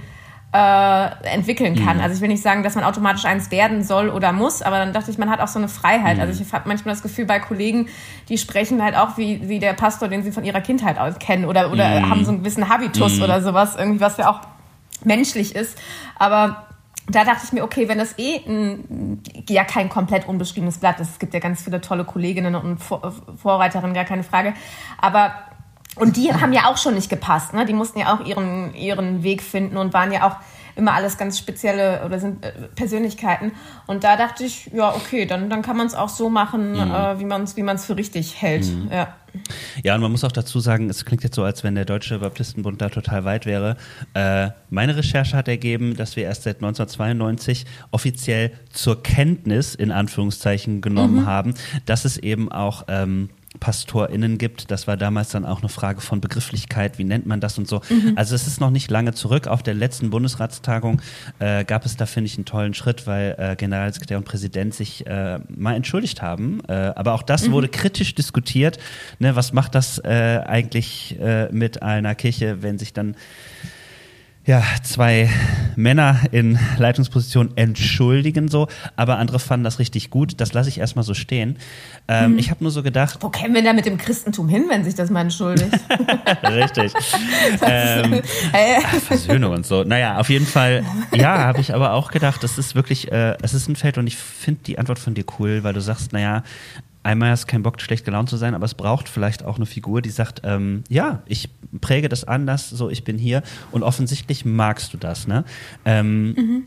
äh, 0.55 1.35
entwickeln 1.35 1.75
kann. 1.75 1.97
Mhm. 1.97 2.03
Also 2.03 2.15
ich 2.15 2.21
will 2.21 2.29
nicht 2.29 2.43
sagen, 2.43 2.63
dass 2.63 2.77
man 2.77 2.85
automatisch 2.85 3.25
eins 3.25 3.51
werden 3.51 3.83
soll 3.83 4.09
oder 4.09 4.33
muss, 4.33 4.63
aber 4.63 4.79
dann 4.79 4.93
dachte 4.93 5.11
ich, 5.11 5.19
man 5.19 5.29
hat 5.29 5.41
auch 5.41 5.49
so 5.49 5.59
eine 5.59 5.69
Freiheit. 5.69 6.17
Mhm. 6.17 6.23
Also 6.23 6.41
ich 6.41 6.53
habe 6.53 6.69
manchmal 6.69 6.95
das 6.95 7.03
Gefühl 7.03 7.25
bei 7.25 7.41
Kollegen, 7.41 7.89
die 8.29 8.39
sprechen 8.39 8.83
halt 8.83 8.97
auch 8.97 9.17
wie, 9.17 9.49
wie 9.49 9.59
der 9.59 9.73
Pastor, 9.73 10.09
den 10.09 10.23
sie 10.23 10.31
von 10.31 10.45
ihrer 10.45 10.61
Kindheit 10.61 10.99
aus 10.99 11.19
kennen 11.19 11.47
oder, 11.47 11.73
oder 11.73 12.01
mhm. 12.01 12.11
haben 12.11 12.25
so 12.25 12.31
einen 12.31 12.41
gewissen 12.41 12.69
Habitus 12.69 13.17
mhm. 13.17 13.25
oder 13.25 13.43
sowas, 13.43 13.75
irgendwie 13.77 14.01
was 14.01 14.17
ja 14.17 14.31
auch 14.31 14.41
menschlich 15.03 15.57
ist. 15.57 15.77
Aber 16.17 16.67
da 17.09 17.25
dachte 17.25 17.43
ich 17.45 17.53
mir, 17.53 17.65
okay, 17.65 17.89
wenn 17.89 17.99
das 17.99 18.19
eh 18.19 18.41
ein, 18.47 19.23
ja 19.49 19.65
kein 19.65 19.89
komplett 19.89 20.27
unbeschriebenes 20.27 20.79
Blatt 20.79 21.01
ist, 21.01 21.11
es 21.11 21.19
gibt 21.19 21.35
ja 21.35 21.41
ganz 21.41 21.63
viele 21.63 21.81
tolle 21.81 22.05
Kolleginnen 22.05 22.55
und 22.55 22.79
Vorreiterinnen, 22.79 23.95
gar 23.95 24.05
keine 24.05 24.25
Frage, 24.25 24.55
aber 25.01 25.35
und 25.97 26.17
die 26.17 26.33
haben 26.33 26.53
ja 26.53 26.67
auch 26.67 26.77
schon 26.77 26.95
nicht 26.95 27.09
gepasst, 27.09 27.53
ne? 27.55 27.67
Die 27.67 27.73
mussten 27.73 28.01
ja 28.01 28.15
auch 28.15 28.25
ihren, 28.25 28.75
ihren 28.75 29.23
Weg 29.23 29.43
finden 29.43 29.77
und 29.77 29.93
waren 29.93 30.11
ja 30.11 30.27
auch 30.27 30.37
immer 30.77 30.93
alles 30.93 31.19
ganz 31.19 31.39
spezielle 31.39 32.05
oder 32.05 32.19
sind 32.19 32.45
äh, 32.45 32.53
Persönlichkeiten. 32.75 33.53
Und 33.87 34.03
da 34.03 34.17
dachte 34.17 34.45
ich, 34.45 34.71
ja, 34.73 34.93
okay, 34.93 35.25
dann, 35.25 35.49
dann 35.49 35.63
kann 35.63 35.77
man 35.77 35.87
es 35.87 35.95
auch 35.95 36.09
so 36.09 36.29
machen, 36.29 36.73
mhm. 36.73 36.91
äh, 36.91 37.21
wie 37.21 37.25
man 37.25 37.45
es 37.45 37.57
wie 37.57 37.63
man's 37.63 37.85
für 37.85 37.97
richtig 37.97 38.43
hält. 38.43 38.67
Mhm. 38.67 38.91
Ja. 38.93 39.15
Ja, 39.83 39.95
und 39.95 40.01
man 40.01 40.11
muss 40.11 40.25
auch 40.25 40.33
dazu 40.33 40.61
sagen, 40.61 40.89
es 40.91 41.05
klingt 41.05 41.23
jetzt 41.25 41.35
so, 41.35 41.43
als 41.43 41.65
wenn 41.65 41.75
der 41.75 41.85
Deutsche 41.85 42.19
Baptistenbund 42.19 42.81
da 42.81 42.89
total 42.89 43.25
weit 43.25 43.47
wäre. 43.47 43.77
Äh, 44.15 44.51
meine 44.71 44.97
Recherche 44.97 45.37
hat 45.37 45.49
ergeben, 45.49 45.97
dass 45.97 46.17
wir 46.17 46.25
erst 46.25 46.45
seit 46.45 46.57
1992 46.57 47.67
offiziell 47.91 48.53
zur 48.73 49.03
Kenntnis 49.03 49.75
in 49.75 49.91
Anführungszeichen 49.91 50.81
genommen 50.81 51.23
mhm. 51.23 51.27
haben, 51.27 51.55
dass 51.87 52.05
es 52.05 52.17
eben 52.17 52.51
auch 52.51 52.85
ähm, 52.89 53.31
PastorInnen 53.65 54.37
gibt. 54.37 54.71
Das 54.71 54.87
war 54.87 54.99
damals 54.99 55.31
dann 55.31 55.47
auch 55.47 55.61
eine 55.61 55.71
Frage 55.71 56.03
von 56.03 56.21
Begrifflichkeit, 56.21 56.99
wie 56.99 57.05
nennt 57.05 57.25
man 57.25 57.41
das 57.41 57.57
und 57.57 57.67
so. 57.67 57.81
Mhm. 57.89 58.13
Also 58.15 58.35
es 58.35 58.47
ist 58.47 58.61
noch 58.61 58.69
nicht 58.69 58.91
lange 58.91 59.15
zurück. 59.15 59.47
Auf 59.47 59.63
der 59.63 59.73
letzten 59.73 60.11
Bundesratstagung 60.11 61.01
äh, 61.39 61.65
gab 61.65 61.87
es 61.87 61.97
da, 61.97 62.05
finde 62.05 62.27
ich, 62.27 62.37
einen 62.37 62.45
tollen 62.45 62.75
Schritt, 62.75 63.07
weil 63.07 63.35
äh, 63.39 63.57
Generalsekretär 63.57 64.19
und 64.19 64.25
Präsident 64.25 64.75
sich 64.75 65.07
äh, 65.07 65.39
mal 65.49 65.77
entschuldigt 65.77 66.21
haben. 66.21 66.61
Äh, 66.69 66.73
aber 66.75 67.15
auch 67.15 67.23
das 67.23 67.49
mhm. 67.49 67.53
wurde 67.53 67.69
kritisch 67.69 68.15
diskutiert. 68.15 68.77
Ne, 69.19 69.35
was 69.35 69.55
macht 69.55 69.75
das 69.75 69.97
äh, 69.97 70.43
eigentlich 70.45 71.19
äh, 71.19 71.51
mit 71.51 71.83
einer 71.83 72.15
Kirche, 72.15 72.63
wenn 72.63 72.77
sich 72.79 72.93
dann 72.93 73.17
ja, 74.47 74.63
zwei 74.83 75.31
Männer 75.75 76.21
in 76.31 76.59
Leitungsposition 76.77 77.53
entschuldigen 77.57 78.49
so, 78.49 78.69
aber 78.95 79.19
andere 79.19 79.39
fanden 79.39 79.65
das 79.65 79.79
richtig 79.79 80.11
gut. 80.11 80.41
Das 80.41 80.53
lasse 80.53 80.69
ich 80.69 80.79
erstmal 80.79 81.05
so 81.05 81.15
stehen. 81.15 81.57
Ähm, 82.09 82.33
hm. 82.33 82.39
Ich 82.39 82.51
habe 82.51 82.63
nur 82.63 82.71
so 82.71 82.83
gedacht. 82.83 83.19
Wo 83.23 83.31
kämen 83.31 83.55
wir 83.55 83.63
da 83.63 83.73
mit 83.73 83.87
dem 83.87 83.97
Christentum 83.97 84.49
hin, 84.49 84.67
wenn 84.69 84.85
sich 84.85 84.95
das 84.95 85.09
mal 85.09 85.23
entschuldigt? 85.23 85.73
richtig. 86.43 86.93
ähm, 87.63 88.21
hey. 88.53 88.83
Versöhnung 89.01 89.55
und 89.55 89.67
so. 89.67 89.83
Naja, 89.83 90.19
auf 90.19 90.29
jeden 90.29 90.47
Fall, 90.47 90.85
ja, 91.15 91.39
habe 91.39 91.61
ich 91.61 91.75
aber 91.75 91.93
auch 91.93 92.11
gedacht, 92.11 92.43
das 92.43 92.59
ist 92.59 92.75
wirklich, 92.75 93.11
äh, 93.11 93.37
es 93.41 93.55
ist 93.55 93.69
ein 93.69 93.77
Feld 93.77 93.97
und 93.97 94.07
ich 94.07 94.17
finde 94.17 94.61
die 94.67 94.79
Antwort 94.79 94.99
von 94.99 95.15
dir 95.15 95.25
cool, 95.39 95.65
weil 95.65 95.73
du 95.73 95.81
sagst, 95.81 96.13
naja, 96.13 96.43
einmal 97.05 97.31
hast 97.31 97.45
du 97.45 97.47
keinen 97.47 97.63
Bock, 97.63 97.81
schlecht 97.81 98.05
gelaunt 98.05 98.29
zu 98.29 98.37
sein, 98.37 98.55
aber 98.55 98.65
es 98.65 98.75
braucht 98.75 99.09
vielleicht 99.09 99.45
auch 99.45 99.57
eine 99.57 99.67
Figur, 99.67 100.03
die 100.03 100.11
sagt, 100.11 100.41
ähm, 100.43 100.83
ja, 100.89 101.23
ich 101.27 101.49
präge 101.81 102.09
das 102.09 102.25
anders, 102.25 102.71
so 102.71 102.91
ich 102.91 103.05
bin 103.05 103.19
hier 103.19 103.43
und 103.71 103.83
offensichtlich 103.83 104.45
magst 104.45 104.93
du 104.93 104.97
das, 104.97 105.29
ne? 105.29 105.45
Ähm, 105.85 106.65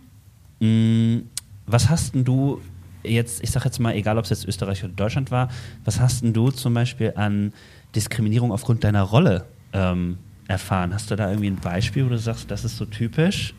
mhm. 0.60 1.18
mh, 1.18 1.22
was 1.66 1.90
hast 1.90 2.16
denn 2.16 2.24
du 2.24 2.62
jetzt, 3.04 3.44
ich 3.44 3.52
sag 3.52 3.66
jetzt 3.66 3.80
mal, 3.80 3.96
egal 3.96 4.18
ob 4.18 4.24
es 4.24 4.30
jetzt 4.30 4.46
Österreich 4.46 4.84
oder 4.84 4.94
Deutschland 4.94 5.32
war, 5.32 5.50
was 5.84 6.00
hast 6.00 6.24
denn 6.24 6.34
du 6.34 6.52
zum 6.52 6.74
Beispiel 6.74 7.14
an 7.16 7.54
Diskriminierung 7.96 8.52
aufgrund 8.52 8.84
deiner 8.84 9.02
Rolle 9.02 9.46
ähm, 9.74 10.18
erfahren? 10.48 10.94
Hast 10.94 11.12
du 11.12 11.16
da 11.16 11.30
irgendwie 11.30 11.50
ein 11.50 11.58
Beispiel, 11.58 12.06
wo 12.06 12.10
du 12.10 12.18
sagst, 12.18 12.50
das 12.52 12.64
ist 12.64 12.78
so 12.78 12.86
typisch? 12.86 13.54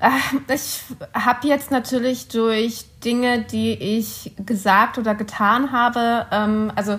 Äh, 0.00 0.54
ich 0.54 0.82
habe 1.12 1.46
jetzt 1.48 1.70
natürlich 1.70 2.28
durch 2.28 2.84
Dinge, 3.04 3.42
die 3.42 3.72
ich 3.72 4.32
gesagt 4.44 4.98
oder 4.98 5.14
getan 5.14 5.72
habe, 5.72 6.26
ähm, 6.30 6.72
also 6.74 6.98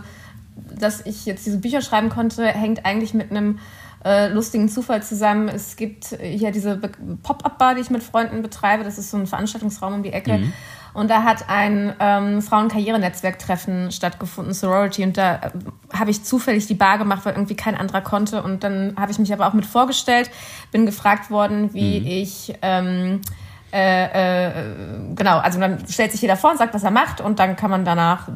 dass 0.56 1.06
ich 1.06 1.26
jetzt 1.26 1.46
diese 1.46 1.58
Bücher 1.58 1.82
schreiben 1.82 2.10
konnte, 2.10 2.46
hängt 2.46 2.86
eigentlich 2.86 3.14
mit 3.14 3.32
einem 3.32 3.60
äh, 4.06 4.30
lustigen 4.30 4.70
Zufall 4.70 5.04
zusammen. 5.04 5.50
Es 5.50 5.76
gibt 5.76 6.06
hier 6.22 6.52
diese 6.52 6.78
Pop-Up-Bar, 6.78 7.76
die 7.76 7.82
ich 7.82 7.90
mit 7.90 8.04
Freunden 8.04 8.42
betreibe. 8.42 8.84
Das 8.84 8.98
ist 8.98 9.12
so 9.12 9.18
ein 9.18 9.28
Veranstaltungsraum 9.28 9.96
um 9.96 10.04
die 10.04 10.14
Ecke. 10.14 10.38
Mhm. 10.38 10.54
Und 10.94 11.10
da 11.10 11.24
hat 11.24 11.50
ein 11.50 11.94
ähm, 12.00 12.42
Frauenkarrierenetzwerktreffen 12.42 13.92
stattgefunden, 13.92 14.54
Sorority. 14.54 15.04
Und 15.04 15.18
da 15.18 15.36
äh, 15.36 15.50
habe 15.94 16.12
ich 16.12 16.24
zufällig 16.24 16.68
die 16.68 16.74
Bar 16.74 16.98
gemacht, 16.98 17.26
weil 17.26 17.34
irgendwie 17.34 17.56
kein 17.56 17.76
anderer 17.76 18.02
konnte. 18.02 18.42
Und 18.44 18.64
dann 18.64 18.96
habe 18.98 19.12
ich 19.12 19.20
mich 19.20 19.32
aber 19.32 19.48
auch 19.48 19.54
mit 19.54 19.66
vorgestellt, 19.66 20.30
bin 20.72 20.86
gefragt 20.86 21.30
worden, 21.32 21.74
wie 21.74 22.00
mhm. 22.00 22.06
ich 22.08 22.54
ähm, 22.62 23.22
äh, 23.72 24.48
äh, 24.48 24.52
genau, 25.16 25.38
also 25.38 25.60
dann 25.60 25.88
stellt 25.88 26.12
sich 26.12 26.22
jeder 26.22 26.38
vor 26.38 26.52
und 26.52 26.58
sagt, 26.58 26.74
was 26.74 26.84
er 26.84 26.92
macht. 26.92 27.22
Und 27.22 27.40
dann 27.40 27.56
kann 27.56 27.70
man 27.70 27.86
danach 27.86 28.28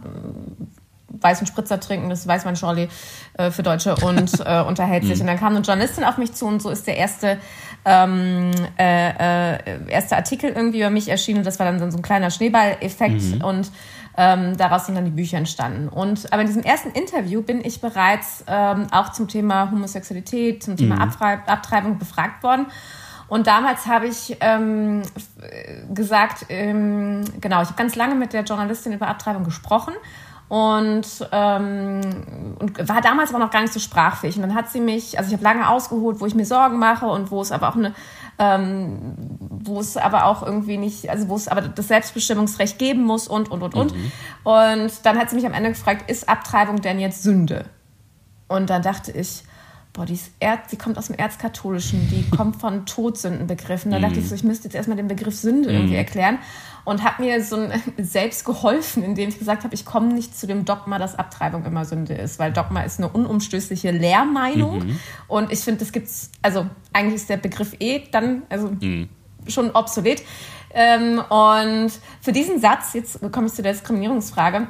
weißen 1.24 1.48
Spritzer 1.48 1.80
trinken, 1.80 2.10
das 2.10 2.28
weiß 2.28 2.46
man 2.46 2.56
Charlie 2.56 2.90
äh, 3.34 3.50
für 3.52 3.64
Deutsche 3.64 3.96
und 3.96 4.40
äh, 4.46 4.62
unterhält 4.62 5.06
sich. 5.06 5.16
Mhm. 5.16 5.22
Und 5.22 5.28
dann 5.28 5.40
kam 5.40 5.56
eine 5.56 5.66
Journalistin 5.66 6.04
auf 6.04 6.18
mich 6.18 6.34
zu 6.34 6.46
und 6.46 6.62
so 6.62 6.70
ist 6.70 6.88
der 6.88 6.98
erste 6.98 7.38
ähm, 7.86 8.52
äh, 8.80 9.56
äh, 9.56 9.90
erste 9.90 10.16
Artikel 10.16 10.52
irgendwie 10.52 10.80
über 10.80 10.90
mich 10.90 11.10
erschienen. 11.10 11.44
Das 11.44 11.60
war 11.60 11.66
dann 11.66 11.92
so 11.92 11.98
ein 11.98 12.02
kleiner 12.02 12.30
Schneeball-Effekt 12.30 13.22
mhm. 13.22 13.44
und 13.44 13.72
ähm, 14.16 14.56
daraus 14.58 14.86
sind 14.86 14.96
dann 14.96 15.06
die 15.06 15.12
Bücher 15.12 15.38
entstanden. 15.38 15.90
Und 15.90 16.32
aber 16.32 16.42
in 16.42 16.48
diesem 16.48 16.64
ersten 16.64 16.92
Interview 16.92 17.42
bin 17.42 17.64
ich 17.66 17.82
bereits 17.82 18.44
ähm, 18.48 18.88
auch 18.92 19.12
zum 19.12 19.28
Thema 19.28 19.72
Homosexualität, 19.72 20.64
zum 20.64 20.78
Thema 20.78 20.96
mhm. 20.96 21.42
Abtreibung 21.48 21.98
befragt 21.98 22.44
worden. 22.44 22.68
Und 23.28 23.48
damals 23.48 23.88
habe 23.88 24.08
ich 24.08 24.38
ähm, 24.42 25.02
gesagt, 25.92 26.46
ähm, 26.50 27.24
genau, 27.42 27.62
ich 27.64 27.70
habe 27.70 27.78
ganz 27.78 27.96
lange 27.96 28.16
mit 28.16 28.34
der 28.34 28.44
Journalistin 28.44 28.94
über 28.94 29.08
Abtreibung 29.08 29.44
gesprochen 29.44 29.94
und, 30.50 31.08
ähm, 31.32 32.02
und 32.60 32.88
war 32.88 33.02
damals 33.02 33.34
aber 33.34 33.40
noch 33.40 33.52
gar 33.52 33.62
nicht 33.62 33.74
so 33.74 33.80
sprachfähig. 33.80 34.36
Und 34.36 34.44
dann 34.44 34.54
hat 34.54 34.70
sie 34.70 34.82
mich, 34.82 35.18
also 35.18 35.30
ich 35.30 35.34
habe 35.34 35.44
lange 35.44 35.68
ausgeholt, 35.68 36.20
wo 36.20 36.26
ich 36.26 36.36
mir 36.36 36.46
Sorgen 36.46 36.78
mache 36.78 37.06
und 37.08 37.32
wo 37.32 37.42
es 37.42 37.52
aber 37.52 37.70
auch 37.70 37.76
eine, 37.76 37.94
ähm, 38.38 39.16
wo 39.40 39.80
es 39.80 39.98
aber 39.98 40.26
auch 40.26 40.44
irgendwie 40.44 40.78
nicht, 40.78 41.10
also 41.10 41.30
wo 41.30 41.36
es 41.36 41.48
aber 41.48 41.62
das 41.62 41.88
Selbstbestimmungsrecht 41.88 42.78
geben 42.78 43.04
muss 43.04 43.28
und 43.28 43.50
und 43.50 43.64
und 43.64 43.74
und. 43.74 43.96
Mhm. 43.96 44.12
Und 44.44 44.92
dann 45.04 45.18
hat 45.18 45.30
sie 45.30 45.36
mich 45.36 45.46
am 45.46 45.54
Ende 45.54 45.70
gefragt, 45.70 46.10
ist 46.10 46.30
Abtreibung 46.30 46.82
denn 46.82 47.00
jetzt 47.00 47.24
Sünde? 47.24 47.66
Und 48.48 48.70
dann 48.70 48.82
dachte 48.82 49.12
ich, 49.12 49.44
boah, 49.94 50.06
die, 50.06 50.14
ist 50.14 50.32
Erz, 50.40 50.70
die 50.70 50.78
kommt 50.78 50.98
aus 50.98 51.08
dem 51.08 51.16
Erzkatholischen, 51.16 52.10
die 52.10 52.30
kommt 52.36 52.58
von 52.58 52.86
Todsündenbegriffen. 52.86 53.92
Da 53.92 54.00
dachte 54.00 54.20
ich 54.20 54.28
so, 54.28 54.36
ich 54.36 54.44
müsste 54.44 54.66
jetzt 54.66 54.76
erstmal 54.76 54.98
den 54.98 55.08
Begriff 55.08 55.36
Sünde 55.36 55.72
irgendwie 55.72 55.96
erklären 55.96 56.40
und 56.86 57.04
habe 57.04 57.24
mir 57.24 57.44
so 57.44 57.56
ein, 57.56 57.82
selbst 57.98 58.46
geholfen, 58.46 59.04
indem 59.04 59.30
ich 59.30 59.40
gesagt 59.40 59.64
habe, 59.64 59.74
ich 59.74 59.86
komme 59.86 60.14
nicht 60.14 60.38
zu 60.38 60.48
dem 60.48 60.66
Dogma, 60.66 61.00
dass 61.00 61.18
Abtreibung 61.18 61.66
immer 61.66 61.86
Sünde 61.86 62.14
ist, 62.14 62.40
weil 62.40 62.52
Dogma 62.52 62.82
ist 62.82 63.00
eine 63.00 63.10
unumstößliche 63.10 63.92
Lehrmeinung 63.92 64.88
mhm. 64.88 65.00
und 65.28 65.52
ich 65.52 65.60
finde, 65.60 65.80
das 65.80 65.92
gibt's, 65.92 66.32
also 66.42 66.66
eigentlich 66.92 67.16
ist 67.16 67.30
der 67.30 67.38
Begriff 67.38 67.76
eh 67.80 68.04
dann, 68.12 68.44
also 68.50 68.68
mm. 68.68 69.10
schon 69.48 69.72
obsolet. 69.72 70.24
Ähm, 70.74 71.22
und 71.30 71.92
für 72.22 72.32
diesen 72.32 72.60
Satz, 72.60 72.94
jetzt 72.94 73.20
komme 73.32 73.48
ich 73.48 73.54
zu 73.54 73.62
der 73.62 73.74
Diskriminierungsfrage, 73.74 74.68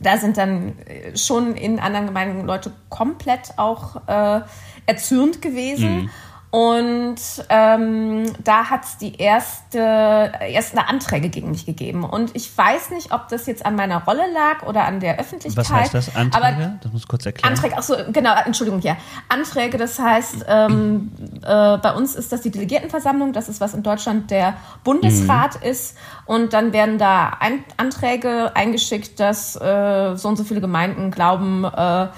da 0.00 0.16
sind 0.16 0.36
dann 0.36 0.78
äh, 0.86 1.16
schon 1.16 1.54
in 1.54 1.78
anderen 1.78 2.06
Gemeinden 2.06 2.46
Leute 2.46 2.72
komplett 2.88 3.58
auch 3.58 4.08
äh, 4.08 4.40
erzürnt 4.86 5.40
gewesen. 5.42 6.02
Mhm. 6.02 6.10
Und 6.52 7.16
ähm, 7.48 8.30
da 8.44 8.68
hat 8.68 8.84
es 8.84 8.98
die 8.98 9.16
erste, 9.16 9.78
erste 9.78 10.86
Anträge 10.86 11.30
gegen 11.30 11.50
mich 11.50 11.64
gegeben. 11.64 12.04
Und 12.04 12.36
ich 12.36 12.56
weiß 12.56 12.90
nicht, 12.90 13.10
ob 13.10 13.28
das 13.28 13.46
jetzt 13.46 13.64
an 13.64 13.74
meiner 13.74 14.04
Rolle 14.04 14.30
lag 14.34 14.62
oder 14.68 14.84
an 14.84 15.00
der 15.00 15.18
Öffentlichkeit. 15.18 15.64
Was 15.64 15.72
heißt 15.72 15.94
das, 15.94 16.14
Anträge? 16.14 16.44
Aber 16.44 16.78
das 16.82 16.92
muss 16.92 17.08
kurz 17.08 17.24
erklären. 17.24 17.54
Anträge, 17.54 17.74
ach 17.78 17.82
so, 17.82 17.96
genau, 18.12 18.34
Entschuldigung, 18.44 18.82
ja. 18.82 18.98
Anträge, 19.30 19.78
das 19.78 19.98
heißt, 19.98 20.44
ähm, 20.46 21.12
äh, 21.42 21.78
bei 21.78 21.94
uns 21.94 22.16
ist 22.16 22.30
das 22.32 22.42
die 22.42 22.50
Delegiertenversammlung, 22.50 23.32
das 23.32 23.48
ist, 23.48 23.62
was 23.62 23.72
in 23.72 23.82
Deutschland 23.82 24.30
der 24.30 24.52
Bundesrat 24.84 25.58
mhm. 25.58 25.70
ist. 25.70 25.96
Und 26.26 26.52
dann 26.52 26.74
werden 26.74 26.98
da 26.98 27.30
ein 27.40 27.64
Anträge 27.78 28.54
eingeschickt, 28.54 29.18
dass 29.20 29.56
äh, 29.56 30.16
so 30.16 30.28
und 30.28 30.36
so 30.36 30.44
viele 30.44 30.60
Gemeinden 30.60 31.10
glauben, 31.12 31.64
äh, 31.64 32.08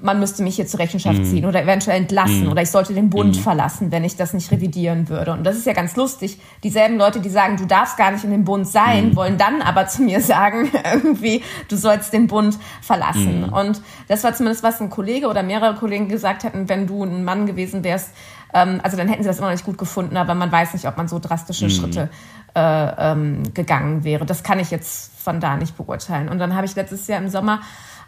man 0.00 0.20
müsste 0.20 0.42
mich 0.42 0.56
hier 0.56 0.66
zur 0.66 0.78
Rechenschaft 0.80 1.18
mm. 1.18 1.24
ziehen 1.24 1.44
oder 1.44 1.62
eventuell 1.62 1.96
entlassen 1.96 2.46
mm. 2.46 2.50
oder 2.50 2.62
ich 2.62 2.70
sollte 2.70 2.94
den 2.94 3.10
Bund 3.10 3.36
mm. 3.36 3.40
verlassen, 3.40 3.90
wenn 3.90 4.04
ich 4.04 4.16
das 4.16 4.32
nicht 4.32 4.50
revidieren 4.52 5.08
würde. 5.08 5.32
Und 5.32 5.44
das 5.44 5.56
ist 5.56 5.66
ja 5.66 5.72
ganz 5.72 5.96
lustig. 5.96 6.38
Dieselben 6.62 6.98
Leute, 6.98 7.20
die 7.20 7.28
sagen, 7.28 7.56
du 7.56 7.66
darfst 7.66 7.96
gar 7.96 8.12
nicht 8.12 8.22
in 8.22 8.30
dem 8.30 8.44
Bund 8.44 8.68
sein, 8.68 9.16
wollen 9.16 9.38
dann 9.38 9.60
aber 9.60 9.88
zu 9.88 10.02
mir 10.02 10.20
sagen, 10.20 10.70
irgendwie, 10.92 11.42
du 11.68 11.76
sollst 11.76 12.12
den 12.12 12.28
Bund 12.28 12.58
verlassen. 12.80 13.44
Und 13.44 13.82
das 14.06 14.22
war 14.22 14.34
zumindest, 14.34 14.62
was 14.62 14.80
ein 14.80 14.88
Kollege 14.88 15.26
oder 15.26 15.42
mehrere 15.42 15.74
Kollegen 15.74 16.08
gesagt 16.08 16.44
hätten, 16.44 16.68
wenn 16.68 16.86
du 16.86 17.02
ein 17.02 17.24
Mann 17.24 17.46
gewesen 17.46 17.82
wärst, 17.82 18.10
ähm, 18.54 18.80
also 18.82 18.96
dann 18.96 19.08
hätten 19.08 19.22
sie 19.22 19.28
das 19.28 19.38
immer 19.38 19.48
noch 19.48 19.54
nicht 19.54 19.64
gut 19.64 19.78
gefunden, 19.78 20.16
aber 20.16 20.34
man 20.34 20.52
weiß 20.52 20.74
nicht, 20.74 20.86
ob 20.86 20.96
man 20.96 21.08
so 21.08 21.18
drastische 21.18 21.66
mm. 21.66 21.70
Schritte 21.70 22.10
äh, 22.54 23.12
ähm, 23.12 23.54
gegangen 23.54 24.04
wäre. 24.04 24.26
Das 24.26 24.42
kann 24.42 24.60
ich 24.60 24.70
jetzt 24.70 25.12
von 25.20 25.40
da 25.40 25.56
nicht 25.56 25.76
beurteilen. 25.76 26.28
Und 26.28 26.38
dann 26.38 26.54
habe 26.54 26.66
ich 26.66 26.74
letztes 26.74 27.06
Jahr 27.06 27.18
im 27.18 27.28
Sommer 27.28 27.60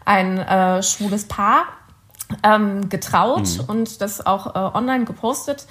ein 0.04 0.38
äh, 0.38 0.82
schwules 0.82 1.26
Paar 1.26 1.64
ähm, 2.42 2.88
getraut 2.88 3.48
mhm. 3.58 3.64
und 3.68 4.00
das 4.00 4.24
auch 4.24 4.54
äh, 4.54 4.76
online 4.76 5.04
gepostet. 5.04 5.66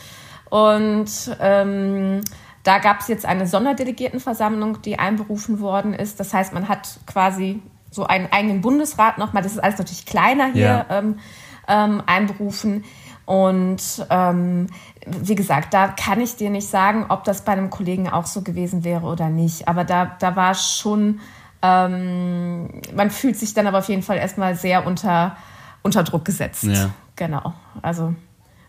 Und 0.50 1.10
ähm, 1.40 2.22
da 2.64 2.80
gab 2.80 3.02
es 3.02 3.08
jetzt 3.08 3.26
eine 3.26 3.48
Sonderdelegiertenversammlung, 3.48 4.82
die 4.82 5.00
einberufen 5.00 5.60
worden 5.60 5.94
ist. 5.94 6.20
Das 6.20 6.34
heißt, 6.34 6.54
man 6.54 6.70
hat 6.70 7.00
quasi 7.06 7.62
so 7.92 8.06
einen 8.06 8.32
eigenen 8.32 8.62
Bundesrat 8.62 9.18
nochmal, 9.18 9.44
das 9.44 9.54
ist 9.54 9.60
alles 9.60 9.78
natürlich 9.78 10.06
kleiner 10.06 10.52
hier, 10.52 10.64
ja. 10.64 10.86
ähm, 10.90 11.20
ähm, 11.68 12.04
einberufen. 12.06 12.84
Und 13.26 14.06
ähm, 14.10 14.68
wie 15.06 15.36
gesagt, 15.36 15.74
da 15.74 15.88
kann 15.88 16.20
ich 16.20 16.36
dir 16.36 16.50
nicht 16.50 16.68
sagen, 16.68 17.06
ob 17.10 17.24
das 17.24 17.46
bei 17.46 17.54
einem 17.54 17.70
Kollegen 17.70 18.10
auch 18.10 18.26
so 18.26 18.42
gewesen 18.42 18.84
wäre 18.84 19.06
oder 19.06 19.30
nicht. 19.30 19.68
Aber 19.68 19.86
da, 19.86 20.16
da 20.20 20.36
war 20.36 20.56
schon, 20.56 21.20
ähm, 21.64 22.68
man 22.94 23.10
fühlt 23.10 23.38
sich 23.38 23.54
dann 23.54 23.66
aber 23.66 23.80
auf 23.80 23.88
jeden 23.88 24.04
Fall 24.04 24.18
erstmal 24.18 24.56
sehr 24.56 24.86
unter, 24.86 25.38
unter 25.82 26.04
Druck 26.04 26.26
gesetzt. 26.26 26.66
Ja. 26.66 26.90
Genau. 27.16 27.54
Also, 27.82 28.14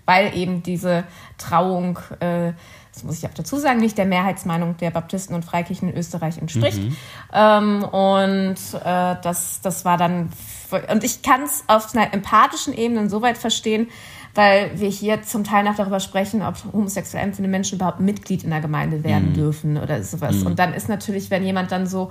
weil 0.07 0.36
eben 0.36 0.62
diese 0.62 1.05
Trauung, 1.36 1.99
äh, 2.20 2.53
das 2.92 3.03
muss 3.03 3.18
ich 3.18 3.26
auch 3.26 3.34
dazu 3.34 3.59
sagen, 3.59 3.80
nicht 3.80 3.99
der 3.99 4.07
Mehrheitsmeinung 4.07 4.76
der 4.76 4.92
Baptisten 4.92 5.34
und 5.34 5.45
Freikirchen 5.45 5.88
in 5.88 5.99
Österreich 5.99 6.38
entspricht. 6.38 6.80
Mhm. 6.80 6.97
Ähm, 7.32 7.84
und 7.84 8.57
äh, 8.84 9.16
das, 9.20 9.61
das 9.61 9.84
war 9.84 9.97
dann, 9.97 10.30
und 10.92 11.03
ich 11.03 11.22
kann 11.22 11.42
es 11.42 11.64
auf 11.66 11.95
einer 11.97 12.14
empathischen 12.14 12.74
Ebene 12.74 13.01
insoweit 13.01 13.38
verstehen, 13.38 13.88
weil 14.36 14.78
wir 14.78 14.88
hier 14.88 15.22
zum 15.22 15.42
Teil 15.42 15.64
noch 15.64 15.74
darüber 15.74 15.99
sprechen, 15.99 16.42
ob 16.42 16.57
homosexuell 16.72 17.24
empfindende 17.24 17.51
Menschen 17.51 17.76
überhaupt 17.76 17.99
Mitglied 17.99 18.45
in 18.45 18.51
der 18.51 18.61
Gemeinde 18.61 19.03
werden 19.03 19.30
mhm. 19.30 19.34
dürfen 19.34 19.76
oder 19.78 20.01
sowas. 20.05 20.36
Mhm. 20.36 20.47
Und 20.47 20.59
dann 20.61 20.74
ist 20.74 20.88
natürlich, 20.88 21.30
wenn 21.30 21.45
jemand 21.45 21.72
dann 21.72 21.86
so 21.86 22.11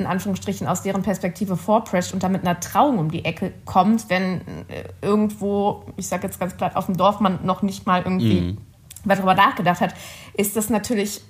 in 0.00 0.06
Anführungsstrichen 0.06 0.66
aus 0.66 0.82
deren 0.82 1.02
Perspektive 1.02 1.56
vorprescht 1.56 2.12
und 2.12 2.22
dann 2.22 2.32
mit 2.32 2.42
einer 2.42 2.58
Trauung 2.58 2.98
um 2.98 3.10
die 3.10 3.24
Ecke 3.24 3.52
kommt, 3.64 4.10
wenn 4.10 4.40
äh, 4.68 4.84
irgendwo, 5.02 5.84
ich 5.96 6.08
sage 6.08 6.26
jetzt 6.26 6.40
ganz 6.40 6.56
klar, 6.56 6.72
auf 6.74 6.86
dem 6.86 6.96
Dorf 6.96 7.20
man 7.20 7.44
noch 7.44 7.62
nicht 7.62 7.86
mal 7.86 8.02
irgendwie 8.02 8.40
mhm. 8.40 8.58
darüber 9.04 9.34
nachgedacht 9.34 9.80
hat, 9.80 9.94
ist 10.34 10.56
das 10.56 10.70
natürlich 10.70 11.22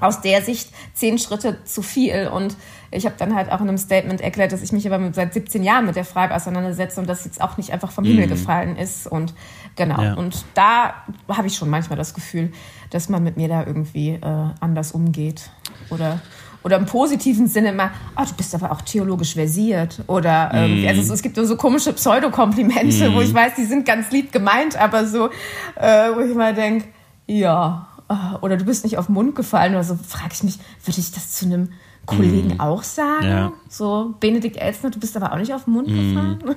aus 0.00 0.20
der 0.20 0.42
Sicht 0.42 0.70
zehn 0.94 1.18
Schritte 1.18 1.64
zu 1.64 1.82
viel. 1.82 2.28
Und 2.28 2.56
ich 2.90 3.04
habe 3.04 3.16
dann 3.18 3.34
halt 3.34 3.50
auch 3.50 3.60
in 3.60 3.68
einem 3.68 3.78
Statement 3.78 4.20
erklärt, 4.20 4.52
dass 4.52 4.62
ich 4.62 4.72
mich 4.72 4.90
aber 4.90 5.12
seit 5.12 5.34
17 5.34 5.62
Jahren 5.62 5.86
mit 5.86 5.96
der 5.96 6.04
Frage 6.04 6.34
auseinandersetze 6.34 7.00
und 7.00 7.08
das 7.08 7.24
jetzt 7.24 7.40
auch 7.40 7.56
nicht 7.56 7.72
einfach 7.72 7.90
vom 7.90 8.04
Himmel 8.04 8.26
mhm. 8.26 8.30
gefallen 8.30 8.76
ist. 8.76 9.06
Und 9.06 9.34
genau. 9.76 10.00
Ja. 10.00 10.14
Und 10.14 10.44
da 10.54 10.94
habe 11.28 11.46
ich 11.46 11.56
schon 11.56 11.70
manchmal 11.70 11.96
das 11.96 12.14
Gefühl, 12.14 12.52
dass 12.90 13.08
man 13.08 13.22
mit 13.22 13.36
mir 13.36 13.48
da 13.48 13.64
irgendwie 13.64 14.10
äh, 14.10 14.50
anders 14.60 14.92
umgeht. 14.92 15.50
Oder 15.90 16.20
oder 16.62 16.76
im 16.76 16.86
positiven 16.86 17.46
Sinne 17.46 17.70
immer, 17.70 17.90
oh, 18.16 18.24
du 18.28 18.34
bist 18.34 18.54
aber 18.54 18.72
auch 18.72 18.82
theologisch 18.82 19.34
versiert. 19.34 20.02
Oder 20.06 20.50
ähm, 20.52 20.82
mm. 20.82 20.88
also 20.88 21.14
es, 21.14 21.22
gibt 21.22 21.36
so 21.36 21.56
komische 21.56 21.92
Pseudokomplimente, 21.92 23.10
mm. 23.10 23.14
wo 23.14 23.20
ich 23.20 23.32
weiß, 23.32 23.54
die 23.56 23.64
sind 23.64 23.86
ganz 23.86 24.10
lieb 24.10 24.32
gemeint, 24.32 24.76
aber 24.76 25.06
so, 25.06 25.30
äh, 25.76 26.10
wo 26.14 26.20
ich 26.20 26.34
mal 26.34 26.54
denke, 26.54 26.88
ja, 27.26 27.88
äh, 28.08 28.36
oder 28.40 28.56
du 28.56 28.64
bist 28.64 28.84
nicht 28.84 28.98
auf 28.98 29.06
den 29.06 29.14
Mund 29.14 29.34
gefallen 29.34 29.74
oder 29.74 29.84
so, 29.84 29.96
frage 29.96 30.30
ich 30.32 30.42
mich, 30.42 30.58
würde 30.84 31.00
ich 31.00 31.12
das 31.12 31.32
zu 31.32 31.46
einem 31.46 31.70
Kollegen 32.06 32.56
mm. 32.56 32.60
auch 32.60 32.82
sagen? 32.82 33.26
Ja. 33.26 33.52
So, 33.68 34.14
Benedikt 34.18 34.56
Elsner, 34.56 34.90
du 34.90 34.98
bist 34.98 35.16
aber 35.16 35.32
auch 35.32 35.38
nicht 35.38 35.54
auf 35.54 35.64
den 35.64 35.74
Mund 35.74 35.88
mm. 35.88 36.14
gefallen? 36.14 36.56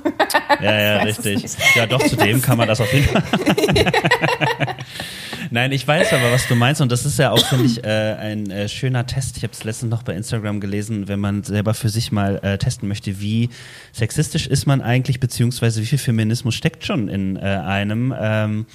Ja, 0.62 0.82
ja, 0.82 0.98
richtig. 1.04 1.46
Ja, 1.76 1.86
doch, 1.86 2.02
zu 2.04 2.16
dem 2.16 2.42
kann 2.42 2.58
man 2.58 2.68
das 2.68 2.82
auf 2.82 2.92
jeden 2.92 3.08
Fall. 3.08 3.24
Nein, 5.54 5.74
ich 5.74 5.86
weiß 5.86 6.14
aber, 6.14 6.32
was 6.32 6.48
du 6.48 6.56
meinst 6.56 6.80
und 6.80 6.94
das 6.94 7.06
ist 7.06 7.20
ja 7.20 7.32
auch, 7.32 7.46
finde 7.46 7.66
ich, 7.66 7.84
äh, 7.84 8.16
ein 8.16 8.50
äh, 8.50 8.70
schöner 8.70 9.06
Test. 9.06 9.36
Ich 9.36 9.44
habe 9.44 9.52
es 9.52 9.66
letztens 9.66 9.92
noch 9.92 10.02
bei 10.02 10.14
Instagram 10.14 10.62
gelesen, 10.62 11.10
wenn 11.10 11.20
man 11.20 11.44
selber 11.44 11.74
für 11.74 11.90
sich 11.90 12.14
mal 12.14 12.40
äh, 12.42 12.58
testen 12.58 12.88
möchte, 12.88 13.20
wie 13.20 13.50
sexistisch 13.92 14.48
ist 14.48 14.66
man 14.66 14.82
eigentlich, 14.82 15.20
beziehungsweise 15.20 15.82
wie 15.82 15.86
viel 15.86 15.98
Feminismus 15.98 16.56
steckt 16.56 16.86
schon 16.86 17.10
in 17.10 17.36
äh, 17.36 17.42
einem. 17.42 18.16
Ähm, 18.18 18.66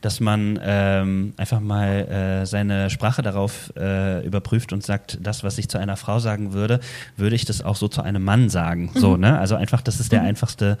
dass 0.00 0.20
man 0.20 0.58
ähm, 0.62 1.32
einfach 1.36 1.60
mal 1.60 2.42
äh, 2.42 2.46
seine 2.46 2.90
Sprache 2.90 3.22
darauf 3.22 3.72
äh, 3.76 4.24
überprüft 4.26 4.72
und 4.72 4.82
sagt, 4.82 5.18
das, 5.22 5.44
was 5.44 5.58
ich 5.58 5.68
zu 5.68 5.78
einer 5.78 5.96
Frau 5.96 6.18
sagen 6.18 6.52
würde, 6.52 6.80
würde 7.16 7.36
ich 7.36 7.44
das 7.44 7.62
auch 7.62 7.76
so 7.76 7.88
zu 7.88 8.02
einem 8.02 8.22
Mann 8.24 8.48
sagen. 8.48 8.90
Mhm. 8.94 9.00
So, 9.00 9.16
ne? 9.16 9.38
Also 9.38 9.54
einfach, 9.54 9.80
das 9.80 10.00
ist 10.00 10.12
der 10.12 10.22
mhm. 10.22 10.28
einfachste 10.28 10.78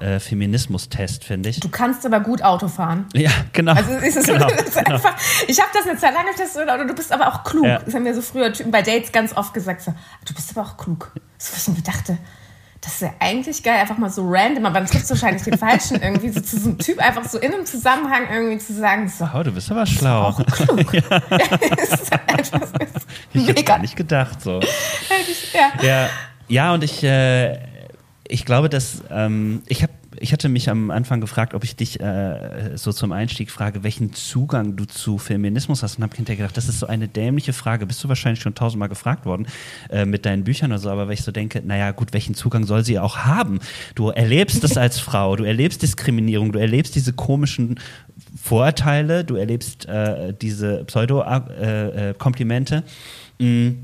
äh, 0.00 0.18
Feminismus-Test, 0.18 1.24
finde 1.24 1.50
ich. 1.50 1.60
Du 1.60 1.68
kannst 1.68 2.04
aber 2.06 2.20
gut 2.20 2.42
Auto 2.42 2.68
fahren. 2.68 3.06
Ja, 3.14 3.30
genau. 3.52 3.74
Also 3.74 3.92
ist 3.92 4.16
es 4.16 4.26
genau, 4.26 4.48
ist 4.48 4.74
genau. 4.74 4.81
Einfach, 4.86 5.16
ich 5.46 5.60
habe 5.60 5.70
das 5.74 5.86
eine 5.86 5.98
Zeit 5.98 6.14
lang 6.14 6.24
das 6.36 6.56
oder 6.56 6.84
du 6.84 6.94
bist 6.94 7.12
aber 7.12 7.28
auch 7.28 7.44
klug. 7.44 7.66
Ja. 7.66 7.78
Das 7.78 7.94
haben 7.94 8.02
mir 8.02 8.14
so 8.14 8.22
früher 8.22 8.52
Typen 8.52 8.70
bei 8.70 8.82
Dates 8.82 9.12
ganz 9.12 9.36
oft 9.36 9.54
gesagt, 9.54 9.82
so, 9.82 9.94
du 10.24 10.34
bist 10.34 10.56
aber 10.56 10.66
auch 10.66 10.76
klug. 10.76 11.12
So 11.38 11.54
was 11.54 11.68
ich 11.68 11.74
mir 11.74 11.82
dachte, 11.82 12.18
das 12.82 12.94
ist 12.94 13.02
ja 13.02 13.14
eigentlich 13.20 13.62
geil, 13.62 13.80
einfach 13.80 13.96
mal 13.96 14.10
so 14.10 14.28
random, 14.28 14.66
aber 14.66 14.80
dann 14.80 14.88
trifft 14.88 15.08
wahrscheinlich 15.08 15.42
den 15.42 15.56
Falschen 15.56 16.02
irgendwie, 16.02 16.30
so 16.30 16.40
zu 16.40 16.58
so 16.58 16.68
einem 16.70 16.78
Typ 16.78 16.98
einfach 16.98 17.24
so 17.24 17.38
in 17.38 17.54
einem 17.54 17.64
Zusammenhang 17.64 18.24
irgendwie 18.30 18.58
zu 18.58 18.74
sagen, 18.74 19.08
so. 19.08 19.28
Oh, 19.32 19.42
du 19.44 19.52
bist 19.52 19.70
aber 19.70 19.86
schlau. 19.86 20.22
Auch 20.22 20.44
klug. 20.46 20.92
ja. 20.92 21.02
ja, 21.10 22.20
einfach, 22.26 22.60
ich 23.32 23.46
hätte 23.46 23.62
gar 23.62 23.78
nicht 23.78 23.94
gedacht, 23.94 24.42
so. 24.42 24.60
ja. 25.52 25.84
ja. 25.84 26.08
Ja, 26.48 26.74
und 26.74 26.82
ich, 26.82 27.04
äh, 27.04 27.56
ich 28.26 28.44
glaube, 28.44 28.68
dass, 28.68 29.02
ähm, 29.10 29.62
ich 29.68 29.84
habe 29.84 29.92
ich 30.22 30.32
hatte 30.32 30.48
mich 30.48 30.70
am 30.70 30.92
Anfang 30.92 31.20
gefragt, 31.20 31.52
ob 31.52 31.64
ich 31.64 31.74
dich 31.74 32.00
äh, 32.00 32.76
so 32.76 32.92
zum 32.92 33.10
Einstieg 33.10 33.50
frage, 33.50 33.82
welchen 33.82 34.12
Zugang 34.12 34.76
du 34.76 34.84
zu 34.84 35.18
Feminismus 35.18 35.82
hast 35.82 35.96
und 35.96 36.04
habe 36.04 36.14
hinterher 36.14 36.44
gedacht, 36.44 36.56
das 36.56 36.68
ist 36.68 36.78
so 36.78 36.86
eine 36.86 37.08
dämliche 37.08 37.52
Frage. 37.52 37.86
Bist 37.86 38.04
du 38.04 38.08
wahrscheinlich 38.08 38.40
schon 38.40 38.54
tausendmal 38.54 38.88
gefragt 38.88 39.26
worden 39.26 39.48
äh, 39.90 40.04
mit 40.04 40.24
deinen 40.24 40.44
Büchern 40.44 40.70
oder 40.70 40.78
so, 40.78 40.90
aber 40.90 41.08
weil 41.08 41.14
ich 41.14 41.22
so 41.22 41.32
denke, 41.32 41.60
naja 41.64 41.90
gut, 41.90 42.12
welchen 42.12 42.36
Zugang 42.36 42.64
soll 42.64 42.84
sie 42.84 43.00
auch 43.00 43.18
haben? 43.18 43.58
Du 43.96 44.10
erlebst 44.10 44.62
das 44.62 44.76
als 44.76 44.98
Frau, 45.00 45.34
du 45.34 45.42
erlebst 45.42 45.82
Diskriminierung, 45.82 46.52
du 46.52 46.60
erlebst 46.60 46.94
diese 46.94 47.12
komischen 47.12 47.80
Vorurteile, 48.40 49.24
du 49.24 49.34
erlebst 49.34 49.86
äh, 49.86 50.32
diese 50.40 50.84
Pseudo-Komplimente. 50.84 52.84
Äh, 53.40 53.68
äh, 53.70 53.74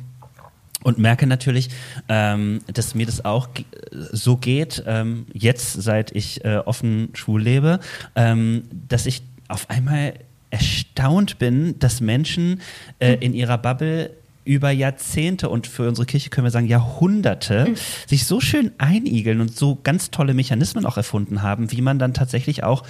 und 0.85 0.99
merke 0.99 1.27
natürlich, 1.27 1.71
ähm, 2.09 2.61
dass 2.73 2.95
mir 2.95 3.07
das 3.07 3.25
auch 3.25 3.49
so 3.91 4.37
geht, 4.37 4.83
ähm, 4.87 5.27
jetzt 5.33 5.73
seit 5.73 6.15
ich 6.15 6.45
äh, 6.45 6.59
offen 6.59 7.11
schwul 7.15 7.43
lebe, 7.43 7.81
ähm, 8.15 8.65
dass 8.89 9.07
ich 9.07 9.23
auf 9.49 9.69
einmal 9.71 10.15
erstaunt 10.51 11.39
bin, 11.39 11.79
dass 11.79 12.01
Menschen 12.01 12.61
äh, 13.01 13.15
in 13.15 13.35
ihrer 13.35 13.59
Bubble 13.59 14.11
über 14.45 14.71
Jahrzehnte 14.71 15.51
und 15.51 15.67
für 15.67 15.87
unsere 15.87 16.07
Kirche 16.07 16.31
können 16.31 16.47
wir 16.47 16.51
sagen 16.51 16.69
Jahrhunderte 16.69 17.67
mhm. 17.69 17.75
sich 18.07 18.25
so 18.25 18.41
schön 18.41 18.73
einigeln 18.79 19.43
und 19.43 19.55
so 19.55 19.79
ganz 19.83 20.11
tolle 20.11 20.33
Mechanismen 20.33 20.87
auch 20.87 20.97
erfunden 20.97 21.43
haben, 21.43 21.71
wie 21.71 21.83
man 21.83 21.99
dann 21.99 22.15
tatsächlich 22.15 22.65
auch 22.65 22.83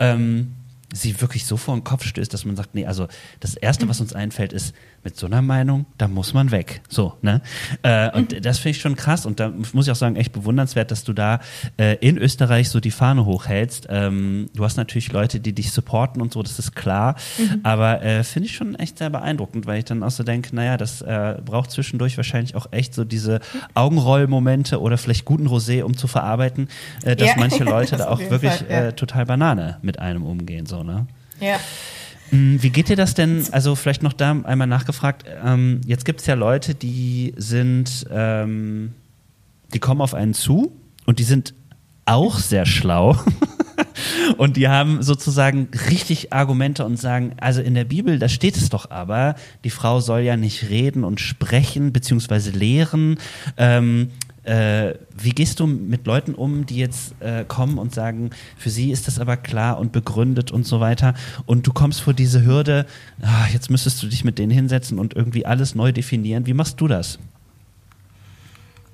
ähm, 0.00 0.54
sie 0.92 1.20
wirklich 1.20 1.46
so 1.46 1.56
vor 1.56 1.76
den 1.76 1.84
Kopf 1.84 2.04
stößt, 2.04 2.32
dass 2.32 2.44
man 2.44 2.56
sagt, 2.56 2.74
nee, 2.74 2.86
also 2.86 3.06
das 3.38 3.54
Erste, 3.54 3.88
was 3.88 4.00
uns 4.00 4.12
einfällt, 4.12 4.52
ist, 4.52 4.74
mit 5.04 5.16
so 5.16 5.26
einer 5.26 5.42
Meinung, 5.42 5.86
da 5.98 6.08
muss 6.08 6.32
man 6.32 6.50
weg. 6.50 6.80
So, 6.88 7.14
ne? 7.20 7.42
Äh, 7.82 8.10
und 8.16 8.32
mhm. 8.32 8.42
das 8.42 8.58
finde 8.58 8.76
ich 8.76 8.80
schon 8.80 8.96
krass 8.96 9.26
und 9.26 9.38
da 9.38 9.52
muss 9.72 9.86
ich 9.86 9.92
auch 9.92 9.96
sagen, 9.96 10.16
echt 10.16 10.32
bewundernswert, 10.32 10.90
dass 10.90 11.04
du 11.04 11.12
da 11.12 11.40
äh, 11.76 11.96
in 11.96 12.16
Österreich 12.16 12.70
so 12.70 12.80
die 12.80 12.90
Fahne 12.90 13.26
hochhältst. 13.26 13.86
Ähm, 13.90 14.48
du 14.54 14.64
hast 14.64 14.76
natürlich 14.76 15.12
Leute, 15.12 15.40
die 15.40 15.52
dich 15.52 15.72
supporten 15.72 16.22
und 16.22 16.32
so, 16.32 16.42
das 16.42 16.58
ist 16.58 16.74
klar, 16.74 17.16
mhm. 17.38 17.60
aber 17.62 18.02
äh, 18.02 18.24
finde 18.24 18.48
ich 18.48 18.56
schon 18.56 18.74
echt 18.76 18.98
sehr 18.98 19.10
beeindruckend, 19.10 19.66
weil 19.66 19.78
ich 19.78 19.84
dann 19.84 20.02
auch 20.02 20.10
so 20.10 20.22
denke, 20.22 20.56
naja, 20.56 20.76
das 20.76 21.02
äh, 21.02 21.36
braucht 21.44 21.70
zwischendurch 21.70 22.16
wahrscheinlich 22.16 22.54
auch 22.54 22.68
echt 22.70 22.94
so 22.94 23.04
diese 23.04 23.40
Augenrollmomente 23.74 24.80
oder 24.80 24.96
vielleicht 24.96 25.26
guten 25.26 25.46
Rosé, 25.46 25.82
um 25.82 25.96
zu 25.96 26.06
verarbeiten, 26.06 26.68
äh, 27.04 27.14
dass 27.14 27.28
ja. 27.28 27.34
manche 27.36 27.64
Leute 27.64 27.96
da 27.98 28.08
auch 28.08 28.20
wirklich 28.20 28.52
Fall, 28.52 28.66
ja. 28.70 28.84
Äh, 28.86 28.92
total 28.94 29.26
Banane 29.26 29.78
mit 29.82 29.98
einem 29.98 30.24
umgehen, 30.24 30.66
so, 30.66 30.82
ne? 30.82 31.06
Ja. 31.40 31.58
Mm, 32.30 32.56
wie 32.60 32.70
geht 32.70 32.88
dir 32.88 32.96
das 32.96 33.14
denn? 33.14 33.44
Also 33.52 33.74
vielleicht 33.74 34.02
noch 34.02 34.12
da 34.12 34.32
einmal 34.44 34.66
nachgefragt. 34.66 35.24
Ähm, 35.44 35.80
jetzt 35.86 36.04
gibt 36.04 36.20
es 36.20 36.26
ja 36.26 36.34
Leute, 36.34 36.74
die 36.74 37.34
sind, 37.36 38.06
ähm, 38.10 38.92
die 39.72 39.78
kommen 39.78 40.00
auf 40.00 40.14
einen 40.14 40.34
zu 40.34 40.72
und 41.06 41.18
die 41.18 41.24
sind 41.24 41.54
auch 42.06 42.38
sehr 42.38 42.66
schlau. 42.66 43.16
und 44.36 44.56
die 44.56 44.68
haben 44.68 45.02
sozusagen 45.02 45.68
richtig 45.90 46.32
Argumente 46.32 46.84
und 46.84 46.98
sagen, 46.98 47.34
also 47.40 47.60
in 47.60 47.74
der 47.74 47.84
Bibel, 47.84 48.18
da 48.18 48.28
steht 48.28 48.56
es 48.56 48.68
doch 48.68 48.90
aber, 48.90 49.34
die 49.64 49.70
Frau 49.70 50.00
soll 50.00 50.20
ja 50.20 50.36
nicht 50.36 50.68
reden 50.68 51.04
und 51.04 51.20
sprechen 51.20 51.92
beziehungsweise 51.92 52.50
lehren. 52.50 53.18
Ähm, 53.56 54.10
Äh, 54.44 54.94
wie 55.16 55.30
gehst 55.30 55.60
du 55.60 55.66
mit 55.66 56.06
Leuten 56.06 56.34
um, 56.34 56.66
die 56.66 56.76
jetzt 56.76 57.14
äh, 57.20 57.44
kommen 57.44 57.78
und 57.78 57.94
sagen, 57.94 58.30
für 58.56 58.70
sie 58.70 58.90
ist 58.90 59.06
das 59.06 59.18
aber 59.18 59.36
klar 59.36 59.78
und 59.78 59.92
begründet 59.92 60.52
und 60.52 60.66
so 60.66 60.80
weiter 60.80 61.14
und 61.46 61.66
du 61.66 61.72
kommst 61.72 62.00
vor 62.02 62.12
diese 62.12 62.44
Hürde, 62.44 62.86
ach, 63.22 63.48
jetzt 63.50 63.70
müsstest 63.70 64.02
du 64.02 64.06
dich 64.06 64.24
mit 64.24 64.38
denen 64.38 64.52
hinsetzen 64.52 64.98
und 64.98 65.14
irgendwie 65.14 65.46
alles 65.46 65.74
neu 65.74 65.92
definieren. 65.92 66.46
Wie 66.46 66.54
machst 66.54 66.80
du 66.80 66.88
das? 66.88 67.18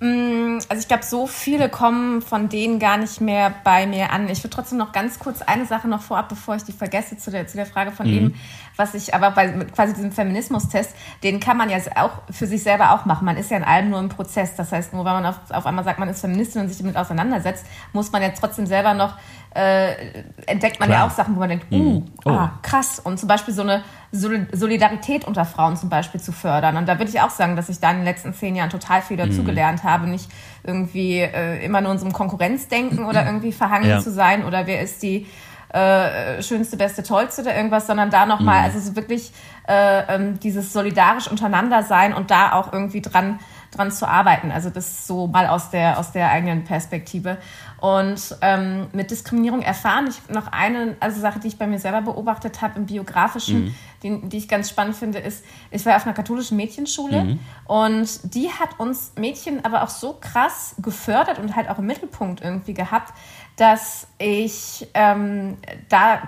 Mm, 0.00 0.60
also 0.70 0.80
ich 0.80 0.88
glaube, 0.88 1.04
so 1.04 1.26
viele 1.26 1.68
kommen 1.68 2.22
von 2.22 2.48
denen 2.48 2.78
gar 2.78 2.96
nicht 2.96 3.20
mehr 3.20 3.52
bei 3.64 3.86
mir 3.86 4.10
an. 4.10 4.30
Ich 4.30 4.42
würde 4.42 4.56
trotzdem 4.56 4.78
noch 4.78 4.92
ganz 4.92 5.18
kurz 5.18 5.42
eine 5.42 5.66
Sache 5.66 5.88
noch 5.88 6.00
vorab, 6.00 6.30
bevor 6.30 6.56
ich 6.56 6.64
die 6.64 6.72
vergesse, 6.72 7.18
zu 7.18 7.30
der, 7.30 7.46
zu 7.46 7.58
der 7.58 7.66
Frage 7.66 7.92
von 7.92 8.06
mhm. 8.06 8.16
eben, 8.16 8.34
was 8.76 8.94
ich, 8.94 9.14
aber 9.14 9.30
bei 9.32 9.48
quasi 9.74 9.92
diesem 9.92 10.10
Feminismus-Test, 10.10 10.94
den 11.22 11.38
kann 11.38 11.58
man 11.58 11.68
ja 11.68 11.78
auch 11.96 12.22
für 12.30 12.46
sich 12.46 12.62
selber 12.62 12.92
auch 12.92 13.04
machen. 13.04 13.26
Man 13.26 13.36
ist 13.36 13.50
ja 13.50 13.58
in 13.58 13.64
allem 13.64 13.90
nur 13.90 14.00
im 14.00 14.08
Prozess. 14.08 14.56
Das 14.56 14.72
heißt, 14.72 14.94
nur 14.94 15.04
weil 15.04 15.20
man 15.20 15.26
auf, 15.26 15.38
auf 15.50 15.66
einmal 15.66 15.84
sagt, 15.84 15.98
man 15.98 16.08
ist 16.08 16.22
Feministin 16.22 16.62
und 16.62 16.68
sich 16.68 16.78
damit 16.78 16.96
auseinandersetzt, 16.96 17.66
muss 17.92 18.10
man 18.10 18.22
ja 18.22 18.30
trotzdem 18.30 18.64
selber 18.64 18.94
noch 18.94 19.16
äh, 19.54 20.22
entdeckt 20.46 20.78
man 20.78 20.88
Klar. 20.88 21.00
ja 21.00 21.06
auch 21.06 21.10
Sachen, 21.10 21.34
wo 21.34 21.40
man 21.40 21.48
denkt, 21.48 21.70
mhm. 21.70 21.80
uh, 21.80 22.02
oh. 22.24 22.30
ah, 22.30 22.52
krass. 22.62 23.00
Und 23.00 23.18
zum 23.18 23.28
Beispiel 23.28 23.52
so 23.52 23.62
eine 23.62 23.82
Solidarität 24.12 25.24
unter 25.24 25.44
Frauen 25.44 25.76
zum 25.76 25.88
Beispiel 25.88 26.20
zu 26.20 26.32
fördern. 26.32 26.76
Und 26.76 26.88
da 26.88 26.98
würde 26.98 27.10
ich 27.10 27.20
auch 27.20 27.30
sagen, 27.30 27.56
dass 27.56 27.68
ich 27.68 27.80
da 27.80 27.90
in 27.90 27.98
den 27.98 28.04
letzten 28.04 28.32
zehn 28.32 28.54
Jahren 28.54 28.70
total 28.70 29.02
viel 29.02 29.16
dazugelernt 29.16 29.82
mhm. 29.82 29.88
habe. 29.88 30.06
Nicht 30.08 30.30
irgendwie 30.62 31.18
äh, 31.20 31.64
immer 31.64 31.80
nur 31.80 31.92
in 31.92 31.98
so 31.98 32.04
einem 32.04 32.12
Konkurrenzdenken 32.12 33.04
oder 33.04 33.26
irgendwie 33.26 33.52
verhangen 33.52 33.88
ja. 33.88 34.00
zu 34.00 34.12
sein 34.12 34.44
oder 34.44 34.66
wer 34.66 34.82
ist 34.82 35.02
die 35.02 35.26
äh, 35.72 36.42
schönste, 36.42 36.76
beste, 36.76 37.02
tollste 37.02 37.42
oder 37.42 37.56
irgendwas, 37.56 37.86
sondern 37.86 38.10
da 38.10 38.26
nochmal, 38.26 38.58
mhm. 38.58 38.64
also 38.64 38.80
so 38.80 38.96
wirklich 38.96 39.32
äh, 39.68 40.14
ähm, 40.14 40.40
dieses 40.40 40.72
solidarisch 40.72 41.28
untereinander 41.28 41.84
sein 41.84 42.12
und 42.12 42.30
da 42.30 42.54
auch 42.54 42.72
irgendwie 42.72 43.00
dran 43.00 43.38
dran 43.70 43.92
zu 43.92 44.06
arbeiten. 44.06 44.50
Also 44.50 44.70
das 44.70 45.06
so 45.06 45.26
mal 45.26 45.46
aus 45.46 45.70
der, 45.70 45.98
aus 45.98 46.12
der 46.12 46.30
eigenen 46.30 46.64
Perspektive. 46.64 47.38
Und 47.78 48.36
ähm, 48.42 48.88
mit 48.92 49.10
Diskriminierung 49.10 49.62
erfahren, 49.62 50.08
ich 50.08 50.34
noch 50.34 50.48
eine 50.52 50.96
also 51.00 51.20
Sache, 51.20 51.38
die 51.38 51.48
ich 51.48 51.58
bei 51.58 51.66
mir 51.66 51.78
selber 51.78 52.02
beobachtet 52.02 52.60
habe 52.60 52.78
im 52.78 52.86
Biografischen, 52.86 53.64
mhm. 53.64 53.74
die, 54.02 54.28
die 54.28 54.36
ich 54.36 54.48
ganz 54.48 54.68
spannend 54.68 54.96
finde, 54.96 55.18
ist, 55.18 55.44
ich 55.70 55.86
war 55.86 55.96
auf 55.96 56.04
einer 56.04 56.14
katholischen 56.14 56.56
Mädchenschule 56.56 57.24
mhm. 57.24 57.38
und 57.64 58.34
die 58.34 58.50
hat 58.50 58.78
uns 58.78 59.12
Mädchen 59.16 59.64
aber 59.64 59.82
auch 59.82 59.88
so 59.88 60.18
krass 60.20 60.74
gefördert 60.78 61.38
und 61.38 61.56
halt 61.56 61.70
auch 61.70 61.78
im 61.78 61.86
Mittelpunkt 61.86 62.42
irgendwie 62.42 62.74
gehabt, 62.74 63.14
dass 63.56 64.08
ich 64.18 64.88
ähm, 64.94 65.56
da 65.88 66.22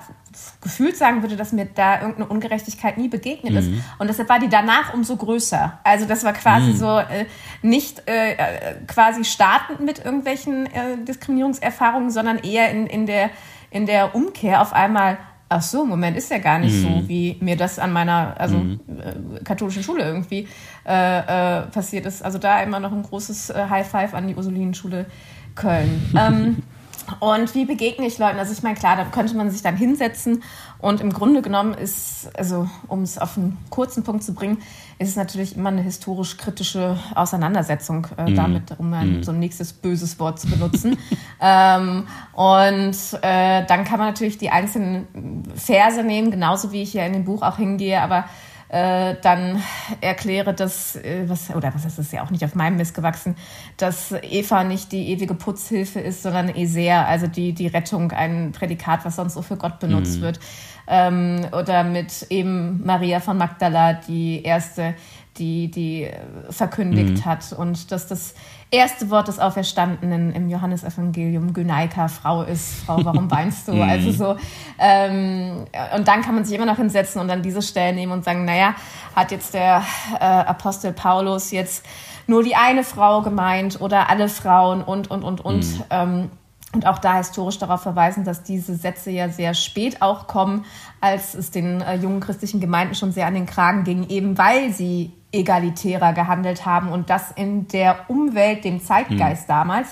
gefühlt 0.60 0.96
sagen 0.96 1.22
würde, 1.22 1.36
dass 1.36 1.52
mir 1.52 1.66
da 1.66 2.00
irgendeine 2.00 2.26
Ungerechtigkeit 2.26 2.98
nie 2.98 3.08
begegnet 3.08 3.54
ist. 3.54 3.70
Mhm. 3.70 3.82
Und 3.98 4.08
deshalb 4.08 4.28
war 4.28 4.38
die 4.38 4.48
danach 4.48 4.94
umso 4.94 5.16
größer. 5.16 5.78
Also 5.84 6.06
das 6.06 6.24
war 6.24 6.32
quasi 6.32 6.72
mhm. 6.72 6.76
so 6.76 6.98
äh, 6.98 7.26
nicht 7.62 8.08
äh, 8.08 8.32
äh, 8.32 8.74
quasi 8.86 9.24
startend 9.24 9.80
mit 9.80 10.04
irgendwelchen 10.04 10.66
äh, 10.66 10.96
Diskriminierungserfahrungen, 11.06 12.10
sondern 12.10 12.38
eher 12.38 12.70
in, 12.70 12.86
in, 12.86 13.06
der, 13.06 13.30
in 13.70 13.86
der 13.86 14.14
Umkehr 14.14 14.62
auf 14.62 14.72
einmal, 14.72 15.18
ach 15.48 15.62
so, 15.62 15.84
Moment, 15.84 16.16
ist 16.16 16.30
ja 16.30 16.38
gar 16.38 16.58
nicht 16.58 16.74
mhm. 16.74 16.82
so, 16.82 17.08
wie 17.08 17.36
mir 17.40 17.56
das 17.56 17.78
an 17.78 17.92
meiner 17.92 18.34
also 18.38 18.56
mhm. 18.56 18.80
äh, 18.88 19.44
katholischen 19.44 19.82
Schule 19.82 20.04
irgendwie 20.04 20.48
äh, 20.84 21.62
passiert 21.62 22.06
ist. 22.06 22.24
Also 22.24 22.38
da 22.38 22.62
immer 22.62 22.80
noch 22.80 22.92
ein 22.92 23.02
großes 23.02 23.52
High 23.54 23.88
Five 23.88 24.14
an 24.14 24.28
die 24.28 24.34
Ursulinenschule 24.34 25.06
Köln. 25.54 26.10
ähm, 26.18 26.62
und 27.20 27.54
wie 27.54 27.64
begegne 27.64 28.06
ich 28.06 28.18
Leuten? 28.18 28.38
Also 28.38 28.52
ich 28.52 28.62
meine, 28.62 28.76
klar, 28.76 28.96
da 28.96 29.04
könnte 29.04 29.36
man 29.36 29.50
sich 29.50 29.62
dann 29.62 29.76
hinsetzen 29.76 30.42
und 30.78 31.00
im 31.00 31.12
Grunde 31.12 31.42
genommen 31.42 31.74
ist, 31.74 32.30
also 32.36 32.68
um 32.88 33.02
es 33.02 33.18
auf 33.18 33.36
einen 33.36 33.58
kurzen 33.70 34.02
Punkt 34.02 34.24
zu 34.24 34.34
bringen, 34.34 34.58
ist 34.98 35.08
es 35.08 35.16
natürlich 35.16 35.56
immer 35.56 35.68
eine 35.70 35.82
historisch-kritische 35.82 36.98
Auseinandersetzung 37.14 38.06
äh, 38.16 38.30
mhm. 38.30 38.34
damit, 38.34 38.78
um 38.78 38.92
ein, 38.92 39.16
mhm. 39.16 39.22
so 39.22 39.32
ein 39.32 39.38
nächstes 39.38 39.72
böses 39.72 40.18
Wort 40.18 40.40
zu 40.40 40.48
benutzen. 40.48 40.96
ähm, 41.40 42.06
und 42.32 42.96
äh, 43.22 43.64
dann 43.66 43.84
kann 43.84 43.98
man 43.98 44.08
natürlich 44.08 44.38
die 44.38 44.50
einzelnen 44.50 45.44
Verse 45.54 46.02
nehmen, 46.02 46.30
genauso 46.30 46.72
wie 46.72 46.82
ich 46.82 46.92
hier 46.92 47.04
in 47.06 47.12
dem 47.12 47.24
Buch 47.24 47.42
auch 47.42 47.56
hingehe, 47.56 48.00
aber 48.00 48.24
äh, 48.72 49.16
dann 49.20 49.62
erkläre, 50.00 50.54
dass, 50.54 50.96
äh, 50.96 51.24
was, 51.26 51.54
oder 51.54 51.74
was 51.74 51.84
ist 51.84 51.98
das 51.98 52.10
ja 52.10 52.24
auch 52.24 52.30
nicht 52.30 52.42
auf 52.42 52.54
meinem 52.54 52.78
Mist 52.78 52.94
gewachsen, 52.94 53.36
dass 53.76 54.12
Eva 54.22 54.64
nicht 54.64 54.92
die 54.92 55.10
ewige 55.10 55.34
Putzhilfe 55.34 56.00
ist, 56.00 56.22
sondern 56.22 56.48
Eser, 56.48 57.06
also 57.06 57.26
die, 57.26 57.52
die 57.52 57.66
Rettung, 57.66 58.12
ein 58.12 58.52
Prädikat, 58.52 59.04
was 59.04 59.16
sonst 59.16 59.34
so 59.34 59.42
für 59.42 59.58
Gott 59.58 59.78
benutzt 59.78 60.18
mhm. 60.18 60.22
wird. 60.22 60.40
Ähm, 60.86 61.46
oder 61.52 61.84
mit 61.84 62.26
eben 62.30 62.82
Maria 62.82 63.20
von 63.20 63.36
Magdala, 63.36 63.92
die 63.92 64.42
erste, 64.42 64.94
die, 65.36 65.70
die 65.70 66.08
verkündigt 66.48 67.18
mhm. 67.18 67.24
hat 67.26 67.52
und 67.52 67.92
dass 67.92 68.06
das 68.06 68.34
erste 68.72 69.10
Wort 69.10 69.28
des 69.28 69.38
Auferstandenen 69.38 70.32
im 70.32 70.48
Johannesevangelium 70.48 71.52
Gynaika, 71.52 72.08
Frau 72.08 72.42
ist, 72.42 72.84
Frau, 72.84 73.04
warum 73.04 73.30
weinst 73.30 73.68
du? 73.68 73.80
also 73.80 74.08
mhm. 74.08 74.14
so, 74.14 74.36
ähm, 74.78 75.66
und 75.94 76.08
dann 76.08 76.22
kann 76.22 76.34
man 76.34 76.44
sich 76.44 76.56
immer 76.56 76.66
noch 76.66 76.78
hinsetzen 76.78 77.20
und 77.20 77.28
dann 77.28 77.42
diese 77.42 77.62
Stellen 77.62 77.94
nehmen 77.94 78.12
und 78.12 78.24
sagen, 78.24 78.44
naja, 78.44 78.74
hat 79.14 79.30
jetzt 79.30 79.54
der 79.54 79.82
äh, 80.18 80.24
Apostel 80.24 80.92
Paulus 80.92 81.50
jetzt 81.50 81.84
nur 82.26 82.42
die 82.42 82.56
eine 82.56 82.82
Frau 82.82 83.20
gemeint 83.20 83.80
oder 83.80 84.08
alle 84.08 84.28
Frauen 84.28 84.82
und, 84.82 85.10
und, 85.10 85.22
und, 85.22 85.44
und. 85.44 85.78
Mhm. 85.78 85.84
Ähm, 85.90 86.30
und 86.74 86.86
auch 86.86 86.98
da 86.98 87.18
historisch 87.18 87.58
darauf 87.58 87.82
verweisen, 87.82 88.24
dass 88.24 88.44
diese 88.44 88.74
Sätze 88.74 89.10
ja 89.10 89.28
sehr 89.28 89.52
spät 89.52 90.00
auch 90.00 90.26
kommen, 90.26 90.64
als 91.02 91.34
es 91.34 91.50
den 91.50 91.82
äh, 91.82 91.96
jungen 91.96 92.20
christlichen 92.20 92.60
Gemeinden 92.60 92.94
schon 92.94 93.12
sehr 93.12 93.26
an 93.26 93.34
den 93.34 93.44
Kragen 93.44 93.84
ging, 93.84 94.08
eben 94.08 94.38
weil 94.38 94.72
sie 94.72 95.12
egalitärer 95.32 96.12
gehandelt 96.12 96.66
haben 96.66 96.88
und 96.88 97.10
das 97.10 97.30
in 97.32 97.66
der 97.68 97.96
Umwelt, 98.08 98.64
dem 98.64 98.80
Zeitgeist 98.80 99.48
mhm. 99.48 99.52
damals. 99.52 99.88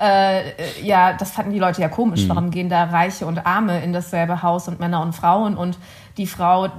Äh, 0.00 0.82
ja, 0.82 1.12
das 1.12 1.30
fanden 1.30 1.52
die 1.52 1.58
Leute 1.58 1.80
ja 1.80 1.88
komisch. 1.88 2.24
Mhm. 2.24 2.28
Warum 2.30 2.50
gehen 2.50 2.68
da 2.68 2.84
Reiche 2.84 3.26
und 3.26 3.46
Arme 3.46 3.82
in 3.82 3.92
dasselbe 3.92 4.42
Haus 4.42 4.66
und 4.66 4.80
Männer 4.80 5.02
und 5.02 5.14
Frauen 5.14 5.56
und 5.56 5.78
die 6.16 6.26
Frau 6.26 6.66
äh, 6.66 6.70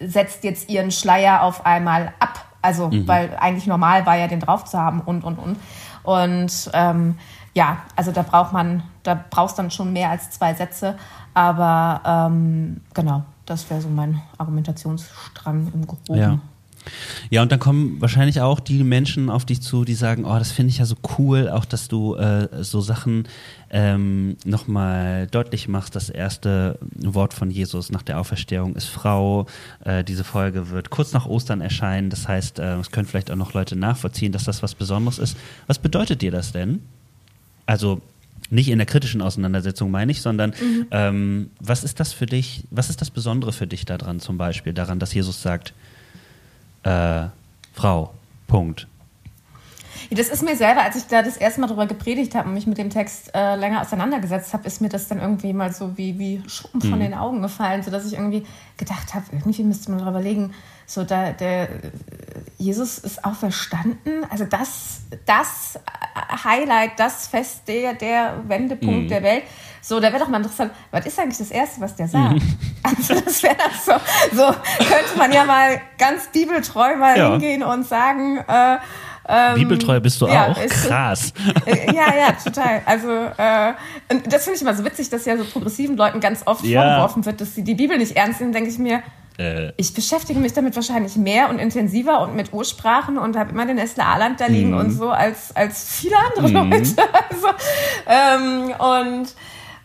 setzt 0.00 0.44
jetzt 0.44 0.68
ihren 0.68 0.90
Schleier 0.90 1.42
auf 1.42 1.64
einmal 1.64 2.12
ab? 2.18 2.44
Also, 2.62 2.88
mhm. 2.88 3.06
weil 3.06 3.36
eigentlich 3.38 3.66
normal 3.66 4.04
war 4.04 4.16
ja, 4.16 4.26
den 4.26 4.40
drauf 4.40 4.64
zu 4.64 4.78
haben 4.78 5.00
und, 5.00 5.24
und, 5.24 5.38
und. 5.38 5.56
Und 6.02 6.70
ähm, 6.72 7.18
ja, 7.54 7.78
also 7.96 8.12
da 8.12 8.22
braucht 8.22 8.52
man, 8.52 8.82
da 9.02 9.18
brauchst 9.28 9.58
dann 9.58 9.70
schon 9.70 9.92
mehr 9.92 10.10
als 10.10 10.30
zwei 10.30 10.54
Sätze. 10.54 10.96
Aber 11.34 12.00
ähm, 12.04 12.80
genau, 12.94 13.22
das 13.46 13.68
wäre 13.70 13.80
so 13.80 13.88
mein 13.88 14.20
Argumentationsstrang 14.38 15.70
im 15.72 15.86
Groben. 15.86 16.18
Ja. 16.18 16.38
Ja, 17.30 17.42
und 17.42 17.52
dann 17.52 17.60
kommen 17.60 18.00
wahrscheinlich 18.00 18.40
auch 18.40 18.60
die 18.60 18.82
Menschen 18.82 19.30
auf 19.30 19.44
dich 19.44 19.60
zu, 19.60 19.84
die 19.84 19.94
sagen, 19.94 20.24
oh, 20.24 20.38
das 20.38 20.52
finde 20.52 20.70
ich 20.70 20.78
ja 20.78 20.84
so 20.84 20.96
cool, 21.18 21.48
auch 21.48 21.64
dass 21.64 21.88
du 21.88 22.14
äh, 22.16 22.48
so 22.62 22.80
Sachen 22.80 23.28
ähm, 23.70 24.36
nochmal 24.44 25.26
deutlich 25.26 25.68
machst. 25.68 25.94
Das 25.94 26.10
erste 26.10 26.78
Wort 26.96 27.34
von 27.34 27.50
Jesus 27.50 27.92
nach 27.92 28.02
der 28.02 28.18
Auferstehung 28.18 28.74
ist 28.74 28.86
Frau. 28.86 29.46
Äh, 29.84 30.04
diese 30.04 30.24
Folge 30.24 30.70
wird 30.70 30.90
kurz 30.90 31.12
nach 31.12 31.26
Ostern 31.26 31.60
erscheinen. 31.60 32.10
Das 32.10 32.26
heißt, 32.26 32.58
äh, 32.58 32.76
es 32.78 32.90
können 32.90 33.06
vielleicht 33.06 33.30
auch 33.30 33.36
noch 33.36 33.52
Leute 33.52 33.76
nachvollziehen, 33.76 34.32
dass 34.32 34.44
das 34.44 34.62
was 34.62 34.74
Besonderes 34.74 35.18
ist. 35.18 35.36
Was 35.66 35.78
bedeutet 35.78 36.22
dir 36.22 36.30
das 36.30 36.52
denn? 36.52 36.80
Also 37.66 38.00
nicht 38.50 38.68
in 38.68 38.78
der 38.78 38.86
kritischen 38.86 39.22
Auseinandersetzung 39.22 39.90
meine 39.90 40.10
ich, 40.10 40.22
sondern 40.22 40.50
mhm. 40.50 40.86
ähm, 40.90 41.50
was 41.60 41.84
ist 41.84 42.00
das 42.00 42.12
für 42.12 42.26
dich, 42.26 42.64
was 42.70 42.90
ist 42.90 43.00
das 43.00 43.10
Besondere 43.10 43.52
für 43.52 43.68
dich 43.68 43.84
daran 43.84 44.18
zum 44.18 44.38
Beispiel, 44.38 44.72
daran, 44.72 44.98
dass 44.98 45.14
Jesus 45.14 45.40
sagt, 45.40 45.72
äh, 46.82 47.28
Frau. 47.72 48.12
Punkt. 48.46 48.88
Das 50.10 50.28
ist 50.28 50.42
mir 50.42 50.56
selber, 50.56 50.82
als 50.82 50.96
ich 50.96 51.06
da 51.06 51.22
das 51.22 51.36
erste 51.36 51.60
Mal 51.60 51.68
drüber 51.68 51.86
gepredigt 51.86 52.34
habe 52.34 52.48
und 52.48 52.54
mich 52.54 52.66
mit 52.66 52.78
dem 52.78 52.90
Text 52.90 53.32
äh, 53.32 53.54
länger 53.54 53.80
auseinandergesetzt 53.80 54.52
habe, 54.52 54.66
ist 54.66 54.80
mir 54.80 54.88
das 54.88 55.06
dann 55.06 55.20
irgendwie 55.20 55.52
mal 55.52 55.72
so 55.72 55.96
wie, 55.96 56.18
wie 56.18 56.42
Schuppen 56.48 56.80
von 56.80 56.98
mhm. 56.98 57.02
den 57.02 57.14
Augen 57.14 57.42
gefallen, 57.42 57.84
sodass 57.84 58.06
ich 58.06 58.14
irgendwie 58.14 58.44
gedacht 58.76 59.14
habe, 59.14 59.24
irgendwie 59.30 59.62
müsste 59.62 59.92
man 59.92 60.00
darüber 60.00 60.20
legen, 60.20 60.52
so 60.90 61.04
da, 61.04 61.30
der 61.30 61.68
Jesus 62.58 62.98
ist 62.98 63.24
auch 63.24 63.34
verstanden. 63.34 64.26
Also 64.28 64.44
das, 64.44 65.02
das 65.24 65.78
Highlight, 66.44 66.98
das 66.98 67.28
Fest, 67.28 67.62
der, 67.68 67.94
der 67.94 68.42
Wendepunkt 68.48 69.04
mhm. 69.04 69.08
der 69.08 69.22
Welt. 69.22 69.44
So, 69.80 70.00
da 70.00 70.08
wäre 70.08 70.18
doch 70.18 70.28
mal 70.28 70.38
interessant, 70.38 70.72
was 70.90 71.06
ist 71.06 71.18
eigentlich 71.20 71.38
das 71.38 71.52
Erste, 71.52 71.80
was 71.80 71.94
der 71.94 72.08
sagt? 72.08 72.34
Mhm. 72.34 72.58
Also 72.82 73.20
das 73.20 73.42
wäre 73.42 73.56
das 73.56 73.84
so, 73.84 73.92
so 74.34 74.46
könnte 74.78 75.18
man 75.18 75.30
ja 75.32 75.44
mal 75.44 75.82
ganz 75.98 76.28
bibeltreu 76.28 76.96
mal 76.96 77.16
ja. 77.16 77.32
hingehen 77.32 77.62
und 77.62 77.86
sagen, 77.86 78.38
äh, 78.38 78.78
ähm, 79.28 79.54
Bibeltreu 79.54 80.00
bist 80.00 80.20
du 80.20 80.26
ja, 80.26 80.48
auch? 80.48 80.66
Krass. 80.66 81.32
Äh, 81.66 81.94
ja, 81.94 82.14
ja, 82.14 82.32
total. 82.42 82.82
Also 82.86 83.08
äh, 83.08 83.74
das 84.28 84.44
finde 84.44 84.56
ich 84.56 84.62
immer 84.62 84.74
so 84.74 84.84
witzig, 84.84 85.10
dass 85.10 85.24
ja 85.24 85.36
so 85.36 85.44
progressiven 85.44 85.96
Leuten 85.96 86.20
ganz 86.20 86.42
oft 86.46 86.64
ja. 86.64 86.82
vorgeworfen 86.82 87.26
wird, 87.26 87.40
dass 87.40 87.54
sie 87.54 87.64
die 87.64 87.74
Bibel 87.74 87.98
nicht 87.98 88.16
ernst 88.16 88.40
nehmen, 88.40 88.52
denke 88.52 88.70
ich 88.70 88.78
mir, 88.78 89.02
äh. 89.38 89.72
ich 89.76 89.94
beschäftige 89.94 90.38
mich 90.38 90.52
damit 90.52 90.76
wahrscheinlich 90.76 91.16
mehr 91.16 91.48
und 91.48 91.58
intensiver 91.58 92.20
und 92.22 92.36
mit 92.36 92.52
Ursprachen 92.52 93.18
und 93.18 93.36
habe 93.36 93.50
immer 93.50 93.66
den 93.66 93.76
Nestle 93.76 94.04
Aland 94.04 94.40
da 94.40 94.46
liegen 94.46 94.72
mm. 94.72 94.78
und 94.78 94.90
so 94.90 95.10
als, 95.10 95.54
als 95.54 95.84
viele 95.88 96.16
andere 96.28 96.48
mm. 96.48 96.70
Leute. 96.70 96.90
Also, 97.30 97.48
ähm, 98.06 98.74
und 98.78 99.34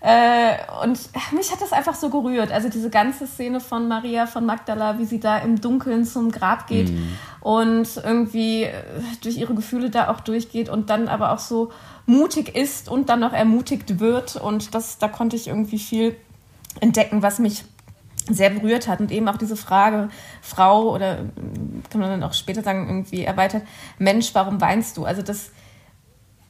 Äh, 0.05 0.57
und 0.83 0.99
mich 1.31 1.51
hat 1.51 1.61
das 1.61 1.73
einfach 1.73 1.95
so 1.95 2.11
gerührt. 2.11 2.51
Also 2.51 2.69
diese 2.69 2.91
ganze 2.91 3.25
Szene 3.25 3.59
von 3.59 3.87
Maria 3.87 4.27
von 4.27 4.45
Magdala, 4.45 4.99
wie 4.99 5.05
sie 5.05 5.19
da 5.19 5.39
im 5.39 5.59
Dunkeln 5.59 6.05
zum 6.05 6.31
Grab 6.31 6.67
geht 6.67 6.91
mm. 6.91 7.17
und 7.41 7.87
irgendwie 8.03 8.65
äh, 8.65 8.73
durch 9.23 9.35
ihre 9.35 9.55
Gefühle 9.55 9.89
da 9.89 10.09
auch 10.09 10.19
durchgeht 10.19 10.69
und 10.69 10.91
dann 10.91 11.07
aber 11.07 11.31
auch 11.31 11.39
so 11.39 11.71
mutig 12.05 12.55
ist 12.55 12.87
und 12.87 13.09
dann 13.09 13.21
noch 13.21 13.33
ermutigt 13.33 13.99
wird. 13.99 14.35
Und 14.35 14.75
das, 14.75 14.99
da 14.99 15.07
konnte 15.07 15.37
ich 15.37 15.47
irgendwie 15.47 15.79
viel 15.79 16.15
entdecken, 16.81 17.23
was 17.23 17.39
mich 17.39 17.63
sehr 18.29 18.51
berührt 18.51 18.87
hat 18.87 18.99
und 18.99 19.11
eben 19.11 19.27
auch 19.27 19.37
diese 19.37 19.55
Frage, 19.55 20.09
Frau 20.39 20.93
oder 20.93 21.25
kann 21.89 21.99
man 21.99 22.11
dann 22.11 22.23
auch 22.23 22.33
später 22.33 22.61
sagen, 22.61 22.87
irgendwie 22.87 23.23
erweitert, 23.23 23.63
Mensch, 23.97 24.35
warum 24.35 24.61
weinst 24.61 24.97
du? 24.97 25.05
Also 25.05 25.23
das 25.23 25.49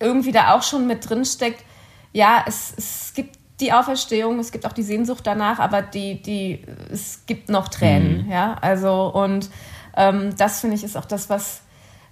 irgendwie 0.01 0.33
da 0.33 0.55
auch 0.55 0.63
schon 0.63 0.87
mit 0.87 1.09
drin 1.09 1.23
steckt, 1.23 1.63
ja, 2.11 2.43
es, 2.45 2.73
es 2.77 3.13
gibt 3.13 3.44
die 3.59 3.71
Auferstehung, 3.71 4.39
es 4.39 4.51
gibt 4.51 4.65
auch 4.65 4.73
die 4.73 4.83
Sehnsucht 4.83 5.25
danach, 5.25 5.59
aber 5.59 5.81
die, 5.81 6.21
die, 6.21 6.61
es 6.91 7.25
gibt 7.25 7.49
noch 7.49 7.69
Tränen, 7.69 8.25
mhm. 8.25 8.31
ja, 8.31 8.55
also 8.61 9.07
und 9.13 9.49
ähm, 9.95 10.35
das 10.37 10.61
finde 10.61 10.75
ich 10.75 10.83
ist 10.83 10.97
auch 10.97 11.05
das, 11.05 11.29
was 11.29 11.61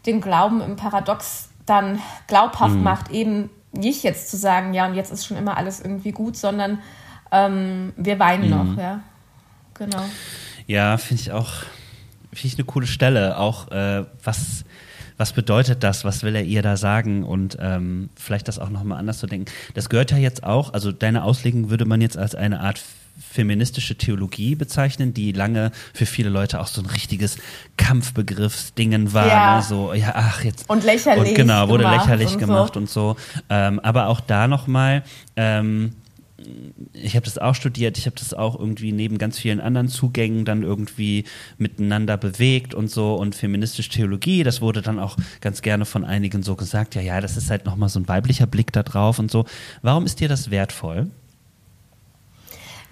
den 0.05 0.21
Glauben 0.21 0.61
im 0.61 0.75
Paradox 0.75 1.49
dann 1.65 1.99
glaubhaft 2.27 2.75
mhm. 2.75 2.83
macht, 2.83 3.11
eben 3.11 3.49
nicht 3.71 4.03
jetzt 4.03 4.29
zu 4.29 4.37
sagen, 4.37 4.73
ja, 4.73 4.85
und 4.85 4.95
jetzt 4.95 5.11
ist 5.11 5.25
schon 5.25 5.37
immer 5.37 5.57
alles 5.57 5.79
irgendwie 5.81 6.11
gut, 6.11 6.37
sondern 6.37 6.79
ähm, 7.31 7.93
wir 7.97 8.19
weinen 8.19 8.45
mhm. 8.45 8.49
noch, 8.49 8.77
ja, 8.77 9.01
genau. 9.73 10.03
Ja, 10.67 10.97
finde 10.97 11.23
ich 11.23 11.31
auch, 11.31 11.51
finde 12.31 12.47
ich 12.47 12.55
eine 12.55 12.65
coole 12.65 12.87
Stelle, 12.87 13.37
auch 13.37 13.69
äh, 13.71 14.05
was 14.23 14.63
was 15.17 15.33
bedeutet 15.33 15.83
das, 15.83 16.05
was 16.05 16.23
will 16.23 16.35
er 16.35 16.43
ihr 16.43 16.61
da 16.61 16.77
sagen 16.77 17.23
und 17.23 17.57
ähm, 17.59 18.09
vielleicht 18.15 18.47
das 18.47 18.59
auch 18.59 18.69
nochmal 18.69 18.99
anders 18.99 19.19
zu 19.19 19.27
denken. 19.27 19.51
Das 19.73 19.89
gehört 19.89 20.11
ja 20.11 20.17
jetzt 20.17 20.43
auch, 20.43 20.73
also 20.73 20.91
deine 20.91 21.23
Auslegung 21.23 21.69
würde 21.69 21.85
man 21.85 22.01
jetzt 22.01 22.17
als 22.17 22.35
eine 22.35 22.59
Art 22.59 22.81
feministische 23.31 23.95
Theologie 23.95 24.55
bezeichnen, 24.55 25.13
die 25.13 25.31
lange 25.31 25.71
für 25.93 26.05
viele 26.05 26.29
Leute 26.29 26.59
auch 26.59 26.67
so 26.67 26.81
ein 26.81 26.87
richtiges 26.87 27.37
Kampfbegriffsdingen 27.77 29.13
war. 29.13 29.27
Ja. 29.27 29.57
Ne? 29.57 29.63
So, 29.63 29.93
ja, 29.93 30.13
ach, 30.15 30.43
jetzt. 30.43 30.69
Und 30.69 30.83
lächerlich. 30.83 31.29
Und 31.29 31.35
genau, 31.35 31.69
wurde 31.69 31.83
lächerlich 31.83 32.33
und 32.33 32.39
gemacht 32.39 32.73
so. 32.73 32.79
und 32.79 32.89
so. 32.89 33.15
Ähm, 33.49 33.79
aber 33.79 34.07
auch 34.07 34.19
da 34.19 34.47
nochmal, 34.47 35.03
ähm, 35.35 35.93
ich 36.93 37.15
habe 37.15 37.25
das 37.25 37.37
auch 37.37 37.55
studiert, 37.55 37.97
ich 37.97 38.05
habe 38.05 38.15
das 38.17 38.33
auch 38.33 38.59
irgendwie 38.59 38.91
neben 38.91 39.17
ganz 39.17 39.39
vielen 39.39 39.59
anderen 39.59 39.87
Zugängen 39.87 40.45
dann 40.45 40.63
irgendwie 40.63 41.25
miteinander 41.57 42.17
bewegt 42.17 42.73
und 42.73 42.89
so 42.89 43.15
und 43.15 43.35
feministische 43.35 43.89
Theologie, 43.89 44.43
das 44.43 44.61
wurde 44.61 44.81
dann 44.81 44.99
auch 44.99 45.17
ganz 45.41 45.61
gerne 45.61 45.85
von 45.85 46.05
einigen 46.05 46.43
so 46.43 46.55
gesagt, 46.55 46.95
ja, 46.95 47.01
ja, 47.01 47.21
das 47.21 47.37
ist 47.37 47.49
halt 47.49 47.65
nochmal 47.65 47.89
so 47.89 47.99
ein 47.99 48.07
weiblicher 48.07 48.47
Blick 48.47 48.71
da 48.71 48.83
drauf 48.83 49.19
und 49.19 49.31
so. 49.31 49.45
Warum 49.81 50.05
ist 50.05 50.19
dir 50.19 50.27
das 50.27 50.51
wertvoll? 50.51 51.09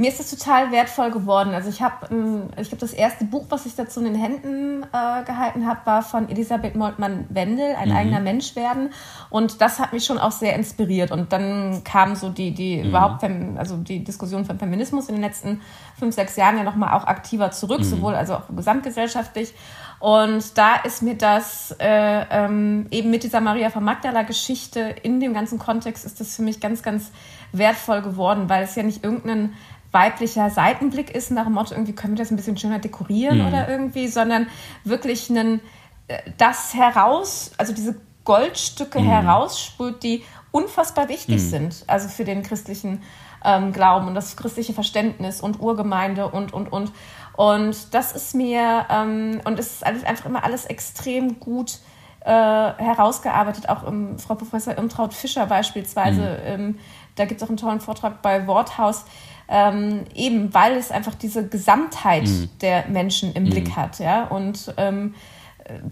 Mir 0.02 0.10
ist 0.10 0.20
das 0.20 0.32
total 0.32 0.72
wertvoll 0.72 1.12
geworden. 1.12 1.54
Also 1.54 1.70
ich 1.70 1.80
habe, 1.80 2.08
ähm, 2.10 2.50
ich 2.60 2.70
glaube, 2.70 2.82
das 2.82 2.92
erste 2.92 3.24
Buch, 3.24 3.46
was 3.50 3.68
ich 3.68 3.76
dazu 3.76 4.00
in 4.00 4.12
den 4.12 4.16
Händen 4.16 4.82
äh, 4.82 5.24
gehalten 5.24 5.68
habe, 5.68 5.82
war 5.86 6.02
von 6.02 6.28
Elisabeth 6.28 6.74
Moltmann-Wendel, 6.74 7.76
Ein 7.76 7.90
mhm. 7.90 7.96
eigener 7.96 8.20
Mensch 8.20 8.56
werden. 8.56 8.90
Und 9.30 9.62
das 9.62 9.80
hat 9.80 9.94
mich 9.94 10.04
schon 10.04 10.18
auch 10.18 10.32
sehr 10.32 10.56
inspiriert. 10.56 11.12
Und 11.12 11.32
dann 11.32 11.84
kam 11.84 12.16
so 12.16 12.30
die, 12.30 12.52
die 12.52 12.78
mhm. 12.78 12.90
überhaupt, 12.90 13.24
also 13.58 13.78
die 13.78 14.04
Diskussion 14.04 14.44
von 14.44 14.58
Feminismus 14.58 15.08
in 15.08 15.18
den 15.18 15.24
letzten 15.24 15.62
fünf, 16.00 16.16
sechs 16.16 16.36
Jahren 16.36 16.58
ja 16.58 16.64
nochmal 16.64 16.98
auch 16.98 17.06
aktiver 17.06 17.52
zurück, 17.52 17.82
mhm. 17.82 17.84
sowohl 17.84 18.16
also 18.16 18.34
auch 18.34 18.44
gesamtgesellschaftlich. 18.56 19.54
Und 20.02 20.58
da 20.58 20.78
ist 20.78 21.04
mir 21.04 21.14
das 21.14 21.76
äh, 21.80 22.26
ähm, 22.32 22.88
eben 22.90 23.12
mit 23.12 23.22
dieser 23.22 23.40
Maria 23.40 23.70
von 23.70 23.84
Magdala 23.84 24.24
Geschichte 24.24 24.80
in 25.04 25.20
dem 25.20 25.36
ganzen 25.36 25.60
Kontext 25.60 26.06
ist 26.06 26.20
das 26.20 26.36
für 26.36 26.42
mich 26.42 26.60
ganz, 26.60 26.82
ganz 26.82 27.12
wertvoll 27.52 28.02
geworden, 28.02 28.50
weil 28.50 28.64
es 28.64 28.74
ja 28.74 28.82
nicht 28.82 29.04
irgendeinen 29.04 29.54
weiblicher 29.92 30.50
Seitenblick 30.50 31.14
ist, 31.14 31.32
nach 31.32 31.46
dem 31.46 31.54
Motto, 31.54 31.74
irgendwie 31.74 31.94
können 31.94 32.14
wir 32.14 32.24
das 32.24 32.32
ein 32.32 32.38
bisschen 32.38 32.58
schöner 32.58 32.80
dekorieren 32.80 33.40
mhm. 33.40 33.48
oder 33.48 33.70
irgendwie, 33.70 34.08
sondern 34.08 34.48
wirklich 34.84 35.30
einen, 35.30 35.62
äh, 36.08 36.20
das 36.38 36.74
heraus, 36.74 37.52
also 37.58 37.74
diese 37.74 37.96
Goldstücke 38.24 39.00
mhm. 39.00 39.06
herausspült, 39.06 40.04
die 40.04 40.24
unfassbar 40.52 41.10
wichtig 41.10 41.38
mhm. 41.38 41.50
sind, 41.50 41.84
also 41.88 42.08
für 42.08 42.24
den 42.24 42.44
christlichen 42.44 43.02
ähm, 43.44 43.74
Glauben 43.74 44.08
und 44.08 44.16
das 44.16 44.36
christliche 44.36 44.74
Verständnis 44.74 45.42
und 45.42 45.60
Urgemeinde 45.60 46.28
und, 46.28 46.54
und, 46.54 46.72
und. 46.72 46.92
Und 47.34 47.94
das 47.94 48.12
ist 48.12 48.36
mir, 48.36 48.86
ähm, 48.90 49.42
und 49.46 49.58
es 49.58 49.74
ist 49.74 49.84
einfach 49.84 50.26
immer 50.26 50.44
alles 50.44 50.66
extrem 50.66 51.40
gut 51.40 51.80
äh, 52.22 52.30
herausgearbeitet, 52.30 53.68
auch 53.70 53.84
im, 53.84 54.20
Frau 54.20 54.36
Professor 54.36 54.78
Irmtraut 54.78 55.14
Fischer 55.14 55.48
beispielsweise. 55.48 56.22
Mhm. 56.22 56.46
Ähm, 56.46 56.80
da 57.16 57.26
gibt 57.26 57.42
es 57.42 57.46
auch 57.46 57.50
einen 57.50 57.58
tollen 57.58 57.80
Vortrag 57.80 58.22
bei 58.22 58.46
Worthaus, 58.48 59.06
ähm, 59.52 60.06
eben 60.16 60.54
weil 60.54 60.78
es 60.78 60.92
einfach 60.92 61.14
diese 61.14 61.46
Gesamtheit 61.48 62.24
mhm. 62.24 62.50
der 62.62 62.88
Menschen 62.88 63.34
im 63.34 63.44
mhm. 63.44 63.50
Blick 63.50 63.76
hat, 63.76 64.00
ja. 64.00 64.24
Und 64.24 64.74
ähm, 64.78 65.14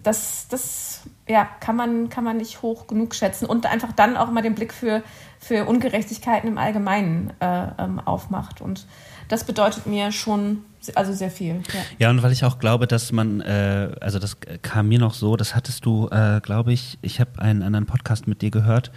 das, 0.01 0.47
das 0.49 1.01
ja, 1.27 1.47
kann, 1.59 1.75
man, 1.75 2.09
kann 2.09 2.23
man 2.23 2.37
nicht 2.37 2.61
hoch 2.61 2.87
genug 2.87 3.13
schätzen 3.13 3.45
und 3.45 3.65
einfach 3.65 3.91
dann 3.91 4.17
auch 4.17 4.31
mal 4.31 4.41
den 4.41 4.55
Blick 4.55 4.73
für, 4.73 5.03
für 5.39 5.65
Ungerechtigkeiten 5.65 6.49
im 6.49 6.57
Allgemeinen 6.57 7.33
äh, 7.39 7.67
ähm, 7.77 7.99
aufmacht. 7.99 8.61
Und 8.61 8.87
das 9.29 9.45
bedeutet 9.45 9.87
mir 9.87 10.11
schon 10.11 10.63
also 10.95 11.13
sehr 11.13 11.29
viel. 11.29 11.61
Ja. 11.73 11.79
ja, 11.99 12.09
und 12.09 12.23
weil 12.23 12.31
ich 12.31 12.43
auch 12.45 12.57
glaube, 12.57 12.87
dass 12.87 13.11
man, 13.11 13.41
äh, 13.41 13.91
also 13.99 14.17
das 14.17 14.37
kam 14.61 14.87
mir 14.87 14.99
noch 14.99 15.13
so, 15.13 15.35
das 15.35 15.53
hattest 15.53 15.85
du, 15.85 16.07
äh, 16.09 16.39
glaube 16.41 16.71
ich, 16.71 16.97
ich 17.01 17.19
habe 17.19 17.39
einen 17.39 17.63
anderen 17.63 17.85
Podcast 17.85 18.27
mit 18.27 18.41
dir 18.41 18.49
gehört, 18.49 18.91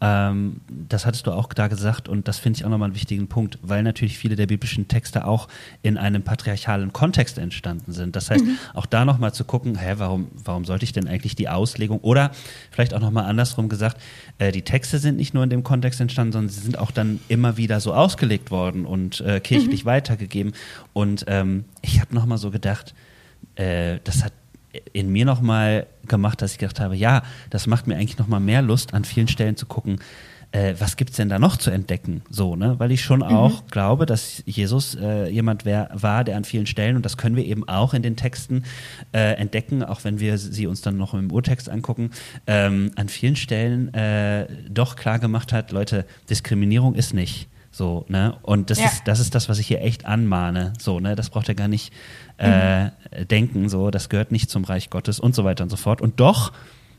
ähm, 0.00 0.60
das 0.68 1.06
hattest 1.06 1.26
du 1.26 1.32
auch 1.32 1.52
da 1.52 1.66
gesagt 1.66 2.08
und 2.08 2.28
das 2.28 2.38
finde 2.38 2.58
ich 2.58 2.64
auch 2.64 2.70
nochmal 2.70 2.86
einen 2.86 2.94
wichtigen 2.94 3.26
Punkt, 3.26 3.58
weil 3.62 3.82
natürlich 3.82 4.16
viele 4.16 4.36
der 4.36 4.46
biblischen 4.46 4.86
Texte 4.86 5.26
auch 5.26 5.48
in 5.82 5.96
einem 5.96 6.22
patriarchalen 6.22 6.92
Kontext 6.92 7.38
entstanden 7.38 7.92
sind. 7.92 8.14
Das 8.14 8.30
heißt, 8.30 8.44
mhm. 8.44 8.58
auch 8.74 8.86
da 8.86 9.04
nochmal 9.04 9.34
zu 9.34 9.44
gucken, 9.44 9.76
hä, 9.76 9.94
warum, 9.96 10.28
warum 10.44 10.64
sollte 10.64 10.84
ich 10.84 10.92
denn 10.92 11.08
eigentlich 11.08 11.34
die 11.34 11.48
Auslegung 11.48 11.98
oder 12.00 12.30
vielleicht 12.70 12.94
auch 12.94 13.00
nochmal 13.00 13.24
andersrum 13.24 13.68
gesagt, 13.68 14.00
äh, 14.38 14.52
die 14.52 14.62
Texte 14.62 14.98
sind 14.98 15.16
nicht 15.16 15.34
nur 15.34 15.42
in 15.42 15.50
dem 15.50 15.64
Kontext 15.64 16.00
entstanden, 16.00 16.32
sondern 16.32 16.50
sie 16.50 16.60
sind 16.60 16.78
auch 16.78 16.92
dann 16.92 17.20
immer 17.28 17.56
wieder 17.56 17.80
so 17.80 17.92
ausgelegt 17.92 18.50
worden 18.50 18.86
und 18.86 19.20
äh, 19.20 19.40
kirchlich 19.40 19.77
mhm. 19.77 19.77
Weitergegeben. 19.84 20.52
Und 20.92 21.24
ähm, 21.28 21.64
ich 21.82 22.00
habe 22.00 22.14
nochmal 22.14 22.38
so 22.38 22.50
gedacht, 22.50 22.94
äh, 23.56 23.98
das 24.04 24.24
hat 24.24 24.32
in 24.92 25.10
mir 25.10 25.24
nochmal 25.24 25.86
gemacht, 26.06 26.42
dass 26.42 26.52
ich 26.52 26.58
gedacht 26.58 26.80
habe, 26.80 26.96
ja, 26.96 27.22
das 27.50 27.66
macht 27.66 27.86
mir 27.86 27.96
eigentlich 27.96 28.18
nochmal 28.18 28.40
mehr 28.40 28.62
Lust, 28.62 28.94
an 28.94 29.04
vielen 29.04 29.28
Stellen 29.28 29.56
zu 29.56 29.66
gucken, 29.66 30.00
äh, 30.50 30.74
was 30.78 30.96
gibt's 30.96 31.16
denn 31.16 31.28
da 31.28 31.38
noch 31.38 31.56
zu 31.56 31.70
entdecken? 31.70 32.22
So, 32.30 32.56
ne? 32.56 32.78
Weil 32.78 32.90
ich 32.90 33.02
schon 33.02 33.20
mhm. 33.20 33.26
auch 33.26 33.66
glaube, 33.66 34.06
dass 34.06 34.42
Jesus 34.46 34.94
äh, 34.94 35.28
jemand 35.28 35.64
wär, 35.64 35.90
war, 35.92 36.24
der 36.24 36.36
an 36.36 36.44
vielen 36.44 36.66
Stellen, 36.66 36.96
und 36.96 37.04
das 37.04 37.16
können 37.16 37.36
wir 37.36 37.44
eben 37.44 37.68
auch 37.68 37.92
in 37.92 38.02
den 38.02 38.16
Texten 38.16 38.64
äh, 39.12 39.34
entdecken, 39.34 39.82
auch 39.82 40.04
wenn 40.04 40.20
wir 40.20 40.38
sie 40.38 40.66
uns 40.66 40.80
dann 40.80 40.96
noch 40.96 41.12
im 41.12 41.30
Urtext 41.30 41.68
angucken, 41.68 42.10
ähm, 42.46 42.92
an 42.96 43.08
vielen 43.08 43.36
Stellen 43.36 43.92
äh, 43.92 44.46
doch 44.70 44.96
klar 44.96 45.18
gemacht 45.18 45.52
hat, 45.52 45.70
Leute, 45.70 46.06
Diskriminierung 46.30 46.94
ist 46.94 47.12
nicht. 47.12 47.48
So, 47.78 48.04
ne? 48.08 48.36
Und 48.42 48.70
das 48.70 48.80
ja. 48.80 48.86
ist, 48.86 49.02
das 49.04 49.20
ist 49.20 49.36
das, 49.36 49.48
was 49.48 49.60
ich 49.60 49.68
hier 49.68 49.80
echt 49.80 50.04
anmahne. 50.04 50.72
So, 50.80 50.98
ne? 50.98 51.14
Das 51.14 51.30
braucht 51.30 51.48
ihr 51.48 51.54
gar 51.54 51.68
nicht 51.68 51.92
äh, 52.36 52.86
mhm. 52.86 52.90
denken, 53.30 53.68
so, 53.68 53.92
das 53.92 54.08
gehört 54.08 54.32
nicht 54.32 54.50
zum 54.50 54.64
Reich 54.64 54.90
Gottes 54.90 55.20
und 55.20 55.32
so 55.32 55.44
weiter 55.44 55.62
und 55.62 55.70
so 55.70 55.76
fort. 55.76 56.00
Und 56.00 56.18
doch 56.18 56.50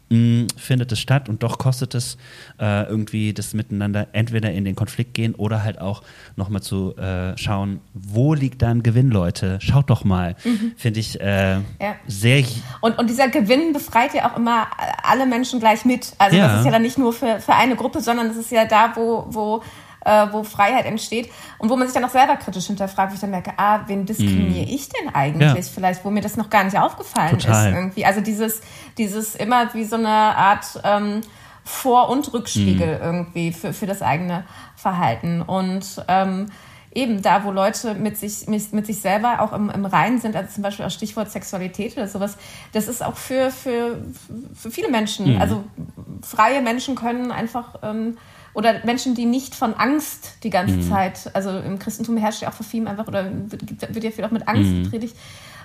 mh, 0.07 0.17
mm, 0.17 0.47
findet 0.55 0.89
es 0.93 1.01
statt 1.01 1.27
und 1.27 1.43
doch 1.43 1.57
kostet 1.57 1.95
es 1.95 2.17
äh, 2.61 2.87
irgendwie 2.87 3.33
das 3.33 3.53
Miteinander 3.53 4.07
entweder 4.13 4.53
in 4.53 4.63
den 4.63 4.75
Konflikt 4.75 5.15
gehen 5.15 5.35
oder 5.35 5.65
halt 5.65 5.81
auch 5.81 6.01
nochmal 6.37 6.61
zu 6.61 6.95
äh, 6.95 7.37
schauen, 7.37 7.81
wo 7.93 8.33
liegt 8.33 8.61
da 8.61 8.69
ein 8.69 8.81
Gewinn, 8.81 9.09
Leute? 9.09 9.59
Schaut 9.59 9.89
doch 9.89 10.05
mal. 10.05 10.37
Mhm. 10.45 10.71
Finde 10.77 11.01
ich 11.01 11.19
äh, 11.19 11.55
ja. 11.55 11.95
sehr. 12.07 12.45
Und, 12.79 12.97
und 12.97 13.09
dieser 13.09 13.27
Gewinn 13.27 13.73
befreit 13.73 14.13
ja 14.13 14.31
auch 14.31 14.37
immer 14.37 14.67
alle 15.03 15.25
Menschen 15.25 15.59
gleich 15.59 15.83
mit. 15.83 16.13
Also 16.19 16.37
ja. 16.37 16.47
das 16.47 16.59
ist 16.59 16.65
ja 16.67 16.71
dann 16.71 16.83
nicht 16.83 16.97
nur 16.97 17.11
für, 17.11 17.41
für 17.41 17.53
eine 17.53 17.75
Gruppe, 17.75 17.99
sondern 17.99 18.27
es 18.27 18.37
ist 18.37 18.49
ja 18.49 18.63
da, 18.63 18.93
wo, 18.95 19.25
wo 19.29 19.61
äh, 20.05 20.27
wo 20.31 20.43
Freiheit 20.43 20.85
entsteht 20.85 21.31
und 21.57 21.69
wo 21.69 21.75
man 21.75 21.87
sich 21.87 21.93
dann 21.93 22.05
auch 22.05 22.11
selber 22.11 22.35
kritisch 22.37 22.67
hinterfragt, 22.67 23.11
wo 23.11 23.15
ich 23.15 23.21
dann 23.21 23.31
merke, 23.31 23.53
ah, 23.57 23.81
wen 23.87 24.05
diskriminiere 24.05 24.65
mm. 24.65 24.73
ich 24.73 24.89
denn 24.89 25.13
eigentlich? 25.13 25.65
Ja. 25.65 25.71
Vielleicht, 25.73 26.05
wo 26.05 26.09
mir 26.09 26.21
das 26.21 26.37
noch 26.37 26.49
gar 26.49 26.63
nicht 26.63 26.77
aufgefallen 26.77 27.37
Total. 27.37 27.69
ist 27.69 27.75
irgendwie. 27.75 28.05
Also 28.05 28.21
dieses, 28.21 28.61
dieses 28.97 29.35
immer 29.35 29.73
wie 29.73 29.85
so 29.85 29.95
eine 29.95 30.09
Art 30.09 30.79
ähm, 30.83 31.21
Vor- 31.63 32.09
und 32.09 32.33
Rückspiegel 32.33 32.99
mm. 32.99 33.01
irgendwie 33.01 33.51
für, 33.51 33.73
für 33.73 33.85
das 33.85 34.01
eigene 34.01 34.45
Verhalten. 34.75 35.41
Und 35.41 36.03
ähm, 36.07 36.47
eben 36.91 37.21
da, 37.21 37.43
wo 37.43 37.51
Leute 37.51 37.93
mit 37.93 38.17
sich, 38.17 38.47
mit, 38.47 38.73
mit 38.73 38.85
sich 38.85 38.99
selber 39.01 39.41
auch 39.41 39.53
im, 39.53 39.69
im 39.69 39.85
Reinen 39.85 40.19
sind, 40.19 40.35
also 40.35 40.51
zum 40.51 40.63
Beispiel 40.63 40.85
auch 40.85 40.89
Stichwort 40.89 41.29
Sexualität 41.29 41.95
oder 41.97 42.07
sowas, 42.07 42.37
das 42.73 42.87
ist 42.87 43.03
auch 43.03 43.15
für, 43.15 43.51
für, 43.51 44.03
für 44.55 44.71
viele 44.71 44.89
Menschen, 44.89 45.35
mhm. 45.35 45.41
also 45.41 45.63
freie 46.23 46.61
Menschen 46.61 46.95
können 46.95 47.31
einfach 47.31 47.75
ähm, 47.83 48.17
oder 48.53 48.83
Menschen, 48.83 49.13
die 49.13 49.25
nicht 49.25 49.53
von 49.53 49.75
Angst 49.75 50.37
die 50.43 50.49
ganze 50.49 50.77
mhm. 50.77 50.89
Zeit, 50.89 51.29
also 51.33 51.51
im 51.51 51.77
Christentum 51.77 52.17
herrscht 52.17 52.41
ja 52.41 52.49
auch 52.49 52.53
vor 52.53 52.65
vielem 52.65 52.87
einfach, 52.87 53.07
oder 53.07 53.25
wird, 53.31 53.93
wird 53.93 54.03
ja 54.03 54.11
viel 54.11 54.25
auch 54.25 54.31
mit 54.31 54.47
Angst 54.47 54.71
mhm. 54.71 54.89
predigt, 54.89 55.15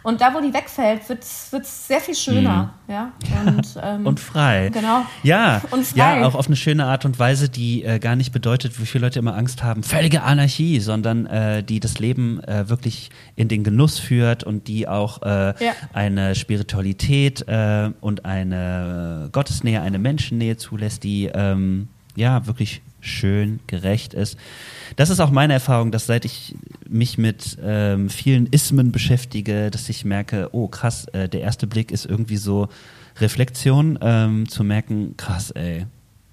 Und 0.04 0.20
da, 0.20 0.34
wo 0.34 0.40
die 0.40 0.52
wegfällt, 0.52 1.08
wird 1.08 1.22
es 1.24 1.88
sehr 1.88 1.98
viel 1.98 2.14
schöner. 2.14 2.74
Mhm. 2.86 2.92
Ja? 2.92 3.12
Und, 3.46 3.78
ähm, 3.82 4.06
und, 4.06 4.20
frei. 4.20 4.70
Genau. 4.70 5.06
Ja, 5.22 5.62
und 5.70 5.86
frei. 5.86 6.20
ja, 6.20 6.26
auch 6.26 6.34
auf 6.34 6.46
eine 6.46 6.56
schöne 6.56 6.84
Art 6.84 7.06
und 7.06 7.18
Weise, 7.18 7.48
die 7.48 7.84
äh, 7.84 7.98
gar 7.98 8.14
nicht 8.14 8.30
bedeutet, 8.30 8.78
wie 8.78 8.84
viele 8.84 9.06
Leute 9.06 9.18
immer 9.18 9.34
Angst 9.34 9.62
haben, 9.62 9.82
völlige 9.82 10.22
Anarchie, 10.22 10.78
sondern 10.80 11.24
äh, 11.24 11.62
die 11.62 11.80
das 11.80 11.98
Leben 12.00 12.44
äh, 12.44 12.68
wirklich 12.68 13.08
in 13.34 13.48
den 13.48 13.64
Genuss 13.64 13.98
führt 13.98 14.44
und 14.44 14.68
die 14.68 14.86
auch 14.86 15.22
äh, 15.22 15.54
ja. 15.64 15.72
eine 15.94 16.34
Spiritualität 16.34 17.48
äh, 17.48 17.90
und 18.02 18.26
eine 18.26 19.30
Gottesnähe, 19.32 19.80
eine 19.80 19.98
Menschennähe 19.98 20.58
zulässt, 20.58 21.02
die 21.02 21.30
ähm, 21.32 21.88
ja 22.14 22.46
wirklich 22.46 22.82
schön, 23.04 23.60
gerecht 23.66 24.14
ist. 24.14 24.38
Das 24.96 25.10
ist 25.10 25.20
auch 25.20 25.30
meine 25.30 25.52
Erfahrung, 25.52 25.90
dass 25.90 26.06
seit 26.06 26.24
ich 26.24 26.54
mich 26.88 27.18
mit 27.18 27.58
ähm, 27.62 28.10
vielen 28.10 28.46
Ismen 28.46 28.92
beschäftige, 28.92 29.70
dass 29.70 29.88
ich 29.88 30.04
merke, 30.04 30.48
oh 30.52 30.68
krass, 30.68 31.06
äh, 31.08 31.28
der 31.28 31.40
erste 31.40 31.66
Blick 31.66 31.90
ist 31.90 32.06
irgendwie 32.06 32.36
so 32.36 32.68
Reflexion, 33.20 33.98
ähm, 34.02 34.48
zu 34.48 34.64
merken, 34.64 35.14
krass, 35.16 35.50
ey, 35.52 35.86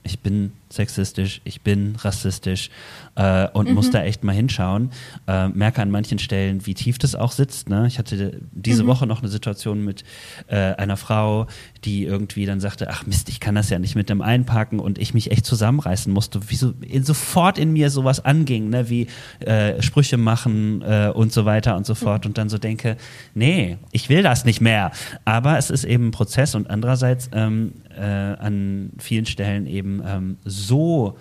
ich 0.03 0.19
bin 0.19 0.51
sexistisch, 0.69 1.41
ich 1.43 1.61
bin 1.61 1.95
rassistisch 1.97 2.69
äh, 3.15 3.47
und 3.53 3.69
mhm. 3.69 3.75
muss 3.75 3.89
da 3.89 4.03
echt 4.03 4.23
mal 4.23 4.33
hinschauen. 4.33 4.91
Äh, 5.27 5.49
merke 5.49 5.81
an 5.81 5.91
manchen 5.91 6.19
Stellen, 6.19 6.65
wie 6.65 6.73
tief 6.73 6.97
das 6.97 7.15
auch 7.15 7.31
sitzt. 7.31 7.69
Ne? 7.69 7.85
Ich 7.87 7.99
hatte 7.99 8.39
diese 8.51 8.83
mhm. 8.83 8.87
Woche 8.87 9.07
noch 9.07 9.19
eine 9.19 9.29
Situation 9.29 9.83
mit 9.83 10.03
äh, 10.47 10.55
einer 10.55 10.97
Frau, 10.97 11.47
die 11.83 12.05
irgendwie 12.05 12.45
dann 12.45 12.59
sagte, 12.59 12.89
ach 12.89 13.05
Mist, 13.05 13.29
ich 13.29 13.39
kann 13.39 13.55
das 13.55 13.69
ja 13.69 13.79
nicht 13.79 13.95
mit 13.95 14.09
dem 14.09 14.21
einpacken 14.21 14.79
und 14.79 14.97
ich 14.97 15.13
mich 15.13 15.31
echt 15.31 15.45
zusammenreißen 15.45 16.11
musste, 16.11 16.49
wie 16.49 16.55
so 16.55 16.73
in, 16.81 17.03
sofort 17.03 17.57
in 17.57 17.73
mir 17.73 17.89
sowas 17.89 18.23
anging, 18.23 18.69
ne? 18.69 18.89
wie 18.89 19.07
äh, 19.39 19.81
Sprüche 19.81 20.17
machen 20.17 20.81
äh, 20.81 21.11
und 21.13 21.33
so 21.33 21.45
weiter 21.45 21.75
und 21.75 21.85
so 21.85 21.95
fort 21.95 22.23
mhm. 22.23 22.29
und 22.29 22.37
dann 22.37 22.49
so 22.49 22.57
denke, 22.57 22.97
nee, 23.33 23.77
ich 23.91 24.09
will 24.09 24.23
das 24.23 24.45
nicht 24.45 24.61
mehr. 24.61 24.91
Aber 25.25 25.57
es 25.57 25.69
ist 25.69 25.83
eben 25.83 26.07
ein 26.07 26.11
Prozess 26.11 26.55
und 26.55 26.69
andererseits 26.69 27.29
ähm, 27.33 27.73
äh, 27.97 28.01
an 28.03 28.91
vielen 28.99 29.25
Stellen 29.25 29.65
eben 29.65 30.01
ähm, 30.05 30.37
so 30.45 31.17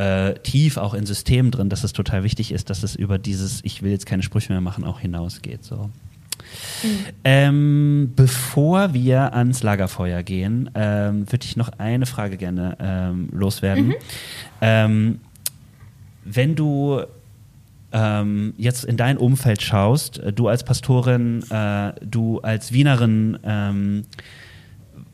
äh, 0.00 0.34
tief 0.42 0.78
auch 0.78 0.94
in 0.94 1.04
Systemen 1.04 1.50
drin, 1.50 1.68
dass 1.68 1.84
es 1.84 1.92
total 1.92 2.24
wichtig 2.24 2.52
ist, 2.52 2.70
dass 2.70 2.82
es 2.82 2.96
über 2.96 3.18
dieses 3.18 3.60
Ich 3.64 3.82
will 3.82 3.90
jetzt 3.90 4.06
keine 4.06 4.22
Sprüche 4.22 4.50
mehr 4.50 4.62
machen 4.62 4.84
auch 4.84 5.00
hinausgeht. 5.00 5.62
So. 5.62 5.90
Mhm. 6.82 6.88
Ähm, 7.24 8.12
bevor 8.16 8.94
wir 8.94 9.34
ans 9.34 9.62
Lagerfeuer 9.62 10.22
gehen, 10.22 10.70
ähm, 10.74 11.30
würde 11.30 11.44
ich 11.44 11.56
noch 11.56 11.68
eine 11.76 12.06
Frage 12.06 12.38
gerne 12.38 12.78
ähm, 12.80 13.28
loswerden. 13.30 13.88
Mhm. 13.88 13.94
Ähm, 14.62 15.20
wenn 16.24 16.54
du 16.54 17.02
ähm, 17.92 18.54
jetzt 18.56 18.84
in 18.84 18.96
dein 18.96 19.18
Umfeld 19.18 19.60
schaust, 19.60 20.18
äh, 20.18 20.32
du 20.32 20.48
als 20.48 20.64
Pastorin, 20.64 21.42
äh, 21.50 21.92
du 22.02 22.40
als 22.40 22.72
Wienerin, 22.72 23.38
ähm, 23.44 24.04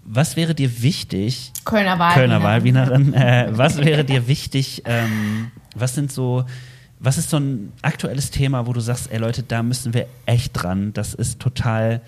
was 0.07 0.37
wäre 0.37 0.55
dir 0.55 0.83
wichtig? 0.83 1.53
Kölner 1.65 1.99
Wahlwienerin. 1.99 2.15
Kölner 2.15 2.43
Wahlwienerin. 2.43 3.15
Äh, 3.15 3.49
was 3.51 3.79
wäre 3.79 4.05
dir 4.05 4.29
wichtig? 4.29 4.83
Ähm, 4.85 5.51
was 5.75 5.95
sind 5.95 6.13
so, 6.13 6.45
was 7.01 7.19
ist 7.19 7.31
so 7.31 7.39
ein 7.39 7.73
aktuelles 7.83 8.31
Thema, 8.31 8.67
wo 8.67 8.73
du 8.73 8.81
sagst, 8.81 9.11
ey 9.11 9.19
Leute, 9.19 9.43
da 9.43 9.63
müssen 9.63 9.93
wir 9.95 10.07
echt 10.25 10.53
dran. 10.53 10.93
Das 10.93 11.13
ist 11.13 11.41
total, 11.41 12.01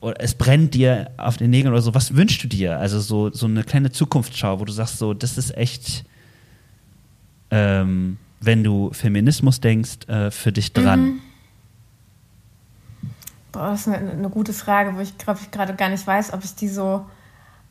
oder 0.00 0.20
es 0.20 0.34
brennt 0.34 0.74
dir 0.74 1.10
auf 1.16 1.36
den 1.36 1.50
Nägeln 1.50 1.72
oder 1.72 1.82
so. 1.82 1.94
Was 1.94 2.14
wünschst 2.14 2.44
du 2.44 2.48
dir? 2.48 2.78
Also 2.78 3.00
so, 3.00 3.32
so 3.32 3.46
eine 3.46 3.64
kleine 3.64 3.90
Zukunftsschau, 3.90 4.60
wo 4.60 4.64
du 4.64 4.72
sagst, 4.72 4.98
so, 4.98 5.14
das 5.14 5.38
ist 5.38 5.56
echt, 5.56 6.04
ähm, 7.50 8.18
wenn 8.40 8.62
du 8.62 8.90
Feminismus 8.92 9.60
denkst, 9.60 10.06
äh, 10.08 10.30
für 10.30 10.52
dich 10.52 10.72
dran. 10.72 11.00
Mhm. 11.00 11.20
Das 13.56 13.80
ist 13.80 13.88
eine, 13.88 14.10
eine 14.10 14.28
gute 14.28 14.52
Frage, 14.52 14.96
wo 14.96 15.00
ich 15.00 15.16
glaube 15.18 15.40
ich 15.42 15.50
gerade 15.50 15.74
gar 15.74 15.88
nicht 15.88 16.06
weiß, 16.06 16.32
ob 16.32 16.44
ich 16.44 16.54
die 16.54 16.68
so 16.68 17.06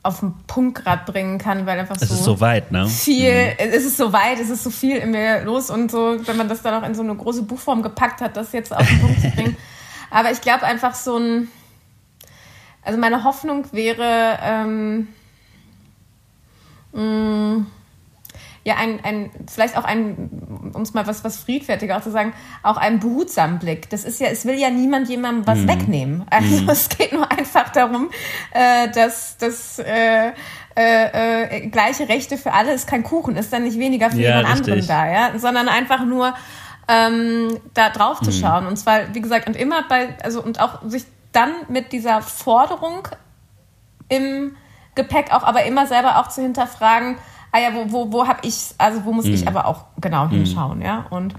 auf 0.05 0.19
den 0.19 0.33
Punkt 0.45 0.83
gerade 0.83 1.11
bringen 1.11 1.39
kann, 1.39 1.65
weil 1.65 1.79
einfach 1.79 1.95
es 1.99 2.09
so. 2.09 2.13
ist 2.13 2.23
so 2.23 2.39
weit, 2.39 2.71
ne? 2.71 2.87
Viel, 2.87 3.31
mhm. 3.31 3.53
es 3.57 3.85
ist 3.85 3.97
so 3.97 4.13
weit, 4.13 4.39
es 4.39 4.51
ist 4.51 4.63
so 4.63 4.69
viel 4.69 4.97
in 4.97 5.11
mir 5.11 5.43
los 5.43 5.71
und 5.71 5.89
so, 5.89 6.17
wenn 6.25 6.37
man 6.37 6.47
das 6.47 6.61
dann 6.61 6.81
auch 6.81 6.87
in 6.87 6.93
so 6.93 7.01
eine 7.01 7.15
große 7.15 7.41
Buchform 7.43 7.81
gepackt 7.81 8.21
hat, 8.21 8.37
das 8.37 8.51
jetzt 8.51 8.75
auf 8.75 8.87
den 8.87 8.99
Punkt 9.01 9.21
zu 9.21 9.31
bringen. 9.31 9.57
Aber 10.11 10.31
ich 10.31 10.41
glaube 10.41 10.63
einfach 10.63 10.93
so 10.93 11.17
ein, 11.17 11.47
also 12.83 12.99
meine 12.99 13.23
Hoffnung 13.23 13.65
wäre, 13.71 14.37
ähm, 14.43 15.07
mh, 16.93 17.01
mm, 17.01 17.67
ja, 18.65 18.77
ein, 18.77 18.99
ein, 19.03 19.29
vielleicht 19.47 19.77
auch 19.77 19.83
ein, 19.83 20.71
um 20.73 20.81
es 20.81 20.95
mal 20.95 21.05
was, 21.05 21.23
was 21.23 21.37
friedfertiger 21.37 21.97
auch 21.97 22.01
zu 22.01 22.09
sagen, 22.09 22.33
auch 22.63 22.77
einen 22.77 22.99
behutsamen 22.99 23.59
Blick. 23.59 23.91
Das 23.91 24.03
ist 24.03 24.19
ja, 24.19 24.27
es 24.29 24.43
will 24.45 24.55
ja 24.55 24.71
niemand 24.71 25.07
jemandem 25.07 25.45
was 25.45 25.59
mm. 25.59 25.67
wegnehmen. 25.67 26.25
Also 26.31 26.63
mm. 26.63 26.69
es 26.71 26.89
geht 26.89 27.13
nur 27.13 27.31
einfach 27.31 27.69
darum, 27.69 28.09
äh, 28.51 28.89
dass, 28.89 29.37
dass 29.37 29.77
äh, 29.77 30.31
äh, 30.75 31.57
äh, 31.57 31.67
gleiche 31.67 32.09
Rechte 32.09 32.39
für 32.39 32.53
alle 32.53 32.73
ist 32.73 32.87
kein 32.87 33.03
Kuchen, 33.03 33.35
ist 33.35 33.53
dann 33.53 33.63
nicht 33.63 33.77
weniger 33.77 34.09
für 34.09 34.17
ja, 34.17 34.37
jemand 34.37 34.55
richtig. 34.55 34.73
anderen 34.73 34.87
da, 34.87 35.11
ja, 35.11 35.37
sondern 35.37 35.69
einfach 35.69 36.03
nur 36.03 36.33
ähm, 36.87 37.59
da 37.75 37.91
drauf 37.91 38.19
zu 38.21 38.31
mm. 38.31 38.33
schauen. 38.33 38.65
Und 38.65 38.77
zwar, 38.77 39.13
wie 39.13 39.21
gesagt, 39.21 39.47
und 39.47 39.55
immer 39.55 39.87
bei, 39.87 40.17
also 40.23 40.41
und 40.41 40.59
auch 40.59 40.81
sich 40.87 41.05
dann 41.33 41.51
mit 41.67 41.91
dieser 41.91 42.23
Forderung 42.23 43.07
im 44.09 44.57
Gepäck 44.95 45.31
auch 45.31 45.43
aber 45.43 45.65
immer 45.65 45.85
selber 45.85 46.17
auch 46.19 46.29
zu 46.29 46.41
hinterfragen, 46.41 47.17
ah 47.55 47.59
ja, 47.59 47.73
wo, 47.73 47.91
wo, 47.91 48.11
wo 48.11 48.27
habe 48.27 48.39
ich, 48.43 48.75
also 48.77 49.05
wo 49.05 49.13
muss 49.13 49.25
mhm. 49.25 49.33
ich 49.33 49.47
aber 49.47 49.65
auch 49.65 49.85
genau 49.99 50.25
mhm. 50.25 50.31
hinschauen, 50.31 50.81
ja. 50.81 51.05
Und 51.09 51.33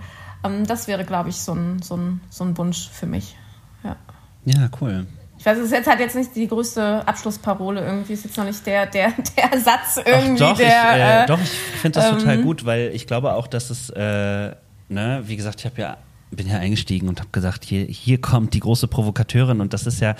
ähm, 0.45 0.67
das 0.67 0.89
wäre, 0.89 1.05
glaube 1.05 1.29
ich, 1.29 1.37
so 1.37 1.53
ein, 1.53 1.83
so, 1.83 1.97
ein, 1.97 2.21
so 2.31 2.45
ein 2.45 2.57
Wunsch 2.57 2.89
für 2.89 3.07
mich. 3.07 3.37
Ja, 3.85 3.97
ja 4.45 4.69
cool. 4.81 5.07
Ich 5.39 5.45
weiß, 5.45 5.59
es 5.59 5.67
ist 5.67 5.73
jetzt 5.73 5.87
halt 5.87 6.01
jetzt 6.01 6.17
nicht 6.17 6.35
die 6.35 6.49
größte 6.49 7.07
Abschlussparole 7.07 7.85
irgendwie, 7.85 8.15
ist 8.15 8.25
jetzt 8.25 8.39
noch 8.39 8.47
nicht 8.47 8.65
der, 8.67 8.87
der, 8.87 9.13
der 9.37 9.61
Satz 9.61 9.99
irgendwie. 9.99 10.43
Ach, 10.43 10.51
doch, 10.51 10.57
der, 10.57 10.67
ich, 10.67 11.03
äh, 11.03 11.25
äh, 11.25 11.27
doch, 11.27 11.41
ich 11.41 11.51
finde 11.51 12.01
das 12.01 12.11
ähm, 12.11 12.19
total 12.19 12.43
gut, 12.43 12.65
weil 12.65 12.91
ich 12.95 13.07
glaube 13.07 13.35
auch, 13.35 13.47
dass 13.47 13.69
es, 13.69 13.91
äh, 13.91 14.55
ne, 14.89 15.23
wie 15.25 15.37
gesagt, 15.37 15.61
ich 15.61 15.67
habe 15.67 15.81
ja 15.81 15.97
bin 16.33 16.49
ja 16.49 16.59
eingestiegen 16.59 17.09
und 17.09 17.21
habe 17.21 17.31
gesagt, 17.31 17.65
hier, 17.65 17.85
hier 17.85 18.21
kommt 18.21 18.53
die 18.53 18.61
große 18.61 18.89
Provokateurin 18.89 19.61
und 19.61 19.73
das 19.73 19.87
ist 19.87 20.01
ja 20.01 20.17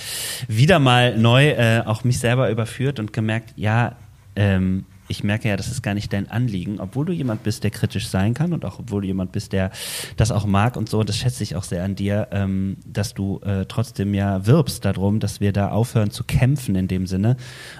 wieder 0.47 0.79
mal 0.79 1.19
neu 1.19 1.49
äh, 1.49 1.83
auch 1.85 2.05
mich 2.05 2.21
selber 2.21 2.49
überführt 2.49 3.01
und 3.01 3.13
gemerkt, 3.13 3.53
ja, 3.57 3.97
ähm, 4.37 4.85
ich 5.09 5.25
merke 5.25 5.49
ja, 5.49 5.57
das 5.57 5.69
ist 5.69 5.83
gar 5.83 5.95
nicht 5.95 6.13
dein 6.13 6.31
Anliegen, 6.31 6.81
obwohl 6.81 7.07
du 7.07 7.13
jemand 7.13 7.43
bist, 7.43 7.65
der 7.65 7.71
kritisch 7.71 8.09
sein 8.09 8.35
kann 8.35 8.53
und 8.53 8.65
auch 8.65 8.79
obwohl 8.79 9.03
du 9.03 9.07
jemand 9.07 9.33
bist, 9.33 9.53
der 9.53 9.71
das 10.17 10.31
auch 10.31 10.47
mag 10.47 10.77
und 10.77 10.89
so, 10.89 11.03
das 11.03 11.17
schätze 11.17 11.43
ich 11.43 11.57
auch 11.57 11.65
sehr 11.65 11.85
an 11.85 11.95
dir, 11.95 12.29
ähm, 12.33 12.77
dass 12.87 13.15
du 13.15 13.41
äh, 13.41 13.67
trotzdem 13.67 14.15
ja 14.15 14.47
wirbst 14.47 14.85
darum, 14.85 15.21
dass 15.21 15.41
wir 15.41 15.53
da 15.53 15.71
aufhören 15.71 16.11
zu 16.11 16.25
kämpfen 16.25 16.75
in 16.77 16.89
dem 16.89 17.07
Sinne, 17.07 17.37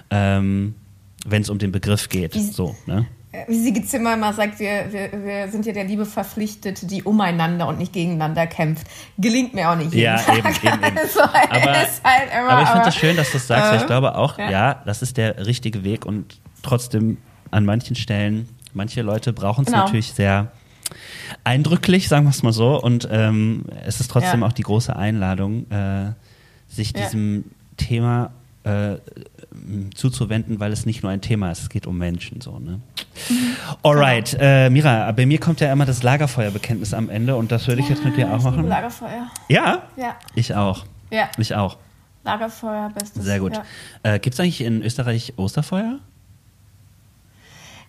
ähm, 0.09 0.75
wenn 1.25 1.41
es 1.41 1.49
um 1.49 1.59
den 1.59 1.71
Begriff 1.71 2.09
geht. 2.09 2.35
Wie, 2.35 2.41
so, 2.41 2.75
ne? 2.85 3.05
Wie 3.47 3.61
Sigi 3.61 3.83
Zimmer 3.83 4.13
immer 4.13 4.33
sagt, 4.33 4.59
wir, 4.59 4.91
wir, 4.91 5.11
wir, 5.23 5.47
sind 5.49 5.65
ja 5.65 5.73
der 5.73 5.83
Liebe 5.83 6.05
verpflichtet, 6.05 6.89
die 6.89 7.03
umeinander 7.03 7.67
und 7.67 7.77
nicht 7.77 7.93
gegeneinander 7.93 8.47
kämpft. 8.47 8.87
Gelingt 9.17 9.53
mir 9.53 9.69
auch 9.69 9.75
nicht. 9.75 9.93
Jeden 9.93 10.05
ja, 10.05 10.17
Tag. 10.17 10.37
eben, 10.37 10.47
eben, 10.47 10.83
eben. 10.83 10.97
Also, 10.97 11.21
aber, 11.21 11.33
halt 11.51 12.29
immer, 12.31 12.49
aber, 12.49 12.61
ich 12.63 12.69
finde 12.69 12.85
das 12.85 12.95
schön, 12.95 13.17
dass 13.17 13.27
du 13.27 13.33
das 13.33 13.47
sagst, 13.47 13.67
äh, 13.67 13.69
weil 13.71 13.77
ich 13.77 13.83
äh, 13.83 13.87
glaube 13.87 14.15
auch, 14.15 14.37
ja. 14.39 14.49
ja, 14.49 14.81
das 14.85 15.01
ist 15.01 15.17
der 15.17 15.45
richtige 15.45 15.83
Weg 15.83 16.05
und 16.05 16.39
trotzdem 16.61 17.17
an 17.51 17.65
manchen 17.65 17.95
Stellen, 17.95 18.49
manche 18.73 19.01
Leute 19.01 19.33
brauchen 19.33 19.65
es 19.65 19.71
genau. 19.71 19.85
natürlich 19.85 20.13
sehr 20.13 20.51
eindrücklich, 21.43 22.07
sagen 22.07 22.25
wir 22.25 22.31
es 22.31 22.43
mal 22.43 22.53
so. 22.53 22.81
Und 22.81 23.07
ähm, 23.11 23.65
es 23.85 23.99
ist 23.99 24.09
trotzdem 24.09 24.41
ja. 24.41 24.47
auch 24.47 24.53
die 24.53 24.63
große 24.63 24.95
Einladung, 24.95 25.69
äh, 25.71 26.11
sich 26.67 26.93
diesem 26.93 27.37
ja. 27.37 27.43
Thema 27.77 28.31
äh, 28.63 28.97
zuzuwenden, 29.95 30.59
weil 30.59 30.71
es 30.71 30.85
nicht 30.85 31.03
nur 31.03 31.11
ein 31.11 31.21
Thema 31.21 31.51
ist, 31.51 31.61
es 31.61 31.69
geht 31.69 31.87
um 31.87 31.97
Menschen. 31.97 32.41
So, 32.41 32.59
ne? 32.59 32.81
Mhm. 33.29 33.35
Alright, 33.83 34.31
genau. 34.31 34.43
äh, 34.43 34.69
Mira, 34.69 35.11
bei 35.11 35.25
mir 35.25 35.39
kommt 35.39 35.61
ja 35.61 35.71
immer 35.71 35.85
das 35.85 36.03
Lagerfeuerbekenntnis 36.03 36.93
am 36.93 37.09
Ende 37.09 37.35
und 37.35 37.51
das 37.51 37.67
würde 37.67 37.81
ich 37.81 37.89
jetzt 37.89 38.03
mit 38.03 38.17
dir 38.17 38.31
auch 38.31 38.43
machen. 38.43 38.67
Lagerfeuer. 38.67 39.27
Ja? 39.49 39.83
Ja. 39.95 40.15
Ich 40.35 40.53
auch. 40.53 40.85
Ja. 41.09 41.29
Ich 41.37 41.55
auch. 41.55 41.77
Lagerfeuer, 42.23 42.91
bestes. 42.93 43.23
Sehr 43.23 43.39
gut. 43.39 43.53
Ja. 43.53 43.63
Äh, 44.03 44.19
Gibt 44.19 44.33
es 44.33 44.39
eigentlich 44.39 44.61
in 44.61 44.83
Österreich 44.83 45.33
Osterfeuer? 45.37 45.99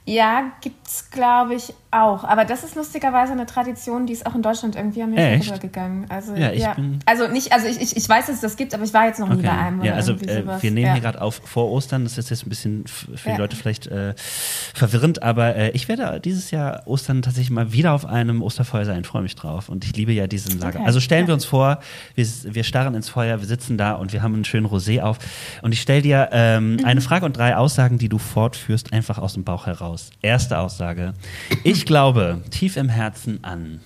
Ja, 0.08 0.52
gibt's 0.62 1.10
glaube 1.10 1.54
ich 1.54 1.74
auch. 1.90 2.24
Aber 2.24 2.46
das 2.46 2.64
ist 2.64 2.74
lustigerweise 2.76 3.32
eine 3.32 3.44
Tradition, 3.44 4.06
die 4.06 4.14
ist 4.14 4.24
auch 4.24 4.34
in 4.34 4.40
Deutschland 4.40 4.74
irgendwie 4.74 5.02
an 5.02 5.10
mir 5.10 5.38
vorübergegangen. 5.38 6.06
Also, 6.08 6.34
ja, 6.34 6.50
ich 6.50 6.62
ja. 6.62 6.72
Bin 6.72 7.00
also 7.04 7.28
nicht, 7.28 7.52
also 7.52 7.66
ich, 7.66 7.78
ich, 7.78 7.94
ich 7.94 8.08
weiß, 8.08 8.26
dass 8.26 8.36
es 8.36 8.40
das 8.40 8.56
gibt, 8.56 8.72
aber 8.74 8.84
ich 8.84 8.94
war 8.94 9.06
jetzt 9.06 9.20
noch 9.20 9.28
okay. 9.28 9.36
nie 9.36 9.42
bei 9.42 9.52
einem. 9.52 9.84
Ja, 9.84 9.94
also 9.94 10.12
äh, 10.14 10.44
wir 10.62 10.70
nehmen 10.70 10.86
ja. 10.86 10.92
hier 10.94 11.02
gerade 11.02 11.20
auf 11.20 11.42
vor 11.44 11.70
Ostern. 11.70 12.04
Das 12.04 12.16
ist 12.16 12.30
jetzt 12.30 12.46
ein 12.46 12.48
bisschen 12.48 12.86
für 12.86 13.32
die 13.32 13.36
Leute 13.36 13.54
vielleicht 13.54 13.86
äh, 13.86 14.14
verwirrend, 14.16 15.22
aber 15.22 15.56
äh, 15.56 15.70
ich 15.72 15.88
werde 15.88 16.20
dieses 16.20 16.50
Jahr 16.50 16.82
Ostern 16.86 17.20
tatsächlich 17.20 17.50
mal 17.50 17.72
wieder 17.72 17.92
auf 17.92 18.06
einem 18.06 18.40
Osterfeuer 18.40 18.86
sein. 18.86 19.04
Freue 19.04 19.22
mich 19.22 19.36
drauf. 19.36 19.68
Und 19.68 19.84
ich 19.84 19.94
liebe 19.94 20.12
ja 20.12 20.26
diesen 20.26 20.58
Lager. 20.58 20.78
Okay. 20.78 20.86
Also 20.86 21.00
stellen 21.00 21.26
wir 21.26 21.34
uns 21.34 21.44
vor, 21.44 21.80
wir, 22.14 22.26
wir 22.44 22.64
starren 22.64 22.94
ins 22.94 23.10
Feuer, 23.10 23.40
wir 23.40 23.46
sitzen 23.46 23.76
da 23.76 23.92
und 23.92 24.14
wir 24.14 24.22
haben 24.22 24.32
einen 24.34 24.46
schönen 24.46 24.66
Rosé 24.66 25.02
auf. 25.02 25.18
Und 25.60 25.72
ich 25.72 25.82
stelle 25.82 26.02
dir 26.02 26.30
ähm, 26.32 26.76
mhm. 26.76 26.84
eine 26.84 27.00
Frage 27.02 27.26
und 27.26 27.36
drei 27.36 27.56
Aussagen, 27.56 27.98
die 27.98 28.08
du 28.08 28.18
fortführst, 28.18 28.92
einfach 28.92 29.18
aus 29.18 29.34
dem 29.34 29.44
Bauch 29.44 29.66
heraus. 29.66 29.97
Erste 30.22 30.58
Aussage. 30.58 31.14
Ich 31.64 31.86
glaube 31.86 32.42
tief 32.50 32.76
im 32.76 32.88
Herzen 32.88 33.42
an. 33.44 33.80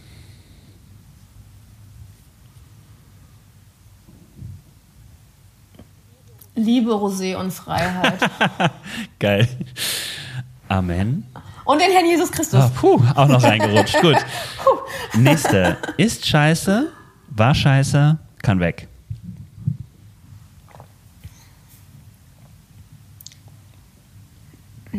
Liebe, 6.54 6.92
Rosé 6.92 7.36
und 7.36 7.50
Freiheit. 7.50 8.20
Geil. 9.18 9.48
Amen. 10.68 11.26
Und 11.64 11.80
den 11.80 11.90
Herrn 11.90 12.06
Jesus 12.06 12.30
Christus. 12.30 12.60
Ah, 12.60 12.70
puh, 12.74 13.00
auch 13.14 13.28
noch 13.28 13.42
reingerutscht. 13.42 14.00
Gut. 14.00 14.16
Nächste. 15.14 15.78
Ist 15.96 16.26
scheiße, 16.26 16.92
war 17.28 17.54
scheiße, 17.54 18.18
kann 18.42 18.60
weg. 18.60 18.88
Boah, 24.92 24.98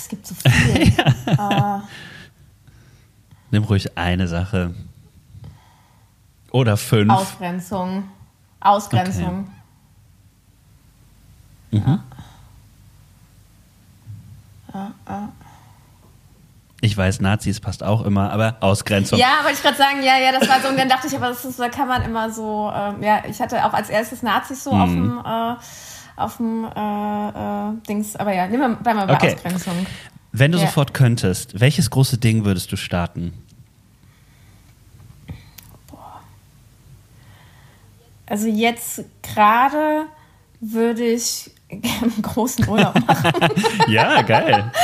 es 0.00 0.08
gibt 0.08 0.26
so 0.26 0.34
viel. 0.34 0.82
äh, 1.26 1.78
Nimm 3.50 3.64
ruhig 3.64 3.96
eine 3.96 4.28
Sache. 4.28 4.74
Oder 6.50 6.76
fünf. 6.76 7.12
Ausgrenzung. 7.12 8.04
Ausgrenzung. 8.60 9.48
Ich 16.80 16.96
weiß, 16.96 17.20
Nazis 17.20 17.60
passt 17.60 17.82
auch 17.82 18.02
immer, 18.02 18.32
aber 18.32 18.56
Ausgrenzung. 18.60 19.18
Ja, 19.18 19.40
wollte 19.42 19.56
ich 19.56 19.62
gerade 19.62 19.76
sagen, 19.76 20.02
ja, 20.02 20.18
ja, 20.18 20.32
das 20.32 20.48
war 20.48 20.60
so, 20.60 20.68
und 20.68 20.78
dann 20.78 20.88
dachte 20.88 21.06
ich, 21.06 21.14
aber 21.14 21.28
das 21.28 21.44
ist, 21.44 21.58
da 21.60 21.68
kann 21.68 21.88
man 21.88 22.02
immer 22.02 22.30
so, 22.30 22.72
ähm, 22.74 23.02
ja, 23.02 23.22
ich 23.28 23.40
hatte 23.40 23.64
auch 23.64 23.72
als 23.72 23.90
erstes 23.90 24.22
Nazis 24.22 24.64
so 24.64 24.70
auf 24.70 24.88
dem, 24.88 25.18
äh, 25.18 25.54
auf 26.20 26.36
dem 26.38 26.64
äh, 26.64 27.28
äh, 27.28 27.72
Dings, 27.88 28.16
aber 28.16 28.32
ja, 28.34 28.46
nehmen 28.46 28.78
wir 28.84 28.94
wir 28.94 29.06
bei 29.06 29.14
Okay. 29.14 29.34
Ausgrenzung. 29.34 29.86
Wenn 30.32 30.52
du 30.52 30.58
Ja. 30.58 30.66
sofort 30.66 30.94
könntest, 30.94 31.58
welches 31.60 31.90
große 31.90 32.18
Ding 32.18 32.44
würdest 32.44 32.70
du 32.72 32.76
starten? 32.76 33.32
Also 38.26 38.46
jetzt 38.46 39.04
gerade 39.22 40.06
würde 40.60 41.04
ich 41.04 41.50
gerne 41.68 42.12
einen 42.12 42.22
großen 42.22 42.68
Urlaub 42.68 42.94
machen. 43.06 43.32
Ja, 43.88 44.22
geil. 44.22 44.70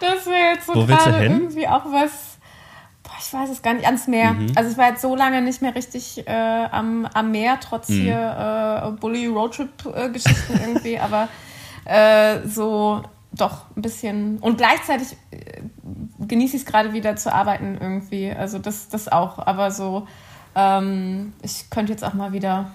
Das 0.00 0.24
wäre 0.24 0.54
jetzt 0.54 0.66
so 0.66 0.74
Wo 0.74 0.88
willst 0.88 1.04
du 1.06 1.10
gerade 1.10 1.22
hin? 1.24 1.32
irgendwie 1.42 1.68
auch 1.68 1.84
was. 1.84 2.29
Ich 3.20 3.32
weiß 3.32 3.50
es 3.50 3.62
gar 3.62 3.74
nicht, 3.74 3.86
ans 3.86 4.06
Meer. 4.08 4.32
Mhm. 4.32 4.52
Also 4.56 4.70
ich 4.70 4.78
war 4.78 4.88
jetzt 4.88 5.02
so 5.02 5.14
lange 5.14 5.42
nicht 5.42 5.60
mehr 5.62 5.74
richtig 5.74 6.26
äh, 6.26 6.30
am, 6.70 7.06
am 7.06 7.30
Meer, 7.30 7.58
trotz 7.60 7.88
Mhm. 7.88 8.00
hier 8.00 8.92
äh, 8.94 9.00
Bully 9.00 9.26
Roadtrip-Geschichten 9.26 10.58
irgendwie, 10.60 10.98
aber 11.00 11.28
äh, 11.84 12.46
so 12.46 13.02
doch 13.32 13.66
ein 13.76 13.82
bisschen. 13.82 14.38
Und 14.38 14.58
gleichzeitig 14.58 15.16
äh, 15.30 15.62
genieße 16.26 16.56
ich 16.56 16.62
es 16.62 16.66
gerade 16.66 16.92
wieder 16.92 17.16
zu 17.16 17.32
arbeiten 17.32 17.78
irgendwie. 17.80 18.30
Also 18.32 18.58
das, 18.58 18.88
das 18.88 19.06
auch. 19.08 19.38
Aber 19.38 19.70
so, 19.70 20.06
ähm, 20.56 21.32
ich 21.42 21.70
könnte 21.70 21.92
jetzt 21.92 22.04
auch 22.04 22.14
mal 22.14 22.32
wieder 22.32 22.72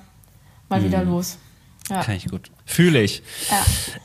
mal 0.70 0.84
wieder 0.84 1.04
Mhm. 1.04 1.12
los. 1.12 1.38
Ja. 1.90 2.02
Kann 2.04 2.16
ich 2.16 2.28
gut. 2.30 2.50
Fühle 2.66 3.02
ich. 3.02 3.22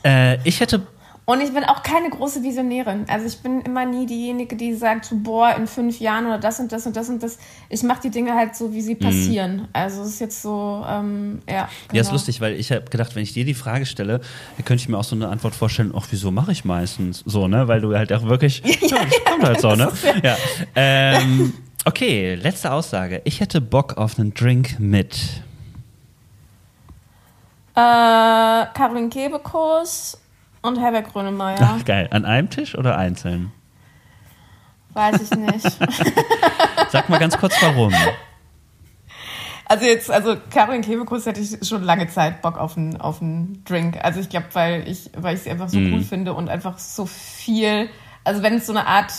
ja. 0.03 0.09
Äh, 0.33 0.39
ich 0.43 0.59
hätte. 0.59 0.85
Und 1.25 1.39
ich 1.39 1.53
bin 1.53 1.63
auch 1.63 1.83
keine 1.83 2.09
große 2.09 2.41
Visionärin. 2.41 3.05
Also 3.07 3.27
ich 3.27 3.37
bin 3.39 3.61
immer 3.61 3.85
nie 3.85 4.07
diejenige, 4.07 4.55
die 4.55 4.73
sagt, 4.73 5.05
so, 5.05 5.15
boah, 5.17 5.55
in 5.55 5.67
fünf 5.67 5.99
Jahren 5.99 6.25
oder 6.25 6.39
das 6.39 6.59
und 6.59 6.71
das 6.71 6.87
und 6.87 6.95
das 6.95 7.09
und 7.09 7.21
das. 7.21 7.37
Ich 7.69 7.83
mache 7.83 8.01
die 8.01 8.09
Dinge 8.09 8.33
halt 8.33 8.55
so, 8.55 8.73
wie 8.73 8.81
sie 8.81 8.95
passieren. 8.95 9.67
Also 9.71 10.01
es 10.01 10.09
ist 10.09 10.19
jetzt 10.19 10.41
so, 10.41 10.83
ähm, 10.89 11.41
ja. 11.47 11.55
Ja, 11.55 11.69
genau. 11.89 12.01
ist 12.01 12.11
lustig, 12.11 12.41
weil 12.41 12.53
ich 12.53 12.71
habe 12.71 12.85
gedacht, 12.85 13.15
wenn 13.15 13.21
ich 13.21 13.33
dir 13.33 13.45
die 13.45 13.53
Frage 13.53 13.85
stelle, 13.85 14.19
dann 14.57 14.65
könnte 14.65 14.81
ich 14.81 14.89
mir 14.89 14.97
auch 14.97 15.03
so 15.03 15.15
eine 15.15 15.29
Antwort 15.29 15.53
vorstellen, 15.53 15.93
ach, 15.95 16.07
wieso 16.09 16.31
mache 16.31 16.51
ich 16.51 16.65
meistens 16.65 17.23
so, 17.25 17.47
ne? 17.47 17.67
Weil 17.67 17.81
du 17.81 17.95
halt 17.95 18.11
auch 18.13 18.23
wirklich. 18.23 18.63
Ja, 18.91 18.97
das 19.05 19.23
kommt 19.23 19.43
halt 19.43 19.61
so, 19.61 19.75
ne? 19.75 19.91
Ja. 20.23 20.35
Ähm, 20.75 21.53
okay, 21.85 22.35
letzte 22.35 22.71
Aussage. 22.71 23.21
Ich 23.23 23.39
hätte 23.39 23.61
Bock 23.61 23.95
auf 23.95 24.19
einen 24.19 24.33
Drink 24.33 24.79
mit. 24.79 25.17
Äh, 27.73 27.75
Caroline 27.75 29.09
Kebekus 29.09 30.17
und 30.61 30.79
Herbert 30.79 31.11
Grönemeyer. 31.11 31.57
Ach, 31.61 31.85
geil. 31.85 32.07
An 32.11 32.25
einem 32.25 32.49
Tisch 32.49 32.75
oder 32.77 32.97
einzeln? 32.97 33.51
Weiß 34.93 35.21
ich 35.21 35.31
nicht. 35.37 35.63
Sag 36.89 37.07
mal 37.09 37.19
ganz 37.19 37.37
kurz, 37.37 37.55
warum. 37.61 37.93
Also 39.65 39.85
jetzt, 39.85 40.11
also 40.11 40.35
Caroline 40.49 40.83
Kebekus 40.83 41.25
hätte 41.25 41.39
ich 41.39 41.65
schon 41.65 41.83
lange 41.83 42.07
Zeit 42.09 42.41
Bock 42.41 42.57
auf 42.57 42.75
einen, 42.75 42.99
auf 42.99 43.21
einen 43.21 43.63
Drink. 43.63 43.97
Also 44.03 44.19
ich 44.19 44.27
glaube, 44.29 44.47
weil 44.53 44.85
ich, 44.87 45.09
weil 45.15 45.35
ich 45.35 45.43
sie 45.43 45.49
einfach 45.49 45.69
so 45.69 45.79
Mhm. 45.79 45.93
cool 45.93 46.01
finde 46.01 46.33
und 46.33 46.49
einfach 46.49 46.77
so 46.77 47.05
viel. 47.05 47.87
Also 48.23 48.43
wenn 48.43 48.55
es 48.55 48.67
so 48.67 48.73
eine 48.73 48.85
Art, 48.85 49.11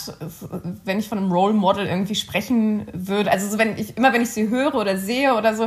wenn 0.85 0.99
ich 1.01 1.09
von 1.09 1.19
einem 1.19 1.33
Role 1.33 1.55
Model 1.55 1.87
irgendwie 1.87 2.15
sprechen 2.15 2.87
würde, 2.93 3.33
also 3.33 3.49
so 3.49 3.59
wenn 3.59 3.77
ich, 3.77 3.97
immer 3.97 4.13
wenn 4.13 4.23
ich 4.23 4.31
sie 4.31 4.49
höre 4.49 4.75
oder 4.75 4.97
sehe 4.97 5.35
oder 5.35 5.57
so, 5.57 5.65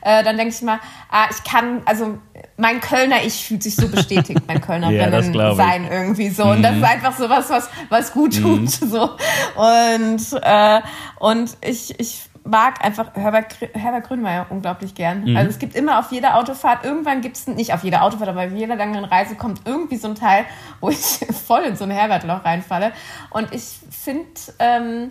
äh, 0.00 0.22
dann 0.24 0.36
denke 0.36 0.54
ich 0.54 0.62
mal, 0.62 0.80
ah, 1.10 1.26
ich 1.30 1.44
kann, 1.44 1.82
also 1.84 2.18
mein 2.56 2.80
Kölner 2.80 3.24
Ich 3.24 3.44
fühlt 3.44 3.62
sich 3.62 3.76
so 3.76 3.88
bestätigt, 3.88 4.42
mein 4.46 4.60
Kölner 4.60 4.90
Ja, 4.98 5.10
das 5.10 5.24
Rennen 5.24 5.32
glaub 5.32 5.52
ich. 5.52 5.58
sein 5.58 5.88
irgendwie 5.90 6.30
so. 6.30 6.44
Und 6.44 6.62
das 6.62 6.76
ist 6.76 6.84
einfach 6.84 7.16
so 7.16 7.28
was, 7.28 7.50
was, 7.50 7.68
was 7.88 8.12
gut 8.12 8.40
tut. 8.40 8.70
So. 8.70 9.10
Und, 9.56 10.22
äh, 10.42 10.80
und 11.18 11.56
ich, 11.60 11.98
ich 12.00 12.27
mag 12.48 12.84
einfach 12.84 13.14
Herbert, 13.14 13.56
Herbert 13.74 14.06
Grönemeyer 14.06 14.46
unglaublich 14.48 14.94
gern. 14.94 15.36
Also 15.36 15.50
es 15.50 15.58
gibt 15.58 15.74
immer 15.74 15.98
auf 15.98 16.10
jeder 16.10 16.36
Autofahrt, 16.36 16.84
irgendwann 16.84 17.20
gibt 17.20 17.36
es, 17.36 17.46
nicht 17.46 17.72
auf 17.74 17.84
jeder 17.84 18.02
Autofahrt, 18.02 18.30
aber 18.30 18.46
auf 18.46 18.52
jeder 18.52 18.76
langen 18.76 19.04
Reise 19.04 19.34
kommt 19.34 19.60
irgendwie 19.66 19.96
so 19.96 20.08
ein 20.08 20.14
Teil, 20.14 20.44
wo 20.80 20.88
ich 20.88 20.98
voll 21.46 21.62
in 21.62 21.76
so 21.76 21.84
ein 21.84 21.90
Herbert-Loch 21.90 22.44
reinfalle. 22.44 22.92
Und 23.30 23.52
ich 23.52 23.64
finde, 23.90 24.28
ähm, 24.58 25.10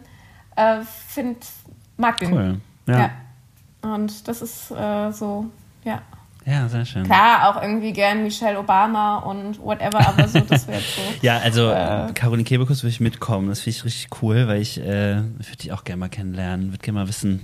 äh, 0.55 0.81
find, 0.81 1.45
mag 1.97 2.17
den. 2.17 2.33
Cool. 2.33 2.61
Ja. 2.87 2.99
Ja. 2.99 3.09
Und 3.93 4.27
das 4.27 4.41
ist 4.41 4.71
äh, 4.71 5.11
so, 5.11 5.45
ja. 5.83 6.01
Ja, 6.49 6.69
sehr 6.69 6.85
schön. 6.85 7.03
Klar, 7.03 7.49
auch 7.49 7.61
irgendwie 7.61 7.91
gern 7.91 8.23
Michelle 8.23 8.57
Obama 8.57 9.17
und 9.17 9.59
whatever, 9.59 9.99
aber 10.07 10.29
so, 10.29 10.39
das 10.39 10.65
wäre 10.65 10.79
so. 10.79 11.01
Ja, 11.21 11.39
also 11.39 11.69
Äh. 11.71 12.13
Caroline 12.13 12.45
Kebekus 12.45 12.83
würde 12.83 12.91
ich 12.91 13.01
mitkommen. 13.01 13.49
Das 13.49 13.59
finde 13.59 13.77
ich 13.77 13.83
richtig 13.83 14.07
cool, 14.21 14.47
weil 14.47 14.61
ich 14.61 14.79
äh, 14.79 15.17
würde 15.17 15.57
die 15.61 15.73
auch 15.73 15.83
gerne 15.83 15.99
mal 15.99 16.07
kennenlernen. 16.09 16.71
Würde 16.71 16.77
gerne 16.77 16.99
mal 16.99 17.07
wissen, 17.09 17.41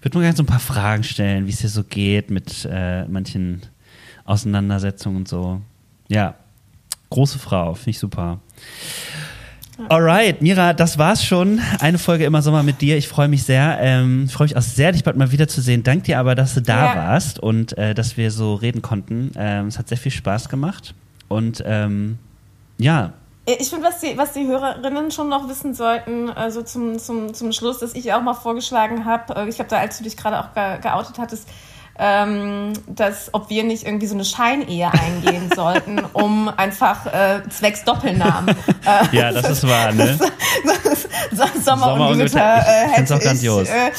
würde 0.00 0.16
mir 0.16 0.24
gerne 0.24 0.36
so 0.36 0.44
ein 0.44 0.46
paar 0.46 0.60
Fragen 0.60 1.02
stellen, 1.04 1.46
wie 1.46 1.50
es 1.50 1.60
hier 1.60 1.68
so 1.68 1.84
geht 1.84 2.30
mit 2.30 2.66
äh, 2.70 3.04
manchen 3.04 3.60
Auseinandersetzungen 4.24 5.18
und 5.18 5.28
so. 5.28 5.60
Ja, 6.08 6.34
große 7.10 7.38
Frau, 7.38 7.74
finde 7.74 7.90
ich 7.90 7.98
super. 7.98 8.40
Alright, 9.88 10.42
Mira, 10.42 10.74
das 10.74 10.98
war's 10.98 11.24
schon. 11.24 11.60
Eine 11.80 11.98
Folge 11.98 12.24
immer 12.24 12.42
Sommer 12.42 12.62
mit 12.62 12.80
dir. 12.82 12.96
Ich 12.98 13.08
freue 13.08 13.28
mich 13.28 13.42
sehr. 13.44 13.78
Ähm, 13.80 14.28
freue 14.28 14.46
mich 14.46 14.56
auch 14.56 14.62
sehr, 14.62 14.92
dich 14.92 15.02
bald 15.02 15.16
mal 15.16 15.32
wiederzusehen. 15.32 15.82
Dank 15.82 16.04
dir 16.04 16.18
aber, 16.18 16.34
dass 16.34 16.54
du 16.54 16.60
da 16.62 16.94
Ja. 16.94 16.96
warst 16.96 17.38
und 17.38 17.76
äh, 17.78 17.94
dass 17.94 18.16
wir 18.16 18.30
so 18.30 18.54
reden 18.54 18.82
konnten. 18.82 19.32
Ähm, 19.36 19.66
es 19.68 19.78
hat 19.78 19.88
sehr 19.88 19.98
viel 19.98 20.12
Spaß 20.12 20.48
gemacht. 20.48 20.94
Und 21.28 21.62
ähm, 21.66 22.18
ja, 22.78 23.12
Ich 23.46 23.70
finde, 23.70 23.86
was 23.86 24.00
die, 24.00 24.16
was 24.16 24.34
die 24.34 24.46
Hörerinnen 24.46 25.10
schon 25.10 25.28
noch 25.30 25.48
wissen 25.48 25.74
sollten, 25.74 26.28
also 26.30 26.62
zum, 26.62 26.98
zum, 26.98 27.32
zum 27.34 27.50
Schluss, 27.52 27.78
dass 27.78 27.94
ich 27.94 28.12
auch 28.12 28.22
mal 28.22 28.34
vorgeschlagen 28.34 29.04
habe, 29.06 29.48
ich 29.48 29.58
habe 29.58 29.68
da, 29.70 29.78
als 29.78 29.98
du 29.98 30.04
dich 30.04 30.16
gerade 30.16 30.38
auch 30.38 30.52
ge 30.54 30.78
geoutet 30.82 31.18
hattest, 31.18 31.48
ähm, 32.04 32.72
dass 32.88 33.32
ob 33.32 33.48
wir 33.48 33.62
nicht 33.62 33.86
irgendwie 33.86 34.06
so 34.06 34.14
eine 34.14 34.24
Scheinehe 34.24 34.90
eingehen 34.92 35.50
sollten, 35.54 36.00
um 36.12 36.48
einfach 36.48 37.06
äh, 37.06 37.48
zwecks 37.48 37.84
Doppelnamen. 37.84 38.48
Äh, 38.48 38.54
Ja, 39.12 39.30
das 39.30 39.48
ist 39.48 39.68
wahr, 39.68 39.92
ne? 39.92 40.18
so, 40.18 41.44
Sommer, 41.62 41.86
Sommer 41.86 42.08
und 42.08 42.18
Gewitter 42.18 42.58
äh, 42.58 42.88
hätte 42.88 43.14
auch 43.14 43.20
grandios. 43.20 43.68
Ich, 43.68 43.74
äh, 43.74 43.90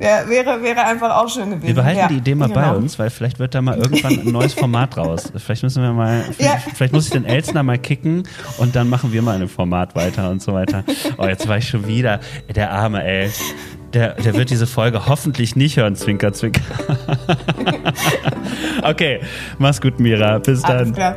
ja, 0.00 0.28
wäre, 0.28 0.62
wäre 0.62 0.84
einfach 0.84 1.16
auch 1.16 1.28
schön 1.28 1.50
gewesen. 1.50 1.66
Wir 1.66 1.74
behalten 1.74 1.98
ja, 1.98 2.08
die 2.08 2.16
Idee 2.16 2.34
mal 2.34 2.48
bei 2.48 2.62
genau. 2.62 2.76
uns, 2.76 2.98
weil 2.98 3.10
vielleicht 3.10 3.38
wird 3.38 3.54
da 3.54 3.62
mal 3.62 3.76
irgendwann 3.76 4.12
ein 4.20 4.32
neues 4.32 4.54
Format 4.54 4.96
raus. 4.96 5.32
Vielleicht 5.36 5.62
müssen 5.64 5.82
wir 5.82 5.92
mal, 5.92 6.24
Ja. 6.38 6.56
vielleicht 6.74 6.92
muss 6.92 7.06
ich 7.06 7.10
den 7.10 7.24
Elsner 7.24 7.62
mal 7.62 7.78
kicken 7.78 8.22
und 8.58 8.76
dann 8.76 8.88
machen 8.88 9.12
wir 9.12 9.22
mal 9.22 9.40
ein 9.40 9.48
Format 9.48 9.94
weiter 9.96 10.30
und 10.30 10.40
so 10.40 10.52
weiter. 10.54 10.84
Oh, 11.18 11.26
jetzt 11.26 11.48
war 11.48 11.58
ich 11.58 11.68
schon 11.68 11.86
wieder, 11.86 12.20
der 12.54 12.70
arme 12.70 13.04
ey. 13.04 13.30
Der, 13.94 14.14
der 14.14 14.34
wird 14.34 14.50
diese 14.50 14.66
Folge 14.66 15.06
hoffentlich 15.06 15.56
nicht 15.56 15.78
hören, 15.78 15.96
Zwinker, 15.96 16.32
Zwinker. 16.32 16.60
okay, 18.82 19.20
mach's 19.58 19.80
gut, 19.80 19.98
Mira. 19.98 20.38
Bis 20.38 20.62
Alles 20.64 20.88
dann. 20.88 20.94
klar. 20.94 21.16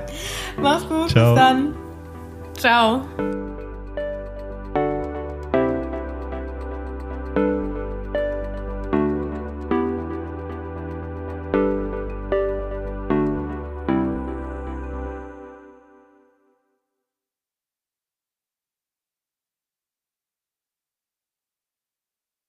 Mach's 0.62 0.88
gut, 0.88 1.10
Ciao. 1.10 1.34
bis 1.34 1.44
dann. 1.44 1.76
Ciao. 2.58 3.51